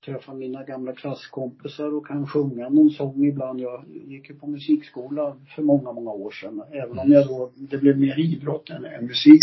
träffar 0.05 0.35
mina 0.35 0.65
gamla 0.65 0.93
klasskompisar 0.93 1.95
och 1.95 2.07
kan 2.07 2.27
sjunga 2.27 2.69
någon 2.69 2.91
sång 2.91 3.25
ibland. 3.25 3.61
Jag 3.61 3.85
gick 3.89 4.31
ju 4.31 4.35
på 4.35 4.47
musikskola 4.47 5.37
för 5.55 5.63
många, 5.63 5.93
många 5.93 6.11
år 6.11 6.31
sedan. 6.31 6.63
Även 6.73 6.99
om 6.99 7.13
jag 7.13 7.27
då, 7.27 7.51
det 7.57 7.79
blev 7.79 7.99
mer 7.99 8.19
idrott 8.19 8.71
än, 8.71 9.07
musik. 9.07 9.41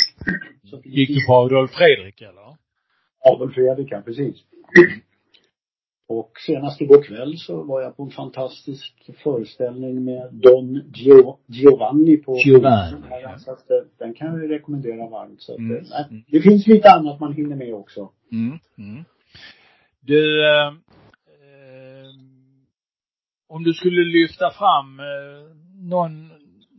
Så 0.64 0.82
gick 0.84 1.10
du 1.10 1.26
på 1.28 1.34
Adolf 1.34 1.72
Fredrik 1.72 2.22
eller? 2.22 2.56
Adolf 3.34 3.54
Fredrik, 3.54 3.92
ja 3.92 4.02
precis. 4.06 4.36
Och 6.10 6.32
senast 6.46 6.82
igår 6.82 7.04
kväll 7.04 7.38
så 7.38 7.64
var 7.64 7.82
jag 7.82 7.98
på 7.98 8.04
en 8.04 8.10
fantastisk 8.10 9.10
föreställning 9.24 10.06
med 10.06 10.30
Don 10.34 10.92
Gio 10.94 11.38
Giovanni 11.48 12.18
på 12.18 12.38
Giovanni. 12.46 12.98
Här, 13.10 13.38
så 13.38 13.52
att, 13.52 13.72
eh, 13.72 13.78
den 14.00 14.14
kan 14.14 14.28
jag 14.42 14.52
rekommendera 14.52 15.10
varmt. 15.10 15.42
Så 15.42 15.54
att, 15.54 15.60
Mm. 15.60 15.76
mm. 16.10 16.24
det 16.28 16.42
finns 16.42 16.68
lite 16.68 16.90
annat 16.92 17.20
man 17.20 17.34
hinner 17.34 17.56
med 17.56 17.74
också. 17.74 18.12
Mm. 18.32 18.60
Mm. 18.78 19.04
Du, 20.00 20.46
eh, 20.46 20.68
eh, 20.68 22.10
om 23.50 23.64
du 23.64 23.74
skulle 23.74 24.02
lyfta 24.02 24.52
fram 24.52 25.00
eh, 25.00 25.56
någon 25.90 26.32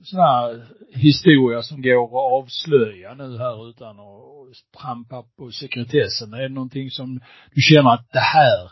sån 0.02 0.20
här 0.20 0.66
historia 0.90 1.62
som 1.62 1.82
går 1.82 2.04
att 2.04 2.32
avslöja 2.32 3.14
nu 3.14 3.38
här 3.38 3.68
utan 3.70 4.00
att 4.00 4.80
trampa 4.80 5.24
på 5.36 5.50
sekretessen. 5.50 6.34
Är 6.34 6.42
det 6.42 6.48
någonting 6.48 6.90
som 6.90 7.20
du 7.54 7.60
känner 7.60 7.90
att 7.94 8.12
det 8.12 8.18
här, 8.18 8.70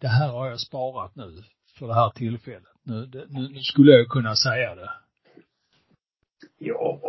det 0.00 0.08
här 0.08 0.28
har 0.28 0.50
jag 0.50 0.60
sparat 0.60 1.16
nu 1.16 1.42
för 1.78 1.86
det 1.86 1.94
här 1.94 2.10
tillfället. 2.10 2.62
Nu, 2.82 3.06
det, 3.06 3.26
nu, 3.28 3.48
nu 3.48 3.60
skulle 3.60 3.92
jag 3.92 4.08
kunna 4.08 4.36
säga 4.36 4.74
det. 4.74 4.90
Ja, 6.58 7.00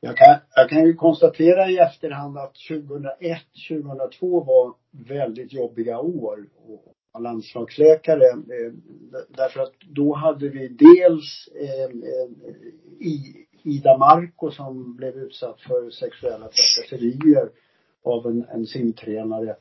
jag 0.00 0.16
kan, 0.16 0.36
jag 0.54 0.68
kan 0.68 0.86
ju 0.86 0.94
konstatera 0.94 1.70
i 1.70 1.78
efterhand 1.78 2.38
att 2.38 2.54
2001, 2.68 3.42
2002 3.68 4.44
var 4.44 4.74
väldigt 5.08 5.52
jobbiga 5.52 5.98
år. 5.98 6.46
Och 6.56 6.95
landslagsläkare. 7.18 8.26
Eh, 8.30 8.72
därför 9.28 9.60
att 9.60 9.72
då 9.80 10.14
hade 10.14 10.48
vi 10.48 10.68
dels 10.68 11.48
eh, 11.60 11.84
eh, 11.84 12.30
Ida 13.62 13.98
Marko 13.98 14.50
som 14.50 14.96
blev 14.96 15.16
utsatt 15.16 15.60
för 15.60 15.90
sexuella 15.90 16.48
trakasserier 16.48 17.50
av 18.04 18.26
en, 18.26 18.46
en 18.50 18.66
simtränare. 18.66 19.56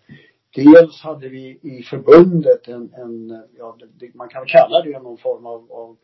Dels 0.55 1.01
hade 1.01 1.29
vi 1.29 1.59
i 1.61 1.83
förbundet 1.83 2.67
en, 2.67 2.93
en 2.93 3.43
ja, 3.57 3.77
det, 3.99 4.15
man 4.15 4.29
kan 4.29 4.45
kalla 4.45 4.81
det 4.81 4.99
någon 4.99 5.17
form 5.17 5.45
av, 5.45 5.71
av 5.71 5.97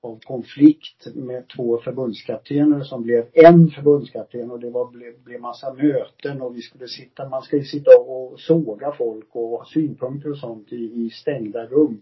av 0.00 0.20
konflikt 0.20 1.14
med 1.14 1.48
två 1.56 1.78
förbundskaptener 1.78 2.80
som 2.80 3.02
blev 3.02 3.26
en 3.32 3.68
förbundskapten 3.68 4.50
och 4.50 4.60
det 4.60 4.70
var, 4.70 4.90
blev, 4.90 5.18
blev 5.24 5.40
massa 5.40 5.74
möten 5.74 6.42
och 6.42 6.56
vi 6.56 6.62
skulle 6.62 6.88
sitta, 6.88 7.28
man 7.28 7.42
ska 7.42 7.56
ju 7.56 7.64
sitta 7.64 7.98
och 7.98 8.40
såga 8.40 8.92
folk 8.92 9.28
och 9.32 9.48
ha 9.48 9.64
synpunkter 9.64 10.30
och 10.30 10.38
sånt 10.38 10.72
i, 10.72 10.76
i 10.76 11.10
stängda 11.10 11.66
rum. 11.66 12.00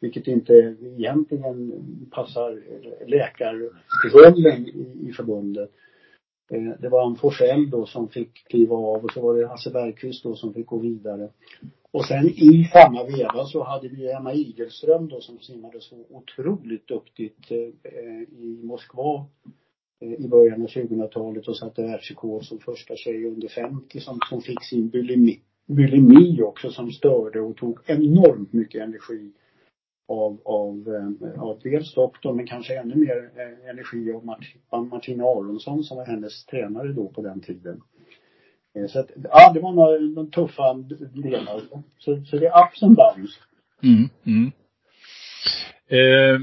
Vilket 0.00 0.26
inte 0.26 0.76
egentligen 0.80 1.72
passar 2.10 2.62
läkarrollen 3.06 4.66
i, 4.66 5.08
i 5.08 5.12
förbundet. 5.12 5.70
Eh, 6.50 6.80
det 6.80 6.88
var 6.88 7.06
Ann 7.06 7.16
Forsell 7.16 7.70
då 7.70 7.86
som 7.86 8.08
fick 8.08 8.48
kliva 8.48 8.76
av 8.76 9.04
och 9.04 9.12
så 9.12 9.20
var 9.20 9.36
det 9.36 9.46
Hasse 9.46 9.70
Bergqvist 9.70 10.22
då 10.22 10.34
som 10.34 10.54
fick 10.54 10.66
gå 10.66 10.78
vidare. 10.78 11.28
Och 11.94 12.04
sen 12.04 12.26
i 12.26 12.70
samma 12.72 13.04
veva 13.04 13.44
så 13.44 13.62
hade 13.62 13.88
vi 13.88 14.12
Emma 14.12 14.32
Igelström 14.34 15.08
då 15.08 15.20
som 15.20 15.38
simmade 15.38 15.80
så 15.80 15.96
otroligt 16.10 16.88
duktigt 16.88 17.50
eh, 17.50 18.22
i 18.22 18.60
Moskva 18.62 19.26
eh, 20.00 20.12
i 20.12 20.28
början 20.28 20.62
av 20.62 20.68
2000-talet 20.68 21.48
och 21.48 21.56
satte 21.56 21.82
världsrekord 21.82 22.44
som 22.44 22.58
första 22.58 22.96
tjej 22.96 23.26
under 23.26 23.48
50 23.48 24.00
som, 24.00 24.18
som 24.28 24.40
fick 24.40 24.64
sin 24.64 24.88
bulimi, 24.88 25.40
bulimi 25.66 26.42
också 26.42 26.70
som 26.70 26.90
störde 26.90 27.40
och 27.40 27.56
tog 27.56 27.78
enormt 27.86 28.52
mycket 28.52 28.82
energi 28.82 29.32
av, 30.08 30.40
av, 30.44 30.88
eh, 30.88 31.42
av 31.42 31.60
dels 31.62 31.94
doktorn 31.94 32.36
men 32.36 32.46
kanske 32.46 32.78
ännu 32.78 32.94
mer 32.94 33.30
eh, 33.36 33.70
energi 33.70 34.12
av 34.68 34.86
Martina 34.86 35.24
Aronsson 35.24 35.84
som 35.84 35.96
var 35.96 36.06
hennes 36.06 36.44
tränare 36.46 36.92
då 36.92 37.08
på 37.08 37.22
den 37.22 37.40
tiden. 37.40 37.80
Så 38.88 39.00
att, 39.00 39.10
ja, 39.24 39.52
det 39.52 39.60
var 39.60 39.72
några, 39.72 39.98
de 39.98 40.30
tuffa 40.30 40.74
delarna. 41.22 41.60
Så, 41.98 42.24
så 42.24 42.36
det 42.38 42.46
är 42.46 42.64
ups 42.66 42.82
and 42.82 42.96
downs. 42.96 43.38
Mm, 43.82 44.08
mm. 44.26 44.52
Eh, 45.88 46.40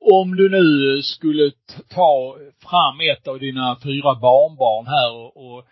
om 0.00 0.36
du 0.36 0.48
nu 0.48 1.02
skulle 1.02 1.52
ta 1.88 2.36
fram 2.58 3.00
ett 3.00 3.28
av 3.28 3.38
dina 3.38 3.78
fyra 3.82 4.14
barnbarn 4.14 4.86
här 4.86 5.12
och, 5.12 5.36
och 5.36 5.64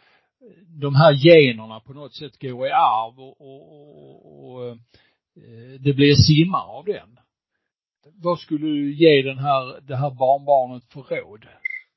de 0.81 0.95
här 0.95 1.13
generna 1.13 1.81
på 1.81 1.93
något 1.93 2.15
sätt 2.15 2.41
går 2.41 2.67
i 2.67 2.71
arv 2.71 3.21
och, 3.21 3.41
och, 3.41 3.63
och, 3.73 4.55
och 4.55 4.69
eh, 4.69 5.81
det 5.81 5.93
blir 5.93 6.15
simmar 6.15 6.79
av 6.79 6.85
den. 6.85 7.21
Vad 8.23 8.39
skulle 8.39 8.67
du 8.67 8.95
ge 8.95 9.23
den 9.23 9.39
här, 9.39 9.81
det 9.81 9.97
här 9.97 10.11
barnbarnet 10.11 10.85
för 10.85 11.03
råd? 11.03 11.47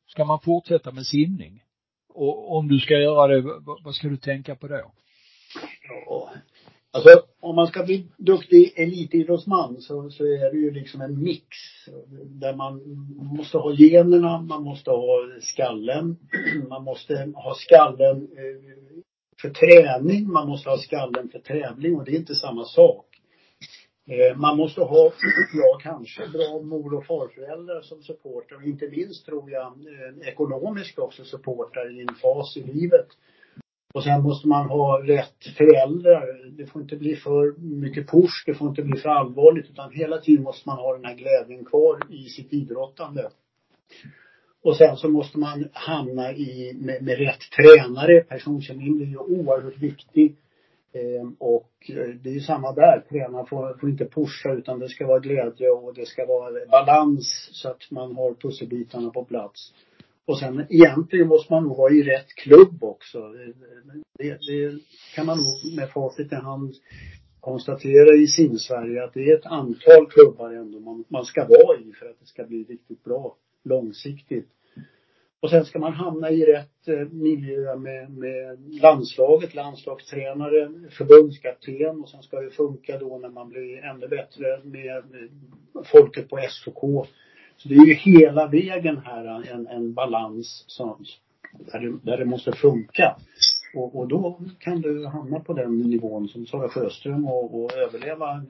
Ska 0.07 0.25
man 0.25 0.39
fortsätta 0.39 0.91
med 0.91 1.05
simning? 1.05 1.62
Och 2.13 2.55
om 2.55 2.67
du 2.67 2.79
ska 2.79 2.93
göra 2.93 3.27
det, 3.27 3.41
vad 3.83 3.95
ska 3.95 4.07
du 4.07 4.17
tänka 4.17 4.55
på 4.55 4.67
då? 4.67 4.91
Ja, 6.05 6.29
alltså 6.91 7.09
om 7.39 7.55
man 7.55 7.67
ska 7.67 7.83
bli 7.83 8.07
duktig 8.17 8.73
elitidrottsman 8.75 9.81
så, 9.81 10.09
så 10.09 10.23
är 10.23 10.51
det 10.51 10.57
ju 10.57 10.71
liksom 10.71 11.01
en 11.01 11.23
mix. 11.23 11.47
Där 12.25 12.55
man 12.55 12.81
måste 13.37 13.57
ha 13.57 13.73
generna, 13.73 14.41
man 14.41 14.63
måste 14.63 14.91
ha 14.91 15.27
skallen, 15.41 16.17
man 16.69 16.83
måste 16.83 17.31
ha 17.35 17.55
skallen 17.55 18.17
eh, 18.17 18.83
för 19.41 19.49
träning, 19.49 20.31
man 20.31 20.47
måste 20.47 20.69
ha 20.69 20.77
skallen 20.77 21.29
för 21.29 21.39
tävling 21.39 21.95
och 21.95 22.05
det 22.05 22.11
är 22.11 22.19
inte 22.19 22.35
samma 22.35 22.65
sak. 22.65 23.12
Eh, 24.07 24.37
man 24.37 24.57
måste 24.57 24.81
ha, 24.81 25.11
ja 25.53 25.79
kanske, 25.81 26.27
bra 26.27 26.61
mor 26.61 26.93
och 26.93 27.05
farföräldrar 27.05 27.81
som 27.81 28.01
supportrar. 28.01 28.57
och 28.57 28.63
inte 28.63 28.87
minst 28.87 29.25
tror 29.25 29.51
jag 29.51 29.65
eh, 29.67 30.27
ekonomiskt 30.27 30.99
också 30.99 31.23
supportar 31.23 31.99
i 31.99 32.01
en 32.01 32.15
fas 32.15 32.57
i 32.57 32.63
livet. 32.63 33.07
Och 33.93 34.03
sen 34.03 34.21
måste 34.23 34.47
man 34.47 34.69
ha 34.69 35.01
rätt 35.03 35.43
föräldrar. 35.57 36.51
Det 36.57 36.65
får 36.65 36.81
inte 36.81 36.95
bli 36.95 37.15
för 37.15 37.59
mycket 37.59 38.11
push, 38.11 38.43
det 38.45 38.53
får 38.53 38.69
inte 38.69 38.83
bli 38.83 38.99
för 38.99 39.09
allvarligt 39.09 39.69
utan 39.69 39.91
hela 39.91 40.17
tiden 40.17 40.43
måste 40.43 40.69
man 40.69 40.77
ha 40.77 40.93
den 40.93 41.05
här 41.05 41.15
glädjen 41.15 41.65
kvar 41.65 41.99
i 42.09 42.23
sitt 42.23 42.53
idrottande. 42.53 43.29
Och 44.63 44.77
sen 44.77 44.97
så 44.97 45.09
måste 45.09 45.39
man 45.39 45.69
hamna 45.73 46.33
i, 46.33 46.73
med, 46.81 47.03
med 47.03 47.17
rätt 47.17 47.41
tränare. 47.57 48.21
Personkemin 48.21 48.97
blir 48.97 49.07
ju 49.07 49.17
oerhört 49.17 49.77
viktig. 49.77 50.35
Ehm, 50.93 51.35
och 51.39 51.71
eh, 51.89 52.15
det 52.23 52.29
är 52.29 52.33
ju 52.33 52.39
samma 52.39 52.71
där. 52.71 53.05
Tränaren 53.09 53.45
får, 53.45 53.77
får 53.79 53.89
inte 53.89 54.05
pusha 54.05 54.53
utan 54.53 54.79
det 54.79 54.89
ska 54.89 55.07
vara 55.07 55.19
glädje 55.19 55.69
och 55.69 55.93
det 55.93 56.05
ska 56.05 56.25
vara 56.25 56.65
balans 56.71 57.49
så 57.51 57.69
att 57.69 57.91
man 57.91 58.15
har 58.15 58.33
pusselbitarna 58.33 59.09
på 59.09 59.25
plats. 59.25 59.73
Och 60.25 60.39
sen 60.39 60.65
egentligen 60.69 61.27
måste 61.27 61.53
man 61.53 61.63
nog 61.63 61.77
vara 61.77 61.93
i 61.93 62.03
rätt 62.03 62.27
klubb 62.35 62.83
också. 62.83 63.19
Det, 64.19 64.37
det 64.47 64.79
kan 65.15 65.25
man 65.25 65.37
nog 65.37 65.75
med 65.75 65.89
facit 65.89 66.31
i 66.31 66.35
hand 66.35 66.73
konstatera 67.39 68.15
i 68.15 68.27
Simsverige 68.27 69.03
att 69.03 69.13
det 69.13 69.29
är 69.29 69.37
ett 69.37 69.45
antal 69.45 70.07
klubbar 70.09 70.53
ändå 70.53 70.79
man, 70.79 71.03
man 71.07 71.25
ska 71.25 71.47
vara 71.47 71.79
i 71.79 71.91
för 71.99 72.05
att 72.05 72.19
det 72.19 72.25
ska 72.25 72.43
bli 72.43 72.63
riktigt 72.63 73.03
bra 73.03 73.35
långsiktigt. 73.63 74.49
Och 75.43 75.49
sen 75.49 75.65
ska 75.65 75.79
man 75.79 75.93
hamna 75.93 76.29
i 76.29 76.45
rätt 76.45 77.11
miljö 77.11 77.75
med, 77.75 78.11
med 78.11 78.59
landslaget, 78.81 79.55
landslagstränare, 79.55 80.69
förbundskapten 80.89 82.01
och 82.01 82.09
sen 82.09 82.23
ska 82.23 82.39
det 82.39 82.49
funka 82.49 82.97
då 82.97 83.17
när 83.17 83.29
man 83.29 83.49
blir 83.49 83.83
ännu 83.83 84.07
bättre 84.07 84.59
med 84.63 85.03
folket 85.85 86.29
på 86.29 86.39
SOK. 86.49 87.07
Så 87.57 87.69
det 87.69 87.75
är 87.75 87.85
ju 87.85 87.93
hela 87.93 88.47
vägen 88.47 88.97
här 88.97 89.51
en, 89.51 89.67
en 89.67 89.93
balans 89.93 90.65
som, 90.67 91.05
där, 91.71 91.79
det, 91.79 92.11
där 92.11 92.17
det 92.17 92.25
måste 92.25 92.51
funka. 92.51 93.15
Och, 93.75 93.99
och 93.99 94.07
då 94.07 94.39
kan 94.59 94.81
du 94.81 95.07
hamna 95.07 95.39
på 95.39 95.53
den 95.53 95.77
nivån 95.77 96.27
som 96.27 96.45
Sara 96.45 96.69
Sjöström 96.69 97.27
och, 97.27 97.63
och 97.63 97.73
överleva 97.73 98.45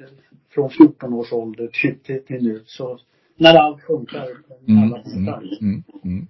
från 0.49 0.69
14 0.69 1.13
års 1.13 1.33
ålder 1.33 1.67
till, 1.67 1.99
till, 1.99 2.25
till 2.25 2.43
nu. 2.43 2.63
Så 2.65 2.99
när 3.35 3.55
allt 3.55 3.81
funkar, 3.81 4.27
alla 4.67 5.01
mm, 5.01 5.27
mm, 5.61 5.83
mm, 6.03 6.27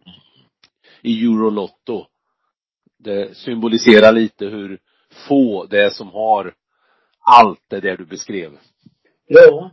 I 1.03 1.25
Eurolotto. 1.25 2.05
Det 2.99 3.37
symboliserar 3.37 4.11
lite 4.11 4.45
hur 4.45 4.79
få 5.27 5.65
det 5.65 5.83
är 5.83 5.89
som 5.89 6.07
har 6.07 6.53
allt 7.19 7.61
det 7.67 7.79
där 7.79 7.97
du 7.97 8.05
beskrev. 8.05 8.51
Ja, 9.27 9.71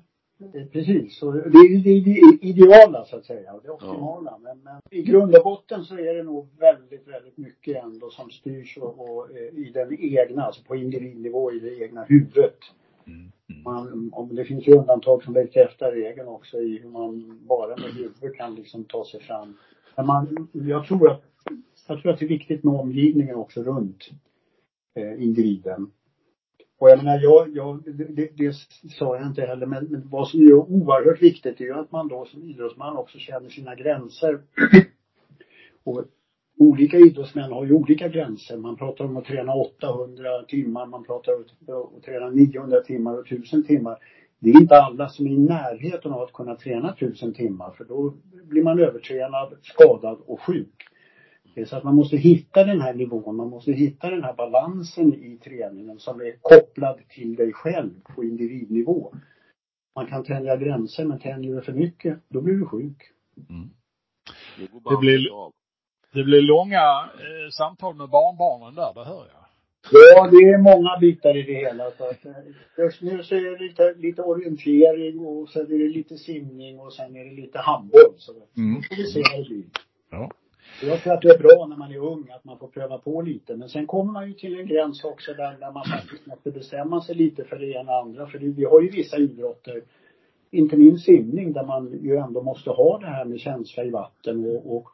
Precis, 0.73 1.23
och 1.23 1.33
det 1.35 1.59
är 1.59 1.83
det, 1.85 2.01
det 2.01 2.47
ideala 2.47 3.05
så 3.05 3.17
att 3.17 3.25
säga 3.25 3.53
och 3.53 3.63
det 3.63 3.71
optimala. 3.71 4.31
Ja. 4.31 4.39
Men, 4.39 4.59
men, 4.63 4.81
i 4.91 5.03
grund 5.03 5.35
och 5.35 5.45
botten 5.45 5.85
så 5.85 5.95
är 5.95 6.15
det 6.15 6.23
nog 6.23 6.49
väldigt, 6.59 7.09
väldigt 7.09 7.37
mycket 7.37 7.85
ändå 7.85 8.11
som 8.11 8.31
styrs 8.31 8.79
och, 8.79 9.01
och 9.01 9.31
eh, 9.31 9.59
i 9.59 9.71
den 9.75 9.97
egna, 10.01 10.43
alltså 10.43 10.63
på 10.63 10.77
individnivå 10.77 11.53
i 11.53 11.59
det 11.59 11.83
egna 11.83 12.05
huvudet. 12.05 12.59
Mm. 13.07 13.33
Mm. 13.51 13.63
Man, 13.63 14.11
om 14.13 14.35
det 14.35 14.45
finns 14.45 14.69
ju 14.69 14.73
undantag 14.73 15.25
som 15.25 15.33
bekräftar 15.33 15.93
regeln 15.93 16.29
också 16.29 16.59
i 16.59 16.79
hur 16.79 16.91
man 16.91 17.41
bara 17.49 17.77
med 17.77 17.95
huvudet 17.95 18.37
kan 18.37 18.55
liksom 18.55 18.85
ta 18.85 19.05
sig 19.05 19.21
fram. 19.21 19.57
Men 19.97 20.07
man, 20.07 20.49
jag 20.53 20.87
tror 20.87 21.11
att, 21.11 21.23
jag 21.89 22.03
tror 22.03 22.13
att 22.13 22.19
det 22.19 22.25
är 22.25 22.29
viktigt 22.29 22.65
med 22.65 22.75
omgivningen 22.75 23.37
också 23.37 23.63
runt 23.63 24.11
eh, 24.95 25.23
individen. 25.23 25.91
Och 26.79 26.91
jag 26.91 26.99
menar, 26.99 27.19
jag, 27.23 27.57
jag, 27.57 27.83
det, 27.95 28.37
det 28.37 28.55
sa 28.99 29.17
jag 29.17 29.27
inte 29.27 29.43
heller, 29.43 29.67
men, 29.67 29.85
men 29.85 30.09
vad 30.09 30.29
som 30.29 30.41
är 30.41 30.53
oerhört 30.53 31.23
viktigt 31.23 31.61
är 31.61 31.65
ju 31.65 31.75
att 31.75 31.93
man 31.93 32.09
då 32.09 32.25
som 32.25 32.43
idrottsman 32.43 32.97
också 32.97 33.19
känner 33.19 33.49
sina 33.49 33.75
gränser. 33.75 34.41
och 35.85 36.05
olika 36.59 36.99
idrottsmän 36.99 37.53
har 37.53 37.65
ju 37.65 37.73
olika 37.73 38.09
gränser. 38.09 38.57
Man 38.57 38.77
pratar 38.77 39.05
om 39.05 39.17
att 39.17 39.25
träna 39.25 39.55
800 39.55 40.43
timmar, 40.49 40.87
man 40.87 41.05
pratar 41.05 41.33
om 41.33 41.45
att 41.97 42.03
träna 42.03 42.31
900 42.31 42.81
timmar 42.81 43.19
och 43.19 43.27
1000 43.27 43.65
timmar. 43.65 43.99
Det 44.41 44.51
är 44.51 44.61
inte 44.61 44.81
alla 44.81 45.09
som 45.09 45.27
är 45.27 45.31
i 45.31 45.39
närheten 45.39 46.13
av 46.13 46.23
att 46.23 46.33
kunna 46.33 46.55
träna 46.55 46.93
1000 46.93 47.35
timmar, 47.35 47.71
för 47.71 47.85
då 47.85 48.15
blir 48.45 48.63
man 48.63 48.81
övertränad, 48.81 49.59
skadad 49.63 50.19
och 50.27 50.41
sjuk. 50.41 50.87
Så 51.67 51.77
att 51.77 51.85
man 51.85 51.95
måste 51.95 52.17
hitta 52.17 52.65
den 52.65 52.81
här 52.81 52.95
nivån, 52.95 53.37
man 53.37 53.51
måste 53.51 53.73
hitta 53.73 54.11
den 54.11 54.25
här 54.25 54.35
balansen 54.35 55.15
i 55.15 55.39
träningen 55.45 55.99
som 55.99 56.21
är 56.21 56.37
kopplad 56.41 57.01
till 57.09 57.35
dig 57.37 57.53
själv 57.53 57.91
på 58.15 58.25
individnivå. 58.25 59.15
Man 59.95 60.07
kan 60.07 60.25
tänja 60.25 60.57
gränser, 60.57 61.05
men 61.05 61.19
tänjer 61.19 61.55
du 61.55 61.63
för 61.63 61.73
mycket, 61.73 62.19
då 62.29 62.41
blir 62.41 62.55
du 62.55 62.67
sjuk. 62.67 63.03
Mm. 63.49 63.71
Det 64.91 64.97
blir, 65.01 65.19
det 66.13 66.25
blir 66.25 66.43
långa 66.43 67.11
eh, 67.15 67.51
samtal 67.51 67.95
med 67.97 68.09
barnbarnen 68.09 68.75
där, 68.75 68.95
det 68.95 69.05
hör 69.05 69.27
jag. 69.35 69.40
Ja, 69.93 70.29
det 70.31 70.37
är 70.37 70.59
många 70.59 70.99
bitar 71.01 71.37
i 71.37 71.43
det 71.43 71.55
hela. 71.55 71.91
Så 71.91 72.05
att, 72.05 72.27
eh, 72.27 72.33
just 72.79 73.03
nu 73.03 73.23
så 73.23 73.35
är 73.35 73.41
det 73.41 73.65
lite, 73.65 73.95
lite 73.95 74.23
orientering 74.23 75.21
och 75.21 75.49
sen 75.49 75.63
är 75.63 75.79
det 75.79 75.89
lite 75.89 76.17
simning 76.17 76.81
och 76.81 76.93
sen 76.93 77.17
är 77.17 77.25
det 77.25 77.35
lite 77.43 77.59
handboll. 77.59 78.15
Så 78.17 78.33
mm. 78.57 78.83
vi 78.91 79.05
se 79.05 79.23
vad 79.33 79.41
det 79.41 79.49
blir. 79.49 79.65
Ja. 80.11 80.31
Jag 80.83 81.03
tror 81.03 81.13
att 81.13 81.23
det 81.23 81.29
är 81.29 81.39
bra 81.39 81.67
när 81.67 81.77
man 81.77 81.93
är 81.93 81.99
ung 81.99 82.27
att 82.31 82.45
man 82.45 82.59
får 82.59 82.69
pröva 82.69 82.99
på 82.99 83.23
lite. 83.23 83.57
Men 83.57 83.69
sen 83.69 83.87
kommer 83.87 84.13
man 84.13 84.29
ju 84.29 84.35
till 84.35 84.61
en 84.61 84.67
gräns 84.67 85.05
också 85.05 85.35
där, 85.35 85.57
där 85.61 85.73
man 85.73 85.85
faktiskt 85.85 86.27
måste 86.27 86.51
bestämma 86.51 87.01
sig 87.01 87.15
lite 87.15 87.45
för 87.45 87.59
det 87.59 87.67
ena 87.67 87.93
och 87.93 87.99
andra. 87.99 88.27
För 88.27 88.39
vi 88.39 88.65
har 88.65 88.81
ju 88.81 88.89
vissa 88.89 89.17
idrotter, 89.17 89.83
inte 90.51 90.77
minst 90.77 91.05
simning, 91.05 91.53
där 91.53 91.65
man 91.65 91.99
ju 92.03 92.17
ändå 92.17 92.43
måste 92.43 92.71
ha 92.71 92.99
det 92.99 93.07
här 93.07 93.25
med 93.25 93.41
känsla 93.41 93.85
i 93.85 93.91
vatten 93.91 94.45
och, 94.45 94.77
och 94.77 94.91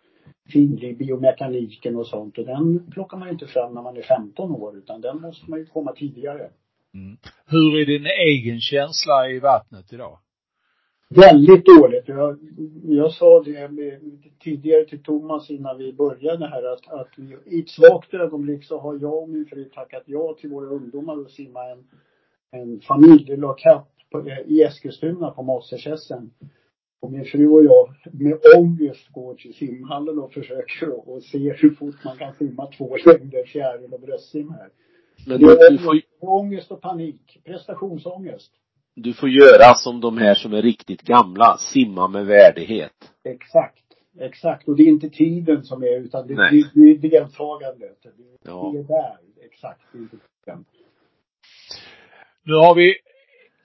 finlig 0.52 0.98
biomekaniken 0.98 1.96
och 1.96 2.06
sånt. 2.06 2.38
Och 2.38 2.46
den 2.46 2.90
plockar 2.90 3.16
man 3.16 3.28
ju 3.28 3.32
inte 3.32 3.46
fram 3.46 3.74
när 3.74 3.82
man 3.82 3.96
är 3.96 4.02
15 4.02 4.50
år 4.50 4.78
utan 4.78 5.00
den 5.00 5.20
måste 5.20 5.50
man 5.50 5.58
ju 5.58 5.66
komma 5.66 5.92
tidigare. 5.92 6.50
Mm. 6.94 7.16
Hur 7.46 7.80
är 7.80 7.86
din 7.86 8.06
egen 8.06 8.60
känsla 8.60 9.28
i 9.30 9.38
vattnet 9.38 9.92
idag? 9.92 10.18
Väldigt 11.08 11.66
dåligt. 11.66 12.08
Jag, 12.08 12.38
jag 12.82 13.12
sa 13.12 13.42
det 13.42 13.70
tidigare 14.40 14.84
till 14.84 15.02
Thomas 15.02 15.50
innan 15.50 15.78
vi 15.78 15.92
började 15.92 16.46
här 16.46 16.72
att, 16.72 16.88
att 16.88 17.08
vi, 17.16 17.36
i 17.56 17.60
ett 17.60 17.68
svagt 17.68 18.14
ögonblick 18.14 18.64
så 18.64 18.78
har 18.78 18.98
jag 19.00 19.22
och 19.22 19.28
min 19.28 19.46
fru 19.46 19.64
tackat 19.64 20.02
ja 20.06 20.36
till 20.40 20.50
våra 20.50 20.66
ungdomar 20.66 21.20
att 21.20 21.30
simma 21.30 21.60
en, 21.70 21.84
en 22.50 22.80
familjelagkapp 22.80 23.88
i 24.46 24.62
Eskilstuna 24.62 25.30
på 25.30 25.42
Mosseskässen. 25.42 26.30
Och 27.00 27.12
min 27.12 27.24
fru 27.24 27.48
och 27.48 27.64
jag 27.64 27.88
med 28.12 28.38
ångest 28.56 29.08
går 29.08 29.34
till 29.34 29.54
simhallen 29.54 30.18
och 30.18 30.32
försöker 30.32 31.08
och 31.08 31.22
se 31.22 31.52
hur 31.52 31.70
fort 31.70 32.04
man 32.04 32.16
kan 32.16 32.34
simma 32.34 32.66
två 32.66 32.96
längder 32.96 33.46
fjäril 33.46 33.94
och 33.94 34.00
bröstsim 34.00 34.50
här. 34.50 34.68
Men 35.26 35.40
det 35.40 35.46
är 35.46 35.70
du 35.70 35.78
får... 35.78 36.00
ångest 36.20 36.70
och 36.70 36.80
panik. 36.80 37.40
Prestationsångest 37.44 38.52
du 38.96 39.14
får 39.14 39.28
göra 39.28 39.74
som 39.74 40.00
de 40.00 40.18
här 40.18 40.34
som 40.34 40.52
är 40.52 40.62
riktigt 40.62 41.02
gamla, 41.02 41.56
simma 41.58 42.08
med 42.08 42.26
värdighet. 42.26 43.12
Exakt. 43.24 43.82
Exakt. 44.18 44.68
Och 44.68 44.76
det 44.76 44.82
är 44.82 44.88
inte 44.88 45.10
tiden 45.10 45.64
som 45.64 45.82
är 45.82 46.00
utan 46.00 46.26
det, 46.26 46.34
Nej. 46.34 46.70
det, 46.74 46.80
det 46.80 46.90
är 46.90 47.10
deltagandet. 47.10 48.02
Det, 48.02 48.10
ja. 48.44 48.70
det 48.74 48.78
är 48.78 48.82
där. 48.82 49.16
Exakt. 49.44 49.80
Det 49.92 49.98
är 49.98 50.02
inte 50.02 50.16
tiden. 50.16 50.64
Nu 52.42 52.54
har 52.54 52.74
vi 52.74 52.94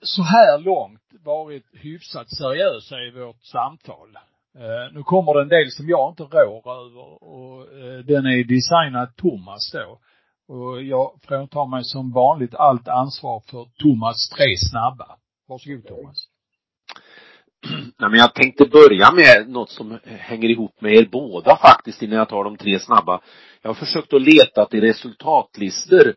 så 0.02 0.22
här 0.22 0.58
långt 0.58 1.01
varit 1.24 1.66
hyfsat 1.72 2.30
seriösa 2.30 3.00
i 3.00 3.10
vårt 3.10 3.42
samtal. 3.42 4.08
Uh, 4.56 4.94
nu 4.94 5.02
kommer 5.02 5.34
det 5.34 5.42
en 5.42 5.48
del 5.48 5.70
som 5.70 5.88
jag 5.88 6.12
inte 6.12 6.22
rår 6.22 6.70
över 6.82 7.24
och 7.24 7.58
uh, 7.60 7.98
den 8.04 8.26
är 8.26 8.44
designad 8.44 9.16
Thomas 9.16 9.72
då. 9.72 9.98
Och 10.54 10.82
jag 10.82 11.20
fråntar 11.22 11.66
mig 11.66 11.84
som 11.84 12.12
vanligt 12.12 12.54
allt 12.54 12.88
ansvar 12.88 13.42
för 13.50 13.64
Thomas 13.82 14.28
tre 14.36 14.56
snabba. 14.56 15.16
Varsågod 15.48 15.86
Thomas. 15.86 16.28
Nej, 17.98 18.10
men 18.10 18.18
jag 18.18 18.34
tänkte 18.34 18.64
börja 18.64 19.12
med 19.12 19.48
något 19.48 19.70
som 19.70 19.98
hänger 20.04 20.48
ihop 20.48 20.80
med 20.80 20.92
er 20.92 21.08
båda 21.12 21.56
faktiskt 21.56 22.02
innan 22.02 22.18
jag 22.18 22.28
tar 22.28 22.44
de 22.44 22.56
tre 22.56 22.78
snabba. 22.78 23.20
Jag 23.62 23.70
har 23.70 23.74
försökt 23.74 24.12
att 24.12 24.22
leta 24.22 24.66
till 24.66 24.80
resultatlistor 24.80 26.06
eh, 26.08 26.14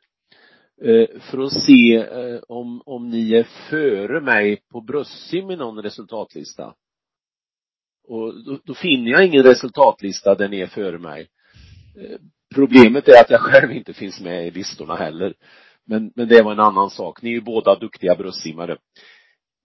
Eh, 0.82 1.20
för 1.22 1.40
att 1.40 1.54
se 1.54 1.96
eh, 1.96 2.40
om, 2.48 2.82
om 2.86 3.10
ni 3.10 3.34
är 3.34 3.48
före 3.70 4.22
mig 4.22 4.62
på 4.72 4.82
bröstsim 4.82 5.52
i 5.52 5.56
någon 5.56 5.84
resultatlista. 5.84 6.74
Och 8.08 8.44
då, 8.44 8.60
då 8.64 8.74
finner 8.74 9.12
jag 9.12 9.26
ingen 9.26 9.44
resultatlista 9.44 10.36
där 10.36 10.50
ni 10.50 10.60
är 10.60 10.68
före 10.68 10.98
mig. 10.98 11.30
Eh, 11.98 12.20
problemet 12.56 13.08
är 13.08 13.22
att 13.22 13.30
jag 13.30 13.42
själv 13.42 13.72
inte 13.72 13.94
finns 13.94 14.22
med 14.22 14.48
i 14.48 14.52
listorna 14.52 14.96
heller. 14.96 15.34
Men, 15.86 16.12
men 16.16 16.28
det 16.28 16.42
var 16.42 16.52
en 16.52 16.60
annan 16.60 16.90
sak. 16.90 17.22
Ni 17.22 17.30
är 17.30 17.34
ju 17.34 17.42
båda 17.42 17.76
duktiga 17.76 18.16
bröstsimmare. 18.16 18.78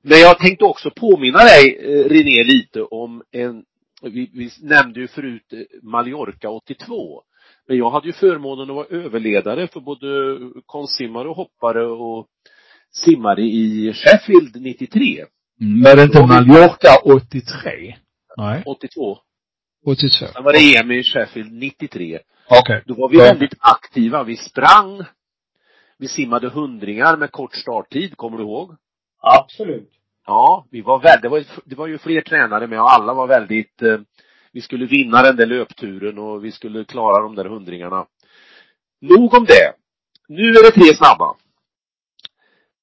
Men 0.02 0.18
jag 0.18 0.38
tänkte 0.38 0.64
också 0.64 0.90
påminna 0.90 1.38
dig, 1.38 1.78
René, 2.08 2.44
lite 2.44 2.82
om 2.82 3.22
en, 3.30 3.64
vi, 4.02 4.30
vi 4.34 4.50
nämnde 4.62 5.00
ju 5.00 5.08
förut 5.08 5.52
Mallorca 5.82 6.50
82. 6.50 7.22
Men 7.70 7.78
jag 7.78 7.90
hade 7.90 8.06
ju 8.06 8.12
förmånen 8.12 8.70
att 8.70 8.76
vara 8.76 8.86
överledare 8.86 9.68
för 9.68 9.80
både 9.80 10.06
konstsimmare 10.66 11.28
och 11.28 11.36
hoppare 11.36 11.86
och 11.86 12.26
simmare 12.92 13.42
i 13.42 13.92
Sheffield 13.92 14.62
93. 14.62 15.24
Mm, 15.60 15.82
var 15.82 15.96
det 15.96 16.02
inte 16.02 16.26
Mallorca 16.26 16.88
83? 17.04 17.96
Nej. 18.36 18.62
82. 18.66 19.18
82. 19.86 20.08
Sen 20.08 20.44
var 20.44 20.52
det 20.52 20.76
EM 20.76 20.90
i 20.90 21.02
Sheffield 21.02 21.52
93. 21.52 22.18
Okej. 22.46 22.60
Okay. 22.60 22.80
Då 22.86 22.94
var 22.94 23.08
vi 23.08 23.16
väldigt 23.16 23.54
aktiva. 23.58 24.24
Vi 24.24 24.36
sprang. 24.36 25.02
Vi 25.98 26.08
simmade 26.08 26.48
hundringar 26.48 27.16
med 27.16 27.32
kort 27.32 27.54
starttid, 27.54 28.16
kommer 28.16 28.38
du 28.38 28.44
ihåg? 28.44 28.76
Absolut. 29.22 29.90
Ja, 30.26 30.66
vi 30.70 30.80
var 30.80 30.98
väldigt, 30.98 31.22
det 31.22 31.28
var, 31.28 31.44
det 31.64 31.74
var 31.74 31.86
ju 31.86 31.98
fler 31.98 32.20
tränare 32.20 32.66
med 32.66 32.80
och 32.80 32.92
alla 32.92 33.14
var 33.14 33.26
väldigt, 33.26 33.82
eh, 33.82 34.00
vi 34.52 34.60
skulle 34.60 34.86
vinna 34.86 35.22
den 35.22 35.36
där 35.36 35.46
löpturen 35.46 36.18
och 36.18 36.44
vi 36.44 36.52
skulle 36.52 36.84
klara 36.84 37.22
de 37.22 37.34
där 37.34 37.44
hundringarna. 37.44 38.06
Nog 39.00 39.34
om 39.34 39.44
det. 39.44 39.74
Nu 40.28 40.48
är 40.48 40.62
det 40.62 40.70
tre 40.70 40.94
snabba. 40.94 41.36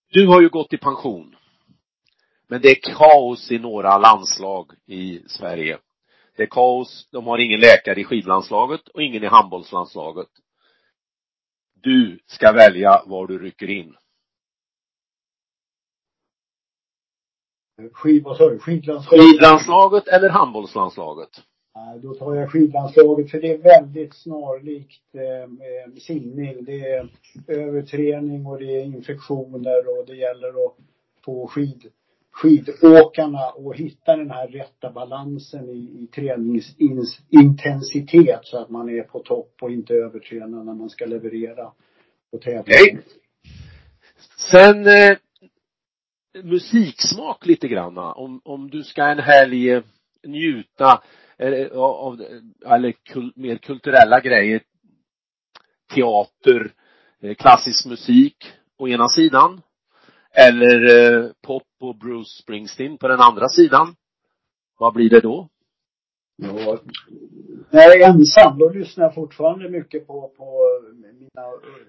Du 0.10 0.28
har 0.28 0.42
ju 0.42 0.50
gått 0.50 0.74
i 0.74 0.78
pension. 0.78 1.36
Men 2.48 2.62
det 2.62 2.70
är 2.70 2.94
kaos 2.96 3.52
i 3.52 3.60
några 3.60 3.98
landslag 3.98 4.72
i 4.86 5.24
Sverige. 5.28 5.80
Det 6.36 6.44
är 6.44 6.48
kaos, 6.48 7.10
de 7.12 7.28
har 7.28 7.38
ingen 7.38 7.60
läkare 7.60 8.00
i 8.00 8.04
skidlandslaget 8.04 8.88
och 8.88 9.04
ingen 9.04 9.24
i 9.24 9.28
handbollslandslaget. 9.28 10.30
Du 11.82 12.20
ska 12.26 12.52
välja 12.52 13.04
var 13.06 13.28
du 13.28 13.40
rycker 13.40 13.70
in. 13.70 13.96
Skid, 17.94 18.24
vad 18.24 18.38
sa 18.38 18.50
du? 18.50 18.60
Skidlandslaget? 18.60 19.26
Skidlandslaget 19.26 20.08
eller 20.08 20.30
handbollslandslaget? 20.30 21.30
Eh, 21.78 21.96
då 22.02 22.14
tar 22.14 22.36
jag 22.36 22.52
skidlandslaget 22.52 23.32
för 23.32 23.42
det 23.42 23.54
är 23.54 23.58
väldigt 23.58 24.14
snarlikt 24.14 25.16
eh, 25.16 25.44
eh, 25.44 25.48
simning. 26.00 26.66
Det 26.66 26.80
är 26.80 27.10
överträning 27.48 28.46
och 28.46 28.60
det 28.60 28.82
är 28.82 28.84
infektioner 28.84 30.00
och 30.00 30.06
det 30.08 30.16
gäller 30.16 30.48
att 30.48 30.76
få 31.26 31.48
skid, 31.48 31.86
skidåkarna 32.32 33.40
att 33.40 33.76
hitta 33.76 34.16
den 34.16 34.32
här 34.32 34.48
rätta 34.48 34.92
balansen 34.92 35.70
i, 35.70 36.04
i 36.04 36.08
träningsintensitet 36.16 38.40
så 38.44 38.58
att 38.58 38.70
man 38.70 38.90
är 38.90 39.04
på 39.04 39.20
topp 39.20 39.54
och 39.62 39.72
inte 39.72 39.94
övertränar 39.94 40.64
när 40.64 40.74
man 40.74 40.90
ska 40.90 41.06
leverera 41.06 41.72
på 42.32 42.38
tävling. 42.38 42.64
Okay. 42.64 42.98
Sen 44.52 44.88
eh, 44.88 45.18
musiksmak 46.44 47.46
lite 47.46 47.68
granna. 47.68 48.14
Om, 48.14 48.42
om 48.44 48.70
du 48.70 48.84
ska 48.84 49.04
en 49.04 49.20
helg 49.20 49.82
njuta 50.28 51.02
av, 51.74 52.22
eller 52.66 52.92
kul, 52.92 53.34
mer 53.36 53.58
kulturella 53.58 54.20
grejer, 54.20 54.62
teater, 55.94 56.74
eh, 57.22 57.36
klassisk 57.36 57.86
musik 57.86 58.54
å 58.78 58.88
ena 58.88 59.08
sidan. 59.08 59.62
Eller 60.32 60.86
eh, 60.96 61.30
pop 61.42 61.68
och 61.80 61.96
Bruce 61.96 62.42
Springsteen 62.44 62.98
på 62.98 63.08
den 63.08 63.20
andra 63.20 63.48
sidan. 63.50 63.96
Vad 64.80 64.94
blir 64.94 65.10
det 65.10 65.20
då? 65.20 65.50
Ja, 66.36 66.80
när 67.70 67.82
jag 67.82 68.02
är 68.02 68.10
ensam, 68.10 68.58
då 68.60 68.70
lyssnar 68.70 69.04
jag 69.04 69.16
fortfarande 69.16 69.70
mycket 69.70 70.08
på, 70.08 70.32
på 70.38 70.60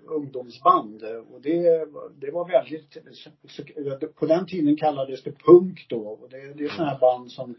ungdomsband. 0.07 1.03
Och 1.03 1.41
det, 1.41 1.89
det 2.21 2.31
var 2.31 2.49
väldigt, 2.49 4.15
på 4.15 4.27
den 4.27 4.47
tiden 4.47 4.77
kallades 4.77 5.23
det 5.23 5.33
punk 5.33 5.87
då. 5.89 6.01
Och 6.01 6.29
det, 6.31 6.55
det 6.55 6.65
är 6.65 6.69
sådana 6.69 6.91
här 6.91 7.01
band 7.01 7.31
som, 7.31 7.55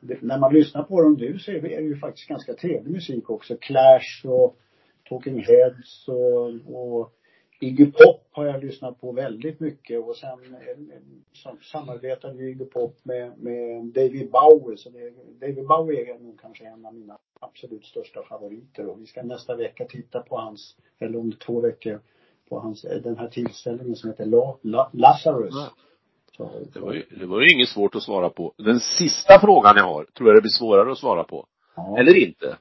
när 0.00 0.38
man 0.38 0.54
lyssnar 0.54 0.82
på 0.82 1.02
dem 1.02 1.14
nu 1.14 1.38
så 1.38 1.50
är 1.50 1.60
det 1.60 1.68
ju 1.68 1.96
faktiskt 1.96 2.28
ganska 2.28 2.54
trevlig 2.54 2.92
musik 2.92 3.30
också. 3.30 3.56
Clash 3.56 4.26
och 4.26 4.56
Talking 5.08 5.44
Heads 5.44 6.08
och, 6.08 6.46
och 6.76 7.12
Iggy 7.62 7.92
Pop 7.92 8.28
har 8.32 8.46
jag 8.46 8.64
lyssnat 8.64 9.00
på 9.00 9.12
väldigt 9.12 9.60
mycket 9.60 10.04
och 10.04 10.16
sen 10.16 10.54
eh, 10.54 11.52
samarbetade 11.72 12.44
Iggy 12.44 12.64
Pop 12.64 12.98
med, 13.02 13.38
med 13.38 13.84
David 13.84 14.30
Bowie. 14.30 14.76
Så 14.76 14.90
det, 14.90 15.10
David 15.40 15.66
Bowie 15.66 16.14
är 16.14 16.18
nog 16.18 16.40
kanske 16.40 16.64
en 16.64 16.86
av 16.86 16.94
mina 16.94 17.18
absolut 17.40 17.84
största 17.84 18.22
favoriter 18.22 18.86
och 18.86 19.00
vi 19.00 19.06
ska 19.06 19.22
nästa 19.22 19.56
vecka 19.56 19.84
titta 19.84 20.20
på 20.20 20.36
hans, 20.36 20.76
eller 20.98 21.18
om 21.18 21.32
två 21.32 21.60
veckor, 21.60 22.00
på 22.48 22.58
hans, 22.58 22.84
eh, 22.84 23.02
den 23.02 23.18
här 23.18 23.28
tillställningen 23.28 23.96
som 23.96 24.10
heter 24.10 24.26
La, 24.26 24.56
La, 24.62 24.90
Lazarus. 24.92 25.54
Ja. 25.54 25.72
Så, 26.36 26.50
det 26.72 26.80
var 26.80 26.92
ju, 26.92 27.04
det 27.18 27.26
var 27.26 27.40
ju 27.40 27.48
inget 27.48 27.68
svårt 27.68 27.94
att 27.94 28.02
svara 28.02 28.30
på. 28.30 28.54
Den 28.56 28.80
sista 28.80 29.40
frågan 29.40 29.76
jag 29.76 29.84
har, 29.84 30.04
tror 30.04 30.28
jag 30.28 30.36
det 30.36 30.42
blir 30.42 30.50
svårare 30.50 30.92
att 30.92 30.98
svara 30.98 31.24
på. 31.24 31.46
Ja. 31.76 31.98
Eller 31.98 32.16
inte. 32.26 32.58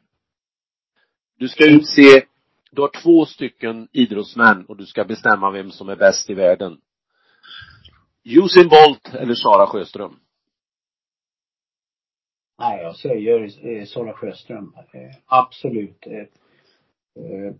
Du 1.38 1.48
ska 1.48 1.66
utse 1.66 2.26
du 2.72 2.82
har 2.82 3.02
två 3.04 3.26
stycken 3.26 3.88
idrottsmän 3.92 4.66
och 4.66 4.78
du 4.78 4.86
ska 4.86 5.04
bestämma 5.04 5.52
vem 5.52 5.72
som 5.72 5.90
är 5.90 5.96
bäst 5.96 6.30
i 6.30 6.34
världen. 6.34 6.82
Usain 8.24 8.70
Bolt 8.70 9.14
eller 9.14 9.34
Sara 9.34 9.68
Sjöström? 9.68 10.20
Nej, 12.60 12.82
jag 12.84 12.96
säger 12.96 13.68
eh, 13.68 13.86
Sara 13.86 14.14
Sjöström. 14.14 14.74
Eh, 14.94 15.16
absolut. 15.26 16.08
Eh, 16.08 16.18
eh 17.24 17.56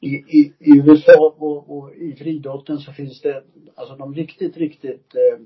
i, 0.00 0.08
i, 0.08 0.52
I 0.58 0.78
USA 0.86 1.34
och, 1.38 1.78
och 1.78 1.94
i 1.94 2.16
friidrotten 2.16 2.78
så 2.78 2.92
finns 2.92 3.20
det, 3.20 3.44
alltså 3.74 3.96
de 3.96 4.14
riktigt, 4.14 4.56
riktigt 4.56 5.14
eh, 5.14 5.40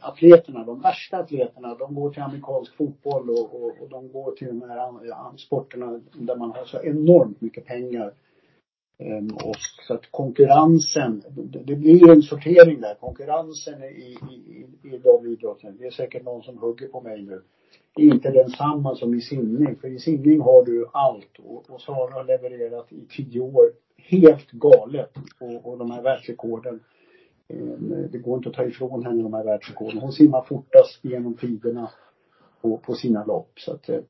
atleterna, 0.00 0.64
de 0.64 0.80
värsta 0.80 1.18
atleterna, 1.18 1.74
de 1.74 1.94
går 1.94 2.10
till 2.10 2.22
amerikansk 2.22 2.76
fotboll 2.76 3.30
och, 3.30 3.62
och, 3.62 3.80
och 3.80 3.88
de 3.88 4.12
går 4.12 4.32
till 4.32 4.46
de 4.48 4.62
här 4.62 5.36
sporterna 5.36 6.00
där 6.12 6.36
man 6.36 6.50
har 6.50 6.64
så 6.64 6.82
enormt 6.82 7.40
mycket 7.40 7.64
pengar. 7.64 8.12
Um, 8.98 9.30
och 9.34 9.56
så 9.86 9.94
att 9.94 10.10
konkurrensen, 10.10 11.22
det, 11.28 11.58
det 11.58 11.76
blir 11.76 12.10
en 12.10 12.22
sortering 12.22 12.80
där. 12.80 12.94
Konkurrensen 12.94 13.82
i, 13.82 14.16
i, 14.30 14.66
i 14.82 14.98
de 14.98 15.26
idrotterna, 15.26 15.76
det 15.78 15.86
är 15.86 15.90
säkert 15.90 16.24
någon 16.24 16.42
som 16.42 16.58
hugger 16.58 16.88
på 16.88 17.00
mig 17.00 17.22
nu, 17.22 17.42
är 17.96 18.04
inte 18.04 18.30
densamma 18.30 18.94
som 18.94 19.14
i 19.14 19.20
simning. 19.20 19.76
För 19.76 19.88
i 19.88 19.98
simning 19.98 20.40
har 20.40 20.64
du 20.64 20.86
allt 20.92 21.38
och, 21.38 21.70
och 21.70 21.80
Sara 21.80 22.14
har 22.14 22.24
levererat 22.24 22.92
i 22.92 23.06
tio 23.16 23.40
år 23.40 23.72
helt 23.96 24.50
galet 24.50 25.12
och, 25.40 25.66
och 25.66 25.78
de 25.78 25.90
här 25.90 26.02
världsrekorden 26.02 26.80
det 28.12 28.18
går 28.18 28.36
inte 28.36 28.48
att 28.48 28.54
ta 28.54 28.64
ifrån 28.64 29.04
henne 29.04 29.22
de 29.22 29.34
här 29.34 29.44
världsrekorden. 29.44 29.98
Hon 29.98 30.12
simmar 30.12 30.42
fortast 30.42 30.98
genom 31.02 31.36
tiderna 31.36 31.90
på, 32.62 32.78
på 32.78 32.94
sina 32.94 33.24
lopp. 33.24 33.52
Så 33.56 33.72
att, 33.72 33.88
eh, 33.88 34.00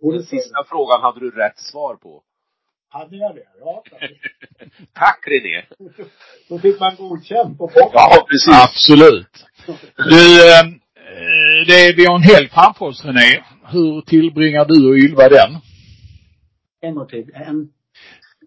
den 0.00 0.22
sista 0.22 0.64
frågan 0.68 1.00
hade 1.00 1.20
du 1.20 1.30
rätt 1.30 1.58
svar 1.58 1.96
på. 1.96 2.22
Hade 2.88 3.16
jag 3.16 3.34
det? 3.34 3.46
Ja. 3.60 3.84
Tack 4.92 5.26
René. 5.26 5.64
Då 6.48 6.58
fick 6.58 6.80
man 6.80 6.96
godkänt 6.96 7.58
på 7.58 7.66
posten. 7.66 7.90
Ja, 7.92 8.26
precis. 8.28 8.54
Absolut. 8.64 9.46
Du, 9.96 10.50
eh, 10.50 10.64
det, 11.66 11.94
vi 11.96 12.06
har 12.06 12.14
en 12.14 12.22
helg 12.22 12.48
framför 12.48 12.86
oss 12.86 13.04
René. 13.04 13.44
Hur 13.64 14.00
tillbringar 14.00 14.64
du 14.64 14.88
och 14.88 14.96
Ylva 14.96 15.28
den? 15.28 15.58
En 16.80 16.98
och 16.98 17.08
till. 17.08 17.30
En. 17.34 17.68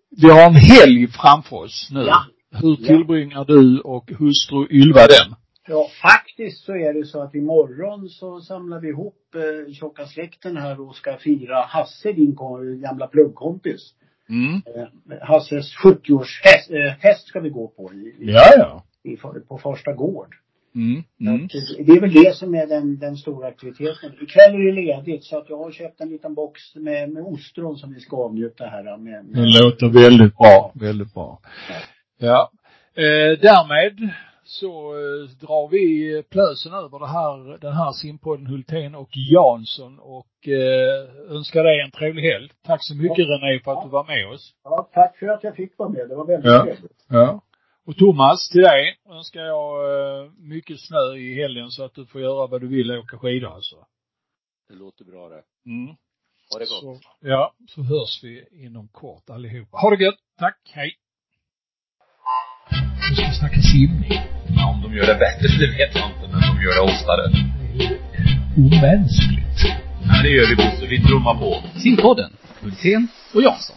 Vi 0.10 0.30
har 0.30 0.42
en 0.42 0.56
helg 0.56 1.08
framför 1.08 1.56
oss 1.56 1.90
nu. 1.92 2.00
Ja. 2.00 2.26
Hur 2.62 2.76
tillbringar 2.76 3.38
ja. 3.38 3.44
du 3.48 3.80
och 3.80 4.12
hustru 4.12 4.68
Ylva 4.70 5.00
den? 5.08 5.36
Ja, 5.68 5.88
faktiskt 6.02 6.66
så 6.66 6.76
är 6.76 6.94
det 6.94 7.06
så 7.06 7.22
att 7.22 7.36
imorgon 7.36 8.10
så 8.10 8.42
samlar 8.42 8.80
vi 8.80 8.90
ihop 8.90 9.36
eh, 9.36 9.74
tjocka 9.74 10.06
släkten 10.06 10.58
här 10.58 10.82
och 10.82 10.96
ska 10.96 11.18
fira 11.18 11.62
Hasse, 11.62 12.12
din 12.12 12.36
gamla 12.82 13.08
pluggkompis. 13.08 13.94
Mm. 14.30 14.54
Eh, 14.54 15.28
Hasses 15.28 15.66
70-årshäst 15.84 16.72
eh, 17.04 17.16
ska 17.26 17.40
vi 17.40 17.50
gå 17.50 17.68
på 17.68 17.94
i, 17.94 18.16
ja, 18.20 18.52
ja. 18.58 18.84
I, 19.04 19.18
på 19.48 19.58
första 19.58 19.94
gård. 19.94 20.36
Mm. 20.76 21.04
Mm. 21.20 21.48
Det 21.86 21.92
är 21.92 22.02
väl 22.02 22.14
det 22.14 22.36
som 22.36 22.56
är 22.56 22.68
den, 22.68 23.00
den 23.00 23.18
stora 23.18 23.48
aktiviteten. 23.48 24.12
Ikväll 24.22 24.56
är 24.56 24.66
det 24.66 24.72
ledigt 24.72 25.24
så 25.24 25.38
att 25.38 25.50
jag 25.50 25.58
har 25.58 25.72
köpt 25.72 26.02
en 26.02 26.10
liten 26.10 26.34
box 26.34 26.76
med, 26.76 27.10
med 27.10 27.24
ostron 27.24 27.78
som 27.78 27.94
vi 27.94 28.00
ska 28.00 28.18
avnjuta 28.18 28.66
här 28.66 28.98
med, 28.98 29.26
med. 29.26 29.44
Det 29.44 29.64
låter 29.64 29.88
väldigt 29.88 30.38
bra, 30.38 30.72
väldigt 30.76 31.14
bra. 31.14 31.40
Ja. 31.70 31.76
Ja. 32.18 32.52
Eh, 32.96 33.40
därmed 33.40 34.14
så 34.44 34.70
eh, 34.94 35.30
drar 35.46 35.68
vi 35.68 36.24
plösen 36.30 36.74
över 36.74 37.00
det 37.00 37.08
här, 37.08 37.58
den 37.58 37.74
här 37.74 37.92
simpodden 37.92 38.48
Hultén 38.48 38.96
och 38.96 39.10
Jansson 39.12 40.00
och 40.00 40.48
eh, 40.48 41.32
önskar 41.36 41.64
dig 41.64 41.82
en 41.82 41.92
trevlig 41.92 42.24
helg. 42.24 42.50
Tack 42.64 42.80
så 42.84 42.96
mycket 42.96 43.18
ja. 43.18 43.26
René 43.26 43.60
för 43.64 43.72
att 43.72 43.84
du 43.84 43.90
var 43.90 44.04
med 44.04 44.34
oss. 44.34 44.54
Ja, 44.64 44.90
tack 44.94 45.18
för 45.18 45.28
att 45.28 45.44
jag 45.44 45.56
fick 45.56 45.78
vara 45.78 45.90
med. 45.90 46.10
Det 46.10 46.16
var 46.16 46.26
väldigt 46.26 46.52
ja. 46.52 46.64
trevligt. 46.64 47.06
Ja. 47.10 47.42
Och 47.86 47.98
Thomas, 47.98 48.50
till 48.50 48.62
dig 48.62 48.98
önskar 49.10 49.42
jag 49.42 49.70
eh, 49.94 50.32
mycket 50.38 50.78
snö 50.80 51.16
i 51.16 51.42
helgen 51.42 51.70
så 51.70 51.84
att 51.84 51.96
du 51.96 52.06
får 52.06 52.22
göra 52.22 52.48
vad 52.48 52.62
du 52.62 52.68
vill, 52.68 52.92
åka 52.92 53.18
skidor 53.18 53.54
alltså. 53.54 53.76
Det 54.70 54.76
låter 54.76 55.06
bra 55.06 55.30
det. 55.30 55.44
Mm. 55.66 55.96
Ha 56.52 56.60
det 56.60 56.70
gott. 56.70 56.82
Så, 56.82 57.00
ja, 57.20 57.54
så 57.68 57.82
hörs 57.82 58.24
vi 58.24 58.48
inom 58.52 58.88
kort 58.88 59.30
allihopa. 59.30 59.78
Ha 59.78 59.90
det 59.90 60.04
gött. 60.04 60.20
Tack. 60.40 60.58
Hej. 60.74 60.96
Nu 63.16 63.22
ska 63.22 63.30
vi 63.30 63.36
snacka 63.36 63.62
simning. 63.62 64.20
Ja, 64.56 64.66
om 64.70 64.82
de 64.82 64.98
gör 64.98 65.06
det 65.06 65.16
bättre, 65.16 65.48
det 65.60 65.68
vet 65.68 65.96
jag 65.96 66.06
inte, 66.12 66.26
men 66.32 66.42
de 66.42 66.64
gör 66.64 66.74
det 66.76 66.82
oftare. 66.82 67.24
Det 67.78 67.84
är 67.84 67.98
omänskligt. 68.58 69.60
Ja, 70.08 70.22
det 70.24 70.30
gör 70.30 70.48
vi 70.50 70.56
Bosse. 70.56 70.86
Vi 70.90 71.02
trummar 71.02 71.36
på. 71.36 71.64
Simpodden, 71.80 72.32
Hultén 72.62 73.08
och 73.34 73.42
Jansson. 73.42 73.76